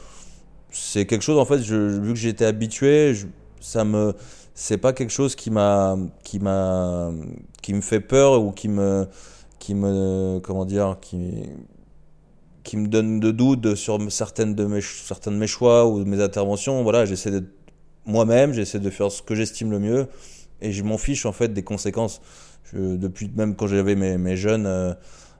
c'est 0.71 1.05
quelque 1.05 1.23
chose 1.23 1.37
en 1.37 1.45
fait, 1.45 1.57
vu 1.57 2.13
que 2.13 2.19
j'étais 2.19 2.45
habitué, 2.45 3.13
ça 3.59 3.83
me 3.83 4.13
c'est 4.53 4.77
pas 4.77 4.93
quelque 4.93 5.11
chose 5.11 5.35
qui 5.35 5.51
m'a 5.51 5.97
qui 6.23 6.39
m'a 6.39 7.11
qui 7.61 7.73
me 7.73 7.81
fait 7.81 7.99
peur 7.99 8.41
ou 8.41 8.51
qui 8.51 8.69
me 8.69 9.07
qui 9.59 9.75
me 9.75 10.39
comment 10.39 10.65
dire 10.65 10.97
qui 11.01 11.43
qui 12.63 12.75
me 12.75 12.87
donnent 12.87 13.19
de 13.21 13.31
doutes 13.31 13.75
sur 13.75 13.97
certaines 14.11 14.53
de 14.53 14.65
mes, 14.65 14.81
certains 14.81 15.31
de 15.31 15.37
mes 15.37 15.47
choix 15.47 15.87
ou 15.87 16.03
de 16.03 16.03
mes 16.03 16.21
interventions. 16.21 16.83
Voilà, 16.83 17.05
j'essaie 17.05 17.31
d'être 17.31 17.47
moi-même, 18.05 18.51
j'essaie 18.51 18.79
de 18.79 18.89
faire 18.89 19.09
ce 19.09 19.21
que 19.21 19.35
j'estime 19.35 19.71
le 19.71 19.79
mieux 19.79 20.07
et 20.61 20.73
je 20.73 20.83
m'en 20.83 20.97
fiche 20.97 21.25
en 21.25 21.31
fait 21.31 21.53
des 21.53 21.63
conséquences. 21.63 22.21
Depuis 22.73 23.31
même 23.33 23.55
quand 23.55 23.67
j'avais 23.67 23.95
mes, 23.95 24.17
mes 24.17 24.35
jeunes 24.35 24.65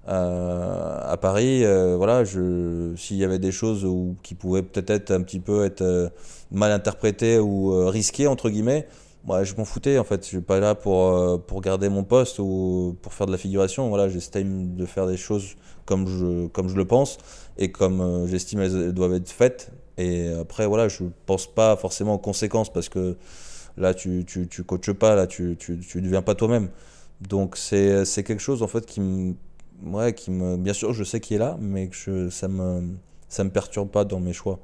euh, 0.08 1.00
à 1.04 1.18
Paris, 1.18 1.66
euh, 1.66 1.98
voilà, 1.98 2.24
je, 2.24 2.94
s'il 2.96 3.18
y 3.18 3.26
avait 3.26 3.40
des 3.40 3.52
choses 3.52 3.84
où, 3.84 4.16
qui 4.24 4.36
pouvaient 4.36 4.64
peut-être 4.64 4.90
être 4.90 5.12
un 5.12 5.22
petit 5.22 5.42
peu 5.42 5.66
être 5.66 5.82
euh, 5.82 6.08
mal 6.52 6.72
interprétées 6.72 7.40
ou 7.40 7.88
risquées 7.90 8.28
entre 8.28 8.50
guillemets, 8.50 8.88
moi 9.26 9.44
je 9.44 9.56
m'en 9.56 9.66
foutais 9.66 9.98
en 9.98 10.04
fait. 10.04 10.24
Je 10.24 10.28
suis 10.28 10.42
pas 10.42 10.60
là 10.60 10.76
pour 10.76 11.42
pour 11.46 11.62
garder 11.62 11.90
mon 11.90 12.04
poste 12.04 12.40
ou 12.40 12.96
pour 13.02 13.14
faire 13.14 13.28
de 13.28 13.32
la 13.32 13.38
figuration. 13.38 13.90
Voilà, 13.90 14.10
j'estime 14.10 14.76
de 14.76 14.86
faire 14.86 15.08
des 15.08 15.18
choses 15.18 15.56
comme 15.86 16.08
je 16.08 16.48
comme 16.48 16.70
je 16.70 16.76
le 16.76 16.86
pense 16.86 17.18
et 17.58 17.72
comme 17.72 18.28
j'estime 18.28 18.62
elles 18.62 18.94
doivent 18.94 19.14
être 19.14 19.32
faites. 19.32 19.72
Et 19.98 20.30
après 20.40 20.68
voilà, 20.68 20.88
je 20.88 21.04
pense 21.26 21.48
pas 21.48 21.76
forcément 21.76 22.16
aux 22.16 22.20
conséquences 22.20 22.72
parce 22.72 22.90
que 22.90 23.18
Là, 23.78 23.94
tu, 23.94 24.26
tu, 24.26 24.48
tu 24.48 24.64
coaches 24.64 24.94
pas, 24.94 25.16
là, 25.16 25.28
tu, 25.28 25.56
tu, 25.58 25.80
tu 25.80 26.02
deviens 26.02 26.24
pas 26.24 26.34
toi-même. 26.36 26.70
Donc, 27.22 27.58
c'est, 27.58 28.06
c'est 28.06 28.24
quelque 28.24 28.40
chose, 28.42 28.64
en 28.64 28.68
fait, 28.68 28.86
qui 28.86 29.02
me, 29.02 29.36
ouais, 29.86 30.14
qui 30.14 30.32
me, 30.32 30.58
bien 30.58 30.74
sûr, 30.74 30.94
je 30.94 31.04
sais 31.04 31.20
qu'il 31.20 31.36
est 31.36 31.40
là, 31.40 31.58
mais 31.60 31.88
que 31.88 31.96
je, 31.96 32.30
ça 32.30 32.48
me, 32.48 32.96
ça 33.30 33.44
me 33.44 33.52
perturbe 33.52 33.90
pas 33.90 34.04
dans 34.04 34.20
mes 34.20 34.34
choix. 34.34 34.60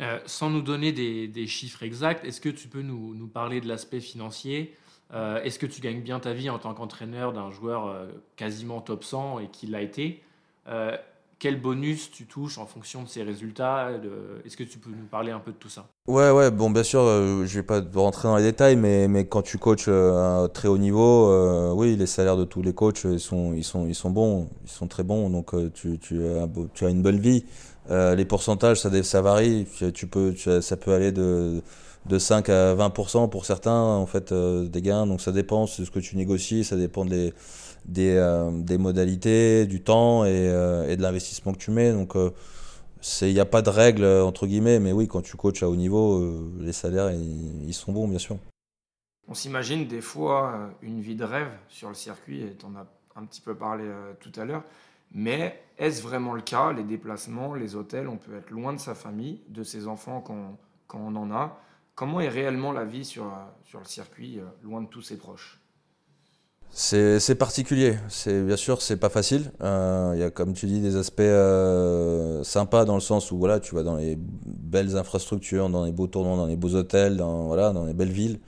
Euh, 0.00 0.18
sans 0.26 0.50
nous 0.50 0.60
donner 0.60 0.92
des, 0.92 1.46
chiffres 1.46 1.82
exacts, 1.82 2.24
est-ce 2.24 2.40
que 2.40 2.50
tu 2.50 2.68
peux 2.68 2.82
nous, 2.82 3.28
parler 3.28 3.60
de 3.60 3.68
l'aspect 3.68 4.00
financier 4.00 4.76
euh, 5.14 5.42
Est-ce 5.42 5.58
que 5.58 5.66
tu 5.66 5.80
gagnes 5.80 6.02
bien 6.02 6.20
ta 6.20 6.34
vie 6.34 6.50
en 6.50 6.58
tant 6.58 6.74
qu'entraîneur 6.74 7.32
d'un 7.32 7.50
joueur 7.50 7.86
euh, 7.86 8.06
quasiment 8.36 8.80
top 8.80 9.04
100 9.04 9.40
et 9.40 9.48
qui 9.48 9.66
l'a 9.66 9.82
été 9.82 10.22
quel 11.38 11.60
bonus 11.60 12.10
tu 12.10 12.24
touches 12.24 12.56
en 12.56 12.64
fonction 12.64 13.02
de 13.02 13.08
ces 13.08 13.22
résultats 13.22 13.90
Est-ce 14.46 14.56
que 14.56 14.64
tu 14.64 14.78
peux 14.78 14.88
nous 14.88 15.04
parler 15.04 15.32
un 15.32 15.38
peu 15.38 15.52
de 15.52 15.56
tout 15.56 15.68
ça? 15.68 15.86
Ouais, 16.06 16.30
ouais, 16.30 16.50
bon, 16.50 16.70
bien 16.70 16.82
sûr, 16.82 17.00
euh, 17.00 17.44
je 17.44 17.58
vais 17.58 17.62
pas 17.62 17.82
rentrer 17.94 18.26
dans 18.26 18.38
les 18.38 18.42
détails, 18.42 18.74
mais, 18.74 19.06
mais 19.06 19.26
quand 19.26 19.42
tu 19.42 19.58
coaches 19.58 19.88
à 19.88 20.38
un 20.38 20.48
très 20.48 20.66
haut 20.66 20.78
niveau, 20.78 21.74
oui, 21.74 21.94
les 21.94 22.06
salaires 22.06 22.38
de 22.38 22.44
tous 22.44 22.62
les 22.62 22.72
coachs, 22.72 23.04
ils 23.04 23.20
sont, 23.20 23.52
ils 23.52 23.64
sont, 23.64 23.86
ils 23.86 23.94
sont 23.94 24.08
bons, 24.08 24.48
ils 24.64 24.70
sont 24.70 24.88
très 24.88 25.02
bons, 25.02 25.28
donc 25.28 25.54
tu, 25.74 25.98
tu, 25.98 26.24
as, 26.26 26.48
tu 26.72 26.86
as 26.86 26.88
une 26.88 27.02
belle 27.02 27.20
vie. 27.20 27.44
Les 27.90 28.24
pourcentages, 28.24 28.80
ça, 28.80 29.20
varie, 29.22 29.66
tu 29.94 30.06
peux, 30.06 30.34
ça 30.36 30.76
peut 30.76 30.92
aller 30.92 31.12
de, 31.12 31.62
de 32.06 32.18
5 32.18 32.48
à 32.48 32.74
20% 32.74 33.28
pour 33.28 33.44
certains, 33.44 33.80
en 33.80 34.06
fait, 34.06 34.32
des 34.32 34.82
gains, 34.82 35.06
donc 35.06 35.20
ça 35.20 35.32
dépend 35.32 35.64
de 35.64 35.68
ce 35.68 35.90
que 35.90 35.98
tu 35.98 36.16
négocies, 36.16 36.64
ça 36.64 36.76
dépend 36.76 37.04
des 37.04 37.32
euh, 37.98 38.78
modalités, 38.78 39.66
du 39.66 39.82
temps 39.82 40.24
et, 40.24 40.30
euh, 40.30 40.94
de 40.94 41.02
l'investissement 41.02 41.52
que 41.52 41.58
tu 41.58 41.70
mets. 41.70 41.92
Donc, 41.92 42.12
il 42.14 42.20
euh, 42.20 43.32
n'y 43.32 43.40
a 43.40 43.44
pas 43.44 43.62
de 43.62 43.70
règle, 43.70 44.04
entre 44.04 44.46
guillemets, 44.46 44.78
mais 44.78 44.92
oui, 44.92 45.08
quand 45.08 45.22
tu 45.22 45.36
coaches 45.36 45.62
à 45.62 45.68
haut 45.68 45.76
niveau, 45.76 46.50
les 46.60 46.72
salaires, 46.72 47.10
ils, 47.12 47.74
sont 47.74 47.92
bons, 47.92 48.08
bien 48.08 48.18
sûr. 48.18 48.36
On 49.28 49.34
s'imagine 49.34 49.86
des 49.86 50.00
fois 50.00 50.70
une 50.82 51.00
vie 51.00 51.16
de 51.16 51.24
rêve 51.24 51.50
sur 51.68 51.88
le 51.88 51.94
circuit, 51.94 52.42
et 52.42 52.54
tu 52.56 52.66
en 52.66 52.76
as 52.76 52.86
un 53.16 53.24
petit 53.24 53.40
peu 53.40 53.54
parlé 53.54 53.84
tout 54.20 54.32
à 54.36 54.44
l'heure. 54.44 54.62
Mais 55.16 55.58
est-ce 55.78 56.02
vraiment 56.02 56.34
le 56.34 56.42
cas? 56.42 56.72
Les 56.72 56.84
déplacements, 56.84 57.54
les 57.54 57.74
hôtels, 57.74 58.06
on 58.06 58.18
peut 58.18 58.36
être 58.36 58.50
loin 58.50 58.74
de 58.74 58.78
sa 58.78 58.94
famille, 58.94 59.40
de 59.48 59.62
ses 59.62 59.88
enfants 59.88 60.20
quand, 60.20 60.58
quand 60.86 61.00
on 61.00 61.16
en 61.16 61.30
a. 61.30 61.58
Comment 61.94 62.20
est 62.20 62.28
réellement 62.28 62.70
la 62.70 62.84
vie 62.84 63.06
sur, 63.06 63.32
sur 63.64 63.78
le 63.80 63.86
circuit, 63.86 64.40
loin 64.62 64.82
de 64.82 64.86
tous 64.86 65.00
ses 65.00 65.16
proches? 65.16 65.58
C'est 66.68 67.38
particulier. 67.38 67.96
C'est 68.08 68.42
bien 68.42 68.56
sûr, 68.56 68.82
c'est 68.82 68.98
pas 68.98 69.08
facile. 69.08 69.50
Euh, 69.62 70.12
il 70.14 70.20
y 70.20 70.22
a, 70.22 70.30
comme 70.30 70.52
tu 70.52 70.66
dis, 70.66 70.82
des 70.82 70.96
aspects 70.96 71.20
euh, 71.20 72.42
sympas 72.44 72.84
dans 72.84 72.96
le 72.96 73.00
sens 73.00 73.32
où 73.32 73.38
voilà, 73.38 73.58
tu 73.60 73.74
vas 73.74 73.82
dans 73.82 73.96
les 73.96 74.18
belles 74.18 74.98
infrastructures, 74.98 75.70
dans 75.70 75.86
les 75.86 75.92
beaux 75.92 76.08
tournois, 76.08 76.36
dans 76.36 76.46
les 76.46 76.56
beaux 76.56 76.74
hôtels, 76.74 77.16
dans 77.16 77.46
voilà, 77.46 77.72
dans 77.72 77.86
les 77.86 77.94
belles 77.94 78.12
villes. 78.12 78.40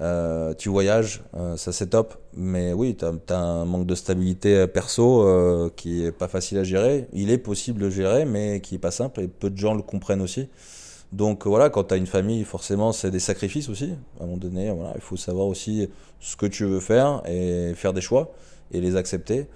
Euh, 0.00 0.54
tu 0.54 0.68
voyages, 0.70 1.22
ça 1.56 1.72
c'est 1.72 1.88
top. 1.88 2.14
Mais 2.34 2.72
oui, 2.72 2.96
tu 2.96 3.04
as, 3.04 3.36
un 3.36 3.64
manque 3.64 3.86
de 3.86 3.94
stabilité 3.94 4.66
perso 4.66 5.70
qui 5.76 6.04
est 6.04 6.12
pas 6.12 6.28
facile 6.28 6.58
à 6.58 6.64
gérer. 6.64 7.06
Il 7.12 7.30
est 7.30 7.38
possible 7.38 7.80
de 7.80 7.90
gérer, 7.90 8.24
mais 8.24 8.60
qui 8.60 8.76
est 8.76 8.78
pas 8.78 8.90
simple 8.90 9.20
et 9.20 9.28
peu 9.28 9.50
de 9.50 9.58
gens 9.58 9.74
le 9.74 9.82
comprennent 9.82 10.22
aussi. 10.22 10.48
Donc 11.12 11.46
voilà, 11.46 11.70
quand 11.70 11.84
tu 11.84 11.94
as 11.94 11.96
une 11.96 12.06
famille, 12.06 12.44
forcément, 12.44 12.92
c'est 12.92 13.10
des 13.10 13.20
sacrifices 13.20 13.68
aussi. 13.68 13.92
À 14.18 14.22
un 14.22 14.26
moment 14.26 14.38
donné, 14.38 14.70
voilà, 14.70 14.92
il 14.94 15.00
faut 15.00 15.16
savoir 15.16 15.46
aussi 15.48 15.88
ce 16.20 16.36
que 16.36 16.46
tu 16.46 16.64
veux 16.64 16.80
faire 16.80 17.22
et 17.26 17.72
faire 17.74 17.92
des 17.92 18.00
choix 18.00 18.32
et 18.72 18.80
les 18.80 18.96
accepter. 18.96 19.46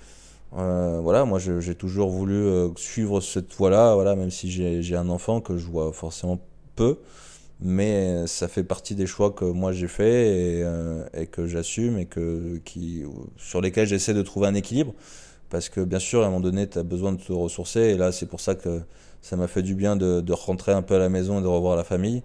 Euh, 0.57 1.01
voilà, 1.03 1.25
moi 1.25 1.39
j'ai 1.41 1.75
toujours 1.75 2.11
voulu 2.11 2.35
euh, 2.35 2.69
suivre 2.77 3.21
cette 3.21 3.53
voie-là, 3.55 3.95
voilà, 3.95 4.15
même 4.15 4.31
si 4.31 4.51
j'ai 4.51 4.97
un 4.97 5.09
enfant 5.09 5.41
que 5.41 5.57
je 5.57 5.67
vois 5.67 5.93
forcément 5.93 6.39
peu, 6.77 6.99
mais 7.61 8.27
ça 8.27 8.49
fait 8.49 8.65
partie 8.65 8.95
des 8.95 9.07
choix 9.07 9.31
que 9.31 9.45
moi 9.45 9.73
j'ai 9.73 9.89
fait 9.89 10.59
et, 10.59 10.63
euh, 10.65 11.05
et, 11.15 11.27
que 11.27 11.47
j'assume 11.47 11.99
et 11.99 12.07
que, 12.07 12.61
qui, 12.65 13.05
sur 13.37 13.61
lesquels 13.61 13.87
j'essaie 13.87 14.15
de 14.15 14.23
trouver 14.23 14.49
un 14.49 14.55
équilibre. 14.55 14.95
Parce 15.51 15.69
que 15.69 15.81
bien 15.81 15.99
sûr, 15.99 16.23
à 16.23 16.27
un 16.27 16.31
moment 16.31 16.41
donné, 16.41 16.69
tu 16.69 16.79
as 16.79 16.83
besoin 16.83 17.13
de 17.13 17.23
te 17.23 17.33
ressourcer 17.33 17.81
et 17.81 17.97
là, 17.97 18.13
c'est 18.13 18.27
pour 18.27 18.41
ça 18.41 18.55
que 18.55 18.81
ça 19.23 19.37
m'a 19.37 19.47
fait 19.47 19.63
du 19.63 19.75
bien 19.75 19.97
de, 19.97 20.33
rentrer 20.33 20.73
un 20.73 20.83
peu 20.83 20.97
à 20.97 20.99
la 20.99 21.09
maison 21.09 21.39
et 21.39 21.43
de 21.43 21.47
revoir 21.47 21.77
la 21.77 21.85
famille. 21.85 22.23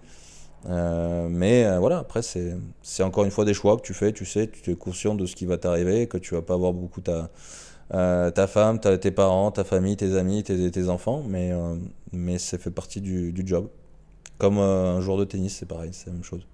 Euh, 0.67 1.29
mais 1.29 1.63
euh, 1.65 1.79
voilà, 1.79 1.99
après, 1.99 2.21
c'est 2.21 3.03
encore 3.03 3.23
une 3.23 3.31
fois 3.31 3.45
des 3.45 3.53
choix 3.53 3.77
que 3.77 3.83
tu 3.83 3.93
fais. 3.93 4.11
Tu 4.13 4.25
sais, 4.25 4.49
tu 4.49 4.71
es 4.71 4.75
conscient 4.75 5.15
de 5.15 5.25
ce 5.25 5.35
qui 5.35 5.45
va 5.45 5.57
t'arriver, 5.57 6.07
que 6.07 6.17
tu 6.17 6.33
vas 6.33 6.41
pas 6.41 6.55
avoir 6.55 6.73
beaucoup 6.73 7.01
ta, 7.01 7.29
euh, 7.93 8.31
ta 8.31 8.47
femme, 8.47 8.79
ta, 8.79 8.97
tes 8.97 9.11
parents, 9.11 9.51
ta 9.51 9.63
famille, 9.63 9.95
tes 9.95 10.17
amis, 10.17 10.43
tes, 10.43 10.71
tes 10.71 10.89
enfants. 10.89 11.23
Mais, 11.27 11.51
mais 12.11 12.37
ça 12.39 12.57
fait 12.57 12.71
partie 12.71 12.99
du, 12.99 13.31
du 13.31 13.43
job. 13.45 13.69
Comme 14.39 14.57
un 14.57 14.99
joueur 15.01 15.17
de 15.17 15.25
tennis, 15.25 15.57
c'est 15.57 15.67
pareil, 15.67 15.91
c'est 15.93 16.07
la 16.07 16.13
même 16.13 16.23
chose. 16.23 16.47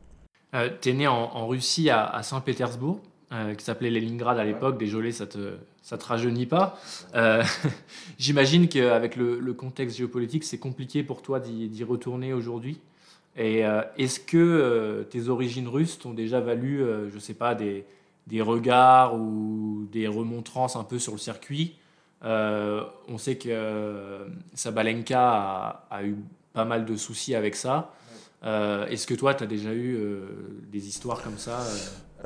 tu 0.82 0.90
es 0.90 0.94
né 0.94 1.08
en, 1.08 1.14
en 1.14 1.48
Russie, 1.48 1.90
à, 1.90 2.06
à 2.06 2.24
Saint-Pétersbourg. 2.24 3.00
Euh, 3.32 3.56
qui 3.56 3.66
s'appelait 3.66 3.90
Leningrad 3.90 4.38
à 4.38 4.44
l'époque. 4.44 4.78
Désolé, 4.78 5.12
ça 5.12 5.26
te, 5.26 5.56
ça 5.82 5.98
te 5.98 6.06
rajeunit 6.06 6.46
pas. 6.46 6.78
Euh, 7.16 7.44
j'imagine 8.20 8.70
qu'avec 8.70 9.16
le, 9.16 9.40
le, 9.40 9.54
contexte 9.54 9.98
géopolitique, 9.98 10.44
c'est 10.44 10.60
compliqué 10.60 11.02
pour 11.04 11.24
toi 11.24 11.40
d'y 11.40 11.84
retourner 11.84 12.34
aujourd'hui. 12.34 12.80
Et 13.36 13.66
euh, 13.66 13.82
est-ce 13.98 14.20
que 14.20 15.08
tes 15.10 15.28
origines 15.28 15.68
russes 15.68 15.98
t'ont 15.98 16.14
déjà 16.14 16.40
valu, 16.40 16.84
je 17.12 17.18
sais 17.18 17.34
pas, 17.34 17.56
des, 17.56 17.84
des, 18.28 18.42
regards 18.42 19.16
ou 19.16 19.88
des 19.92 20.08
remontrances 20.08 20.76
un 20.76 20.84
peu 20.84 21.00
sur 21.00 21.14
le 21.14 21.18
circuit? 21.18 21.76
On 22.22 23.18
sait 23.18 23.38
que 23.38 24.28
Sabalenka 24.54 25.20
a, 25.20 25.88
a, 25.90 26.04
eu 26.04 26.16
pas 26.56 26.66
mal 26.66 26.86
de 26.86 26.96
soucis 26.96 27.36
avec 27.36 27.56
ça. 27.56 27.92
Est-ce 28.44 29.08
que 29.08 29.14
toi, 29.14 29.34
tu 29.34 29.44
as 29.44 29.48
déjà 29.48 29.74
eu 29.74 29.98
des 30.72 30.88
histoires 30.88 31.22
comme 31.22 31.38
ça 31.38 31.60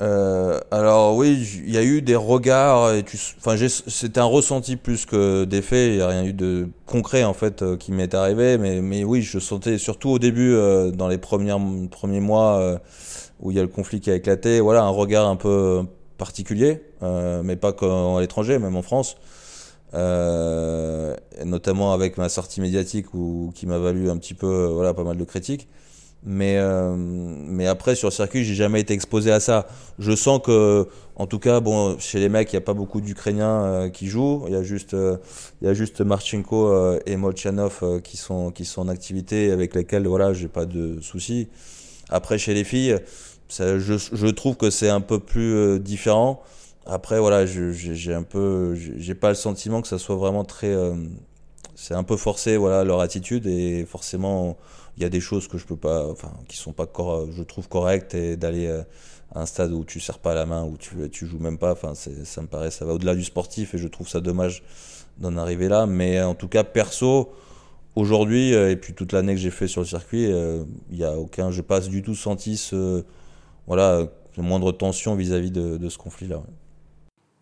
euh, 0.02 0.60
alors 0.72 1.18
oui, 1.18 1.46
il 1.65 1.74
y 1.74 1.78
a 1.78 1.84
eu 1.84 2.02
des 2.02 2.15
regards. 2.15 2.94
Et 2.94 3.04
enfin, 3.38 3.56
c'était 3.68 4.20
un 4.20 4.26
ressenti 4.26 4.76
plus 4.78 5.06
que 5.06 5.44
des 5.46 5.62
faits. 5.62 5.92
Il 5.92 5.96
n'y 5.98 6.02
a 6.02 6.08
rien 6.08 6.24
eu 6.24 6.34
de 6.34 6.70
concret 6.86 7.24
en 7.24 7.34
fait 7.34 7.62
euh, 7.62 7.76
qui 7.76 7.92
m'est 7.92 8.13
arrivé, 8.13 8.58
mais 8.58 9.04
oui, 9.04 9.22
je 9.22 9.39
sentais 9.39 9.78
surtout 9.78 10.10
au 10.10 10.20
début, 10.20 10.54
euh, 10.54 10.92
dans 10.92 11.08
les 11.08 11.18
premiers 11.18 11.56
premiers 11.92 12.22
mois 12.22 12.60
euh, 12.60 12.78
où 13.42 13.52
il 13.52 13.58
y 13.58 13.60
a 13.60 13.63
le 13.63 13.68
conflit 13.68 14.00
qui 14.00 14.12
a 14.12 14.15
éclaté, 14.15 14.60
voilà, 14.62 14.84
un 14.84 14.89
regard 14.89 15.28
un 15.28 15.36
peu 15.36 15.84
particulier, 16.18 16.82
mais 17.02 17.56
pas 17.56 17.72
qu'à 17.74 18.20
l'étranger, 18.20 18.60
même 18.60 18.76
en 18.76 18.82
France. 18.82 19.15
Notamment 19.93 21.93
avec 21.93 22.17
ma 22.17 22.30
sortie 22.30 22.62
médiatique 22.62 23.13
où, 23.13 23.52
qui 23.56 23.65
m'a 23.65 23.78
valu 23.78 24.10
un 24.10 24.17
petit 24.17 24.34
peu 24.34 24.65
voilà 24.65 24.93
pas 24.93 25.04
mal 25.04 25.17
de 25.17 25.23
critiques. 25.23 25.67
Mais 26.25 26.58
euh, 26.58 26.95
mais 26.97 27.65
après 27.65 27.95
sur 27.95 28.10
le 28.10 28.13
circuit 28.13 28.43
j'ai 28.43 28.54
jamais 28.54 28.82
été 28.82 28.93
exposé 28.93 29.32
à 29.32 29.39
ça. 29.39 29.67
Je 29.99 30.13
sens 30.13 30.41
que 30.43 30.86
en 31.15 31.28
tout 31.28 31.39
cas 31.39 31.62
bon 31.62 31.97
chez 31.97 32.19
les 32.19 32.28
mecs 32.28 32.52
il 32.52 32.56
y 32.56 32.58
a 32.58 32.62
pas 32.62 32.73
beaucoup 32.73 32.99
d'ukrainiens 32.99 33.63
euh, 33.63 33.89
qui 33.89 34.08
jouent. 34.08 34.43
Il 34.47 34.54
y 34.54 34.58
a 34.58 34.63
juste 34.63 34.93
euh, 34.93 35.17
il 35.62 35.67
y 35.67 35.71
a 35.71 35.73
juste 35.73 36.02
Marchenko 36.02 36.99
et 37.06 37.15
Molchanov 37.15 38.02
qui 38.04 38.17
sont 38.17 38.52
qui 38.52 38.65
sont 38.65 38.82
en 38.82 38.88
activité 38.89 39.52
avec 39.52 39.73
lesquels 39.73 40.08
voilà 40.08 40.34
j'ai 40.34 40.49
pas 40.49 40.65
de 40.65 40.99
soucis. 41.02 41.47
Après 42.09 42.38
chez 42.38 42.53
les 42.53 42.66
filles 42.66 42.97
ça, 43.47 43.80
je 43.80 44.28
trouve 44.28 44.57
que 44.57 44.70
c'est 44.70 44.89
un 44.89 45.01
peu 45.01 45.20
plus 45.20 45.80
différent 45.80 46.43
après 46.92 47.20
voilà 47.20 47.46
j'ai 47.46 48.14
un 48.14 48.24
peu 48.24 48.76
j'ai 48.76 49.16
pas 49.16 49.30
le 49.30 49.36
sentiment 49.36 49.82
que 49.82 49.88
ça 49.88 50.00
soit 50.00 50.16
vraiment 50.16 50.44
très 50.44 50.76
c'est 51.76 51.94
un 51.94 52.04
peu 52.04 52.18
forcé 52.18 52.58
voilà 52.58 52.84
leur 52.84 53.00
attitude 53.00 53.46
et 53.46 53.86
forcément 53.86 54.58
il 55.00 55.04
y 55.04 55.06
a 55.06 55.10
des 55.10 55.22
choses 55.22 55.48
que 55.48 55.58
je 55.58 55.66
peux 55.66 55.78
pas, 55.78 56.06
enfin, 56.12 56.34
qui 56.50 56.58
sont 56.58 56.74
pas, 56.74 56.86
je 57.32 57.44
trouve 57.44 57.70
correctes 57.70 58.14
et 58.16 58.36
d'aller 58.36 58.68
euh, 58.68 58.84
à 59.34 59.42
un 59.42 59.46
stade 59.46 59.72
où 59.72 59.86
tu 59.86 60.02
serres 60.02 60.20
pas 60.20 60.34
la 60.34 60.46
main, 60.46 60.66
où 60.66 60.76
tu, 60.78 61.10
tu 61.10 61.26
joues 61.26 61.40
même 61.40 61.58
pas, 61.58 61.72
enfin, 61.72 61.94
ça 61.96 62.42
me 62.42 62.48
paraît, 62.48 62.70
ça 62.70 62.84
va 62.84 62.94
au-delà 62.94 63.16
du 63.16 63.24
sportif 63.24 63.74
et 63.74 63.78
je 63.78 63.88
trouve 63.88 64.10
ça 64.10 64.20
dommage 64.20 64.62
d'en 65.18 65.38
arriver 65.38 65.70
là. 65.70 65.86
Mais 65.86 66.22
en 66.22 66.36
tout 66.36 66.50
cas, 66.50 66.66
perso, 66.66 67.32
aujourd'hui, 67.96 68.54
euh, 68.54 68.72
et 68.72 68.76
puis 68.76 68.94
toute 68.94 69.14
l'année 69.14 69.36
que 69.36 69.40
j'ai 69.40 69.52
fait 69.52 69.70
sur 69.70 69.82
le 69.82 69.88
circuit, 69.88 70.30
euh, 70.30 70.66
il 70.92 70.98
y 70.98 71.06
a 71.06 71.18
aucun, 71.18 71.50
je 71.50 71.62
pas 71.62 71.80
du 71.80 72.02
tout 72.02 72.16
senti 72.16 72.58
ce, 72.58 73.06
voilà, 73.68 74.06
moindre 74.38 74.74
tension 74.74 75.16
vis-à-vis 75.16 75.52
de, 75.52 75.90
ce 75.90 75.98
conflit-là. 75.98 76.42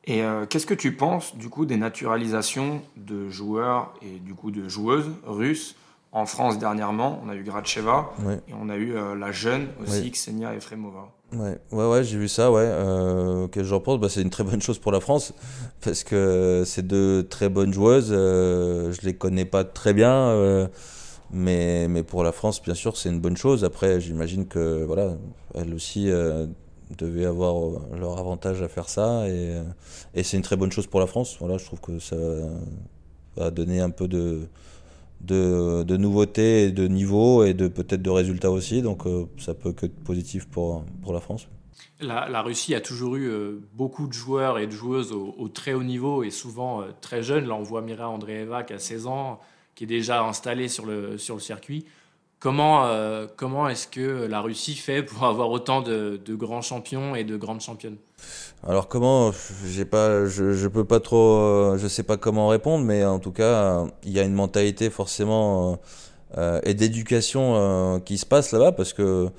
Et 0.07 0.21
qu'est-ce 0.49 0.65
que 0.65 0.73
tu 0.73 0.93
penses 0.93 1.35
du 1.35 1.49
coup 1.49 1.65
des 1.65 1.75
naturalisations 1.75 2.81
de 2.95 3.29
joueurs 3.29 3.93
et 4.01 4.19
du 4.19 4.33
coup 4.35 4.51
de 4.51 4.69
joueuses 4.69 5.11
russes 5.25 5.75
en 6.13 6.25
France 6.25 6.57
dernièrement, 6.57 7.21
on 7.25 7.29
a 7.29 7.35
eu 7.35 7.43
Gracheva 7.43 8.13
et 8.47 8.53
on 8.57 8.69
a 8.69 8.77
eu 8.77 8.93
la 8.93 9.31
jeune 9.33 9.67
aussi, 9.81 10.09
Ksenia 10.09 10.55
Efremova. 10.55 11.09
Ouais, 11.33 11.59
ouais, 11.71 11.85
ouais 11.85 12.03
j'ai 12.03 12.17
vu 12.17 12.27
ça, 12.29 12.51
ouais. 12.51 12.63
Euh, 12.63 13.47
que 13.49 13.63
j'en 13.63 13.81
pense, 13.81 13.99
bah, 13.99 14.07
c'est 14.09 14.21
une 14.21 14.29
très 14.29 14.43
bonne 14.43 14.61
chose 14.61 14.79
pour 14.79 14.91
la 14.91 15.01
France 15.01 15.33
parce 15.81 16.03
que 16.03 16.63
c'est 16.65 16.87
deux 16.87 17.27
très 17.27 17.49
bonnes 17.49 17.73
joueuses. 17.73 18.11
Euh, 18.11 18.93
je 18.93 19.05
les 19.05 19.13
connais 19.13 19.45
pas 19.45 19.65
très 19.65 19.93
bien, 19.93 20.13
euh, 20.13 20.67
mais, 21.31 21.87
mais 21.89 22.03
pour 22.03 22.23
la 22.23 22.31
France, 22.31 22.61
bien 22.61 22.75
sûr, 22.75 22.95
c'est 22.95 23.09
une 23.09 23.19
bonne 23.19 23.35
chose. 23.35 23.65
Après, 23.65 23.99
j'imagine 23.99 24.47
que 24.47 24.85
voilà, 24.85 25.15
elles 25.53 25.73
aussi 25.73 26.09
euh, 26.09 26.47
devaient 26.97 27.25
avoir 27.25 27.81
leur 27.95 28.17
avantage 28.17 28.61
à 28.61 28.67
faire 28.67 28.89
ça 28.89 29.27
et, 29.27 29.61
et 30.13 30.23
c'est 30.23 30.37
une 30.37 30.43
très 30.43 30.55
bonne 30.55 30.71
chose 30.71 30.87
pour 30.87 30.99
la 30.99 31.07
France. 31.07 31.37
Voilà, 31.39 31.57
je 31.57 31.65
trouve 31.65 31.81
que 31.81 31.99
ça 31.99 32.15
va 33.35 33.51
donner 33.51 33.79
un 33.79 33.89
peu 33.89 34.07
de 34.07 34.47
de, 35.21 35.83
de 35.83 35.97
nouveautés 35.97 36.65
et 36.65 36.71
de 36.71 36.87
niveau 36.87 37.43
et 37.43 37.53
de 37.53 37.67
peut-être 37.67 38.01
de 38.01 38.09
résultats 38.09 38.51
aussi. 38.51 38.81
Donc 38.81 39.05
euh, 39.05 39.25
ça 39.37 39.53
peut 39.53 39.71
que 39.71 39.85
être 39.87 40.03
positif 40.03 40.47
pour, 40.47 40.83
pour 41.01 41.13
la 41.13 41.19
France. 41.19 41.47
La, 41.99 42.41
Russie 42.43 42.75
a 42.75 42.81
toujours 42.81 43.15
eu 43.15 43.27
euh, 43.27 43.59
beaucoup 43.73 44.07
de 44.07 44.13
joueurs 44.13 44.59
et 44.59 44.67
de 44.67 44.71
joueuses 44.71 45.11
au, 45.11 45.47
très 45.47 45.73
haut 45.73 45.83
niveau 45.83 46.23
et 46.23 46.29
souvent 46.29 46.81
euh, 46.81 46.85
très 47.01 47.23
jeunes. 47.23 47.47
Là, 47.47 47.55
on 47.55 47.63
voit 47.63 47.81
Mira 47.81 48.07
Andreeva 48.07 48.63
qui 48.63 48.73
a 48.73 48.79
16 48.79 49.07
ans, 49.07 49.39
qui 49.73 49.85
est 49.85 49.87
déjà 49.87 50.23
installée 50.23 50.67
sur 50.67 50.85
le, 50.85 51.17
sur 51.17 51.35
le 51.35 51.41
circuit. 51.41 51.85
Comment, 52.39 52.87
comment 53.35 53.67
est-ce 53.67 53.87
que 53.87 54.25
la 54.25 54.41
Russie 54.41 54.75
fait 54.75 55.01
pour 55.01 55.23
avoir 55.23 55.49
autant 55.49 55.81
de, 55.81 56.19
grands 56.29 56.61
champions 56.61 57.15
et 57.15 57.23
de 57.23 57.35
grandes 57.35 57.61
championnes? 57.61 57.97
Alors 58.65 58.87
comment 58.87 59.31
j'ai 59.65 59.85
pas 59.85 60.25
je, 60.25 60.53
je 60.53 60.67
peux 60.67 60.83
pas 60.83 60.99
trop 60.99 61.37
euh, 61.37 61.77
je 61.77 61.87
sais 61.87 62.03
pas 62.03 62.17
comment 62.17 62.47
répondre 62.47 62.83
mais 62.83 63.05
en 63.05 63.19
tout 63.19 63.31
cas 63.31 63.85
il 64.03 64.11
y 64.11 64.19
a 64.19 64.23
une 64.23 64.33
mentalité 64.33 64.89
forcément 64.89 65.73
euh, 65.73 65.75
euh, 66.37 66.59
et 66.63 66.73
d'éducation 66.73 68.01
qui 68.03 68.17
se 68.17 68.25
passe 68.25 68.51
là-bas 68.51 68.71
parce 68.71 68.93
que 68.93 69.29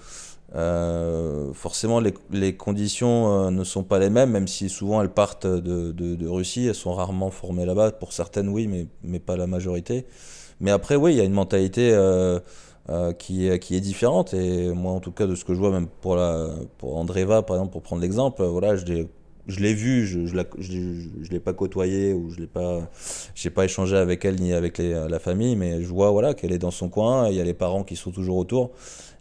forcément 1.53 2.01
les, 2.01 2.57
conditions 2.57 3.51
ne 3.51 3.64
sont 3.64 3.82
pas 3.82 3.99
les 3.99 4.09
mêmes 4.09 4.30
même 4.30 4.49
si 4.49 4.68
souvent 4.68 5.03
elles 5.03 5.11
partent 5.11 5.46
de, 5.46 5.92
de, 5.92 6.28
Russie 6.28 6.66
elles 6.66 6.74
sont 6.74 6.94
rarement 6.94 7.30
formées 7.30 7.66
là-bas. 7.66 7.92
Pour 7.92 8.12
certaines 8.12 8.49
oui 8.49 8.68
mais 8.68 8.86
mais 9.03 9.18
pas 9.18 9.36
la 9.36 9.46
majorité. 9.46 10.07
Mais 10.61 10.70
après 10.70 10.96
oui 10.96 11.14
il 11.14 11.18
y 11.18 11.20
a 11.20 11.24
une 11.24 11.32
mentalité 11.32 11.90
euh, 11.92 12.38
qui, 13.18 13.49
est, 13.49 13.59
qui 13.59 13.76
est 13.76 13.80
différente. 13.80 14.34
Et 14.34 14.72
moi, 14.72 14.93
en 14.93 15.01
tout 15.01 15.12
cas, 15.12 15.26
de 15.26 15.34
ce 15.34 15.45
que 15.45 15.55
je 15.55 15.59
vois, 15.59 15.70
même 15.70 15.89
pour, 16.01 16.16
la, 16.16 16.49
pour 16.78 16.97
Andreva, 16.97 17.43
par 17.43 17.57
exemple, 17.57 17.72
pour 17.72 17.82
prendre 17.82 18.03
l'exemple, 18.03 18.43
voilà, 18.45 18.76
je 18.76 18.84
l'ai 18.86 19.09
je 19.49 19.61
l'ai 19.61 19.74
vu, 19.74 20.07
je 20.07 20.26
je, 20.26 20.36
je, 20.59 21.30
l'ai 21.30 21.41
pas 21.41 21.55
côtoyé 21.55 22.12
ou 22.12 22.30
je 22.30 22.39
l'ai 22.39 22.47
pas, 22.47 22.89
j'ai 23.34 23.51
pas 23.51 23.64
échangé 23.64 23.97
avec 23.97 24.24
elle 24.24 24.36
ni 24.36 24.53
avec 24.53 24.78
les, 24.78 24.93
la 25.09 25.18
famille, 25.18 25.57
mais 25.57 25.82
je 25.82 25.89
vois 25.89 26.11
voilà 26.11 26.34
qu'elle 26.34 26.53
est 26.53 26.59
dans 26.59 26.70
son 26.70 26.89
coin, 26.91 27.28
il 27.30 27.36
y 27.36 27.41
a 27.41 27.45
les 27.45 27.55
parents 27.55 27.82
qui 27.82 27.97
sont 27.97 28.11
toujours 28.11 28.36
autour. 28.36 28.70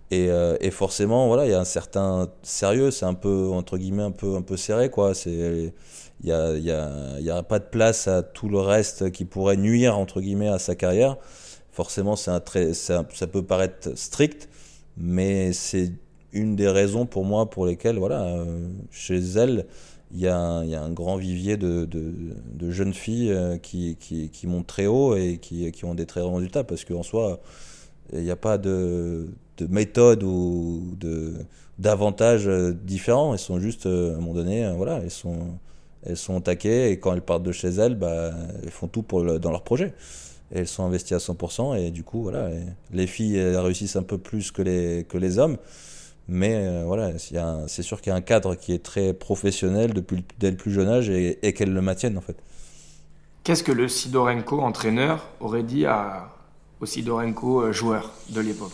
Et, 0.09 0.29
euh, 0.29 0.55
et 0.61 0.71
forcément 0.71 1.27
voilà 1.27 1.45
il 1.45 1.51
y 1.51 1.53
a 1.53 1.59
un 1.59 1.65
certain 1.65 2.29
sérieux, 2.41 2.91
c'est 2.91 3.05
un 3.05 3.13
peu 3.13 3.49
entre 3.51 3.77
guillemets 3.77 4.03
un 4.03 4.11
peu 4.11 4.35
un 4.35 4.41
peu 4.41 4.55
serré 4.55 4.89
quoi, 4.89 5.13
c'est 5.13 5.73
il 6.21 6.29
y 6.29 6.31
a 6.31 6.53
il 6.55 6.63
y 6.63 6.71
a 6.71 6.89
il 7.19 7.25
y 7.25 7.29
a 7.29 7.43
pas 7.43 7.59
de 7.59 7.65
place 7.65 8.07
à 8.07 8.23
tout 8.23 8.47
le 8.47 8.59
reste 8.59 9.11
qui 9.11 9.25
pourrait 9.25 9.57
nuire 9.57 9.97
entre 9.97 10.21
guillemets 10.21 10.47
à 10.47 10.59
sa 10.59 10.75
carrière 10.75 11.17
forcément, 11.77 12.15
un 12.25 12.39
très, 12.39 12.73
ça, 12.73 13.03
peut 13.03 13.43
paraître 13.43 13.95
strict, 13.95 14.49
mais 14.97 15.53
c'est 15.53 15.91
une 16.33 16.55
des 16.55 16.67
raisons 16.67 17.05
pour 17.05 17.23
moi 17.23 17.51
pour 17.51 17.67
lesquelles, 17.67 17.99
voilà, 17.99 18.23
euh, 18.23 18.67
chez 18.89 19.19
elle, 19.19 19.67
il 20.11 20.19
y, 20.19 20.27
a 20.27 20.35
un, 20.39 20.89
grand 20.89 21.17
vivier 21.17 21.55
de, 21.55 21.87
jeunes 22.71 22.95
filles 22.95 23.31
euh, 23.31 23.57
qui, 23.59 23.95
montent 24.45 24.65
très 24.65 24.87
haut 24.87 25.15
et 25.15 25.37
qui, 25.37 25.85
ont 25.85 25.93
des 25.93 26.07
très 26.07 26.21
bons 26.21 26.37
résultats 26.37 26.63
parce 26.63 26.83
qu'en 26.83 27.03
soi, 27.03 27.39
il 28.11 28.23
n'y 28.23 28.31
a 28.31 28.35
pas 28.35 28.57
de, 28.57 29.27
de 29.57 29.67
méthode 29.67 30.23
ou 30.23 30.95
de 30.99 31.33
d'avantages 31.77 32.49
différents. 32.83 33.33
Elles 33.33 33.39
sont 33.39 33.59
juste, 33.59 33.85
à 33.85 33.89
un 33.89 34.15
moment 34.15 34.33
donné, 34.33 34.67
voilà, 34.75 34.99
elles 35.03 35.11
sont, 35.11 35.59
elles 36.03 36.17
sont 36.17 36.41
taquées 36.41 36.89
et 36.89 36.99
quand 36.99 37.13
elles 37.13 37.21
partent 37.21 37.43
de 37.43 37.51
chez 37.51 37.67
elles, 37.67 37.93
bah, 37.93 38.31
elles 38.63 38.71
font 38.71 38.87
tout 38.87 39.03
pour 39.03 39.39
dans 39.39 39.51
leur 39.51 39.63
projet 39.63 39.93
elles 40.53 40.67
sont 40.67 40.85
investies 40.85 41.13
à 41.13 41.17
100% 41.17 41.77
et 41.77 41.91
du 41.91 42.03
coup 42.03 42.23
voilà 42.23 42.49
les 42.91 43.07
filles 43.07 43.41
réussissent 43.55 43.95
un 43.95 44.03
peu 44.03 44.17
plus 44.17 44.51
que 44.51 44.61
les 44.61 45.05
que 45.07 45.17
les 45.17 45.39
hommes. 45.39 45.57
Mais 46.27 46.55
euh, 46.55 46.83
voilà 46.85 47.11
c'est 47.17 47.83
sûr 47.83 48.01
qu'il 48.01 48.11
y 48.11 48.13
a 48.13 48.15
un 48.15 48.21
cadre 48.21 48.55
qui 48.55 48.73
est 48.73 48.83
très 48.83 49.13
professionnel 49.13 49.93
depuis 49.93 50.25
dès 50.39 50.51
le 50.51 50.57
plus 50.57 50.71
jeune 50.71 50.89
âge 50.89 51.09
et, 51.09 51.39
et 51.47 51.53
qu'elles 51.53 51.73
le 51.73 51.81
maintiennent 51.81 52.17
en 52.17 52.21
fait. 52.21 52.37
Qu'est-ce 53.43 53.63
que 53.63 53.71
le 53.71 53.87
Sidorenko 53.87 54.59
entraîneur 54.59 55.25
aurait 55.39 55.63
dit 55.63 55.85
à, 55.85 56.29
au 56.81 56.85
Sidorenko 56.85 57.61
euh, 57.61 57.71
joueur 57.71 58.11
de 58.29 58.41
l'époque? 58.41 58.73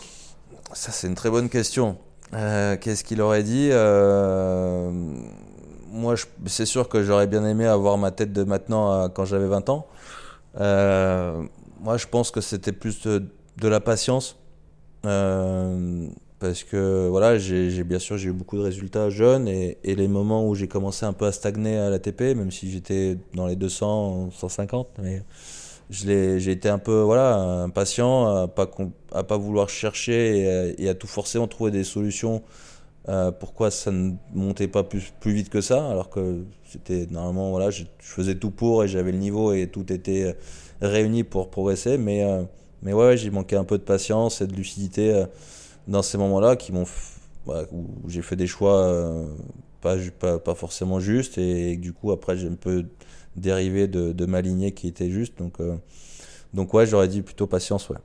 Ça 0.73 0.91
c'est 0.91 1.07
une 1.07 1.15
très 1.15 1.29
bonne 1.29 1.49
question. 1.49 1.97
Euh, 2.33 2.75
qu'est-ce 2.77 3.03
qu'il 3.03 3.21
aurait 3.21 3.43
dit? 3.43 3.69
Euh, 3.71 4.89
moi 5.91 6.15
c'est 6.47 6.65
sûr 6.65 6.89
que 6.89 7.03
j'aurais 7.03 7.27
bien 7.27 7.45
aimé 7.45 7.67
avoir 7.67 7.99
ma 7.99 8.09
tête 8.09 8.33
de 8.33 8.43
maintenant 8.43 9.09
quand 9.09 9.25
j'avais 9.25 9.47
20 9.47 9.69
ans. 9.69 9.85
Euh, 10.59 11.43
moi, 11.83 11.97
je 11.97 12.07
pense 12.07 12.31
que 12.31 12.41
c'était 12.41 12.71
plus 12.71 13.05
de, 13.05 13.27
la 13.61 13.79
patience. 13.79 14.37
Euh, 15.05 16.07
parce 16.39 16.63
que 16.63 17.07
voilà, 17.09 17.37
j'ai 17.37 17.83
bien 17.83 17.99
sûr 17.99 18.17
j'ai 18.17 18.29
eu 18.29 18.33
beaucoup 18.33 18.57
de 18.57 18.63
résultats 18.63 19.09
jeunes 19.09 19.47
et, 19.47 19.77
les 19.83 20.07
moments 20.07 20.47
où 20.47 20.55
j'ai 20.55 20.67
commencé 20.67 21.05
un 21.05 21.13
peu 21.13 21.25
à 21.25 21.31
stagner 21.31 21.77
à 21.77 21.89
l'ATP, 21.89 22.21
même 22.35 22.51
si 22.51 22.69
j'étais 22.71 23.17
dans 23.33 23.47
les 23.47 23.55
200, 23.55 24.31
150, 24.31 24.87
mais 25.01 25.23
j'ai 25.89 26.51
été 26.51 26.69
un 26.69 26.79
peu 26.79 27.01
voilà 27.01 27.35
impatient 27.63 28.27
à 28.27 28.47
pas 28.47 28.67
pas 28.67 29.37
vouloir 29.37 29.69
chercher 29.69 30.73
et 30.77 30.89
à, 30.89 30.95
tout 30.95 31.07
forcément 31.07 31.47
trouver 31.47 31.71
des 31.71 31.83
solutions. 31.85 32.43
Euh, 33.09 33.31
pourquoi 33.31 33.69
ça 33.69 33.91
ne 33.91 34.13
montait 34.33 34.69
pas 34.69 34.83
plus, 34.83 35.13
plus 35.19 35.33
vite 35.33 35.49
que 35.49 35.59
ça 35.59 35.89
alors 35.89 36.09
que 36.09 36.45
c'était 36.63 37.05
normalement 37.11 37.51
voilà 37.51 37.69
je, 37.69 37.83
faisais 37.99 38.35
tout 38.35 38.49
pour 38.49 38.85
et 38.85 38.87
j'avais 38.87 39.11
le 39.11 39.17
niveau 39.17 39.51
et 39.51 39.67
tout 39.67 39.91
était 39.91 40.37
réunis 40.87 41.23
pour 41.23 41.49
progresser. 41.49 41.97
Mais, 41.97 42.23
euh, 42.23 42.43
mais 42.81 42.93
ouais, 42.93 43.17
j'ai 43.17 43.29
manqué 43.29 43.55
un 43.55 43.63
peu 43.63 43.77
de 43.77 43.83
patience 43.83 44.41
et 44.41 44.47
de 44.47 44.53
lucidité 44.53 45.13
euh, 45.13 45.25
dans 45.87 46.01
ces 46.01 46.17
moments-là 46.17 46.55
qui 46.55 46.71
m'ont 46.71 46.85
où 47.45 47.87
j'ai 48.07 48.21
fait 48.21 48.37
des 48.37 48.47
choix 48.47 48.85
euh, 48.85 49.25
pas, 49.81 49.97
pas, 50.17 50.39
pas, 50.39 50.55
forcément 50.55 51.01
justes 51.01 51.37
et, 51.37 51.75
du 51.75 51.91
coup 51.91 52.13
après 52.13 52.37
j'ai 52.37 52.47
un 52.47 52.55
peu 52.55 52.85
dérivé 53.35 53.89
de, 53.89 54.13
de 54.13 54.25
ma 54.25 54.39
lignée 54.39 54.71
qui 54.71 54.87
était 54.87 55.09
juste. 55.09 55.37
Donc, 55.39 55.57
donc 56.53 56.73
ouais, 56.73 56.85
j'aurais 56.85 57.09
dit 57.09 57.21
plutôt 57.21 57.47
patience, 57.47 57.89
ouais. 57.89 57.97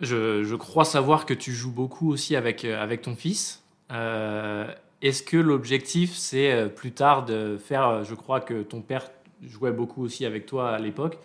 Je, 0.00 0.44
je, 0.44 0.54
crois 0.54 0.84
savoir 0.84 1.26
que 1.26 1.34
tu 1.34 1.52
joues 1.52 1.72
beaucoup 1.72 2.12
aussi 2.12 2.36
avec, 2.36 2.64
avec 2.64 3.02
ton 3.02 3.16
fils. 3.16 3.64
Est-ce 3.90 5.22
que 5.24 5.36
l'objectif, 5.36 6.14
c'est 6.14 6.72
plus 6.72 6.92
tard 6.92 7.24
de 7.24 7.56
faire, 7.56 8.04
je 8.04 8.14
crois 8.14 8.40
que 8.40 8.62
ton 8.62 8.82
père 8.82 9.10
jouais 9.46 9.72
beaucoup 9.72 10.02
aussi 10.02 10.24
avec 10.24 10.46
toi 10.46 10.70
à 10.70 10.78
l'époque. 10.78 11.18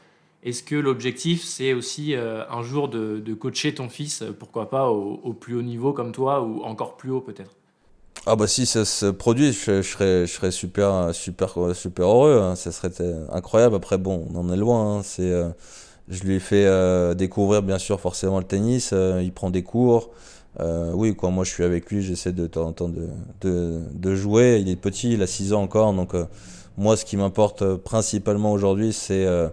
Est-ce 0.45 0.61
que 0.61 0.75
l'objectif, 0.75 1.43
c'est 1.43 1.73
aussi 1.73 2.13
euh, 2.13 2.43
un 2.51 2.61
jour 2.61 2.87
de, 2.87 3.33
coacher 3.33 3.73
ton 3.73 3.89
fils, 3.89 4.21
euh, 4.21 4.31
pourquoi 4.31 4.69
pas 4.69 4.89
au, 4.91 5.33
plus 5.33 5.55
haut 5.55 5.63
niveau 5.63 5.91
comme 5.91 6.11
toi, 6.11 6.43
ou 6.43 6.61
encore 6.61 6.97
plus 6.97 7.09
haut 7.09 7.19
peut-être? 7.19 7.49
Ah 8.27 8.35
bah 8.35 8.45
si 8.47 8.67
ça 8.67 8.85
se 8.85 9.07
produit, 9.07 9.53
je, 9.53 9.81
serais, 9.81 10.51
super, 10.51 11.13
super, 11.13 11.75
super 11.75 12.05
heureux. 12.05 12.39
Hein. 12.39 12.55
Ça 12.55 12.71
serait 12.71 12.91
incroyable. 13.31 13.75
Après 13.75 13.97
bon, 13.97 14.27
on 14.31 14.37
en 14.37 14.53
est 14.53 14.57
loin. 14.57 14.97
Hein. 14.97 15.01
C'est, 15.03 15.31
euh, 15.31 15.49
je 16.09 16.23
lui 16.23 16.35
ai 16.35 16.39
fait 16.39 16.65
découvrir 17.15 17.63
bien 17.63 17.79
sûr 17.79 17.99
forcément 17.99 18.37
le 18.37 18.45
tennis. 18.45 18.93
il 19.21 19.31
prend 19.31 19.49
des 19.49 19.63
cours. 19.63 20.11
oui, 20.59 21.15
quoi. 21.15 21.31
Moi, 21.31 21.43
je 21.43 21.51
suis 21.51 21.63
avec 21.63 21.91
lui. 21.91 22.01
J'essaie 22.03 22.31
de 22.31 22.47
temps 22.47 22.67
en 22.67 22.71
temps 22.71 22.89
de, 22.89 23.81
de, 23.93 24.15
jouer. 24.15 24.59
Il 24.61 24.69
est 24.69 24.75
petit, 24.75 25.13
il 25.13 25.21
a 25.21 25.27
6 25.27 25.53
ans 25.53 25.63
encore, 25.63 25.93
donc 25.93 26.15
moi, 26.77 26.97
ce 26.97 27.05
qui 27.05 27.17
m'importe 27.17 27.61
euh, 27.61 27.77
principalement 27.77 28.51
aujourd'hui, 28.51 28.91
c'est 28.93 29.25
euh, 29.25 29.49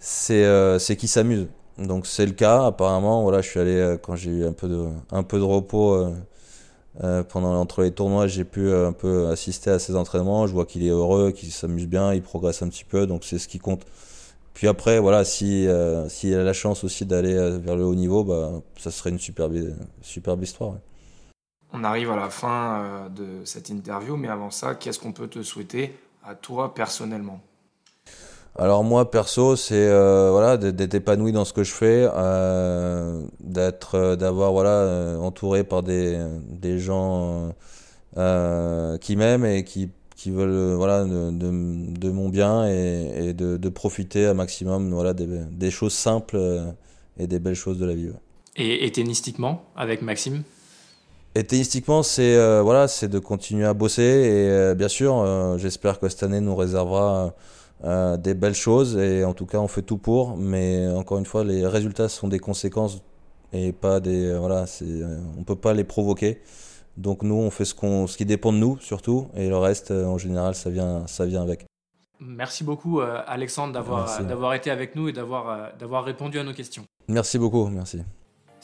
c'est 0.00 0.44
euh, 0.44 0.78
qu'il 0.78 1.08
s'amuse. 1.08 1.48
Donc 1.78 2.06
c'est 2.06 2.26
le 2.26 2.32
cas 2.32 2.66
apparemment. 2.66 3.22
Voilà, 3.22 3.40
je 3.40 3.48
suis 3.48 3.60
allé 3.60 3.96
quand 4.02 4.16
j'ai 4.16 4.30
eu 4.30 4.46
un 4.46 4.52
peu 4.52 4.68
de 4.68 4.86
un 5.12 5.22
peu 5.22 5.38
de 5.38 5.44
repos 5.44 6.08
pendant 7.28 7.54
entre 7.54 7.82
les 7.82 7.92
tournois, 7.92 8.26
j'ai 8.26 8.44
pu 8.44 8.72
un 8.72 8.92
peu 8.92 9.28
assister 9.28 9.70
à 9.70 9.78
ses 9.78 9.94
entraînements. 9.94 10.48
Je 10.48 10.52
vois 10.52 10.66
qu'il 10.66 10.84
est 10.84 10.90
heureux, 10.90 11.30
qu'il 11.30 11.52
s'amuse 11.52 11.86
bien, 11.86 12.12
il 12.14 12.22
progresse 12.22 12.62
un 12.62 12.68
petit 12.68 12.84
peu. 12.84 13.06
Donc 13.06 13.22
c'est 13.22 13.38
ce 13.38 13.46
qui 13.46 13.60
compte. 13.60 13.82
Puis 14.54 14.66
après, 14.66 14.98
voilà, 14.98 15.24
si 15.24 15.68
s'il 16.08 16.34
a 16.34 16.42
la 16.42 16.52
chance 16.52 16.82
aussi 16.82 17.06
d'aller 17.06 17.34
vers 17.58 17.76
le 17.76 17.84
haut 17.84 17.94
niveau, 17.94 18.24
bah 18.24 18.50
ça 18.76 18.90
serait 18.90 19.10
une 19.10 19.20
superbe 19.20 19.56
superbe 20.02 20.42
histoire. 20.42 20.74
On 21.72 21.84
arrive 21.84 22.10
à 22.10 22.16
la 22.16 22.30
fin 22.30 23.08
de 23.14 23.44
cette 23.44 23.68
interview, 23.68 24.16
mais 24.16 24.28
avant 24.28 24.50
ça, 24.50 24.74
qu'est-ce 24.74 24.98
qu'on 24.98 25.12
peut 25.12 25.28
te 25.28 25.44
souhaiter 25.44 25.94
à 26.28 26.34
toi 26.34 26.74
personnellement 26.74 27.40
alors 28.54 28.84
moi 28.84 29.10
perso 29.10 29.56
c'est 29.56 29.88
euh, 29.88 30.30
voilà 30.30 30.58
d'être 30.58 30.94
épanoui 30.94 31.32
dans 31.32 31.46
ce 31.46 31.54
que 31.54 31.64
je 31.64 31.72
fais 31.72 32.06
euh, 32.14 33.22
d'être 33.40 33.94
euh, 33.94 34.16
d'avoir 34.16 34.52
voilà 34.52 35.16
entouré 35.20 35.64
par 35.64 35.82
des 35.82 36.18
des 36.50 36.78
gens 36.78 37.54
qui 38.14 39.16
m'aiment 39.16 39.46
et 39.46 39.64
qui 39.64 39.90
qui 40.16 40.30
veulent 40.32 40.74
voilà, 40.74 41.04
de, 41.04 41.30
de, 41.30 42.10
mon 42.10 42.28
bien 42.28 42.66
et, 42.68 43.28
et 43.28 43.32
de, 43.34 43.56
de, 43.56 43.68
profiter 43.68 44.26
à 44.26 44.34
maximum 44.34 44.92
voilà, 44.92 45.14
des, 45.14 45.28
des, 45.52 45.70
choses 45.70 45.92
simples 45.92 46.36
et 47.20 47.28
des 47.28 47.38
belles 47.38 47.54
choses 47.54 47.78
de 47.78 47.86
la 47.86 47.94
vie. 47.94 48.10
Et, 48.56 48.84
et 48.84 48.90
tennistiquement, 48.90 49.62
avec 49.76 50.02
Maxime? 50.02 50.42
Et 51.38 51.44
tennistiquement, 51.44 52.02
c'est 52.02 52.36
voilà, 52.62 52.88
c'est 52.88 53.08
de 53.08 53.18
continuer 53.18 53.66
à 53.66 53.74
bosser 53.74 54.02
et 54.02 54.74
bien 54.74 54.88
sûr, 54.88 55.56
j'espère 55.58 55.98
que 56.00 56.08
cette 56.08 56.22
année 56.22 56.40
nous 56.40 56.56
réservera 56.56 57.34
des 58.18 58.34
belles 58.34 58.54
choses 58.54 58.96
et 58.96 59.24
en 59.24 59.34
tout 59.34 59.46
cas, 59.46 59.58
on 59.58 59.68
fait 59.68 59.82
tout 59.82 59.98
pour. 59.98 60.36
Mais 60.36 60.86
encore 60.88 61.18
une 61.18 61.26
fois, 61.26 61.44
les 61.44 61.66
résultats 61.66 62.08
sont 62.08 62.28
des 62.28 62.38
conséquences 62.38 63.02
et 63.52 63.72
pas 63.72 64.00
des 64.00 64.36
voilà, 64.36 64.64
on 65.38 65.44
peut 65.44 65.56
pas 65.56 65.74
les 65.74 65.84
provoquer. 65.84 66.42
Donc 66.98 67.22
nous, 67.22 67.36
on 67.36 67.50
fait 67.50 67.64
ce, 67.64 67.74
qu'on, 67.74 68.08
ce 68.08 68.16
qui 68.16 68.26
dépend 68.26 68.52
de 68.52 68.58
nous 68.58 68.76
surtout, 68.80 69.28
et 69.34 69.48
le 69.48 69.56
reste, 69.56 69.92
euh, 69.92 70.04
en 70.04 70.18
général, 70.18 70.56
ça 70.56 70.68
vient, 70.68 71.06
ça 71.06 71.24
vient 71.26 71.42
avec. 71.42 71.64
Merci 72.18 72.64
beaucoup, 72.64 73.00
euh, 73.00 73.22
Alexandre, 73.24 73.72
d'avoir, 73.72 74.24
d'avoir 74.24 74.54
été 74.54 74.70
avec 74.70 74.96
nous 74.96 75.08
et 75.08 75.12
d'avoir, 75.12 75.48
euh, 75.48 75.68
d'avoir 75.78 76.04
répondu 76.04 76.40
à 76.40 76.42
nos 76.42 76.52
questions. 76.52 76.84
Merci 77.06 77.38
beaucoup, 77.38 77.68
merci. 77.68 78.02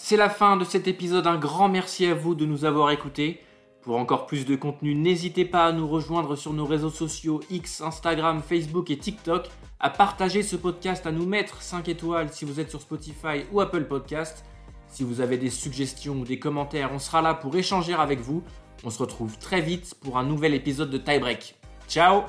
C'est 0.06 0.18
la 0.18 0.28
fin 0.28 0.58
de 0.58 0.64
cet 0.66 0.86
épisode. 0.86 1.26
Un 1.26 1.38
grand 1.38 1.70
merci 1.70 2.04
à 2.04 2.12
vous 2.12 2.34
de 2.34 2.44
nous 2.44 2.66
avoir 2.66 2.90
écoutés. 2.90 3.40
Pour 3.80 3.96
encore 3.96 4.26
plus 4.26 4.44
de 4.44 4.54
contenu, 4.54 4.94
n'hésitez 4.94 5.46
pas 5.46 5.64
à 5.64 5.72
nous 5.72 5.88
rejoindre 5.88 6.36
sur 6.36 6.52
nos 6.52 6.66
réseaux 6.66 6.90
sociaux 6.90 7.40
X, 7.48 7.80
Instagram, 7.80 8.42
Facebook 8.46 8.90
et 8.90 8.98
TikTok, 8.98 9.48
à 9.80 9.88
partager 9.88 10.42
ce 10.42 10.56
podcast, 10.56 11.06
à 11.06 11.10
nous 11.10 11.24
mettre 11.24 11.62
5 11.62 11.88
étoiles 11.88 12.30
si 12.30 12.44
vous 12.44 12.60
êtes 12.60 12.68
sur 12.68 12.82
Spotify 12.82 13.46
ou 13.50 13.62
Apple 13.62 13.84
Podcast 13.84 14.44
si 14.88 15.04
vous 15.04 15.22
avez 15.22 15.38
des 15.38 15.48
suggestions 15.48 16.16
ou 16.16 16.24
des 16.24 16.38
commentaires, 16.38 16.90
on 16.92 16.98
sera 16.98 17.22
là 17.22 17.32
pour 17.32 17.56
échanger 17.56 17.94
avec 17.94 18.20
vous. 18.20 18.42
On 18.84 18.90
se 18.90 18.98
retrouve 18.98 19.38
très 19.38 19.62
vite 19.62 19.94
pour 20.02 20.18
un 20.18 20.24
nouvel 20.24 20.52
épisode 20.52 20.90
de 20.90 20.98
Tiebreak. 20.98 21.56
Ciao 21.88 22.24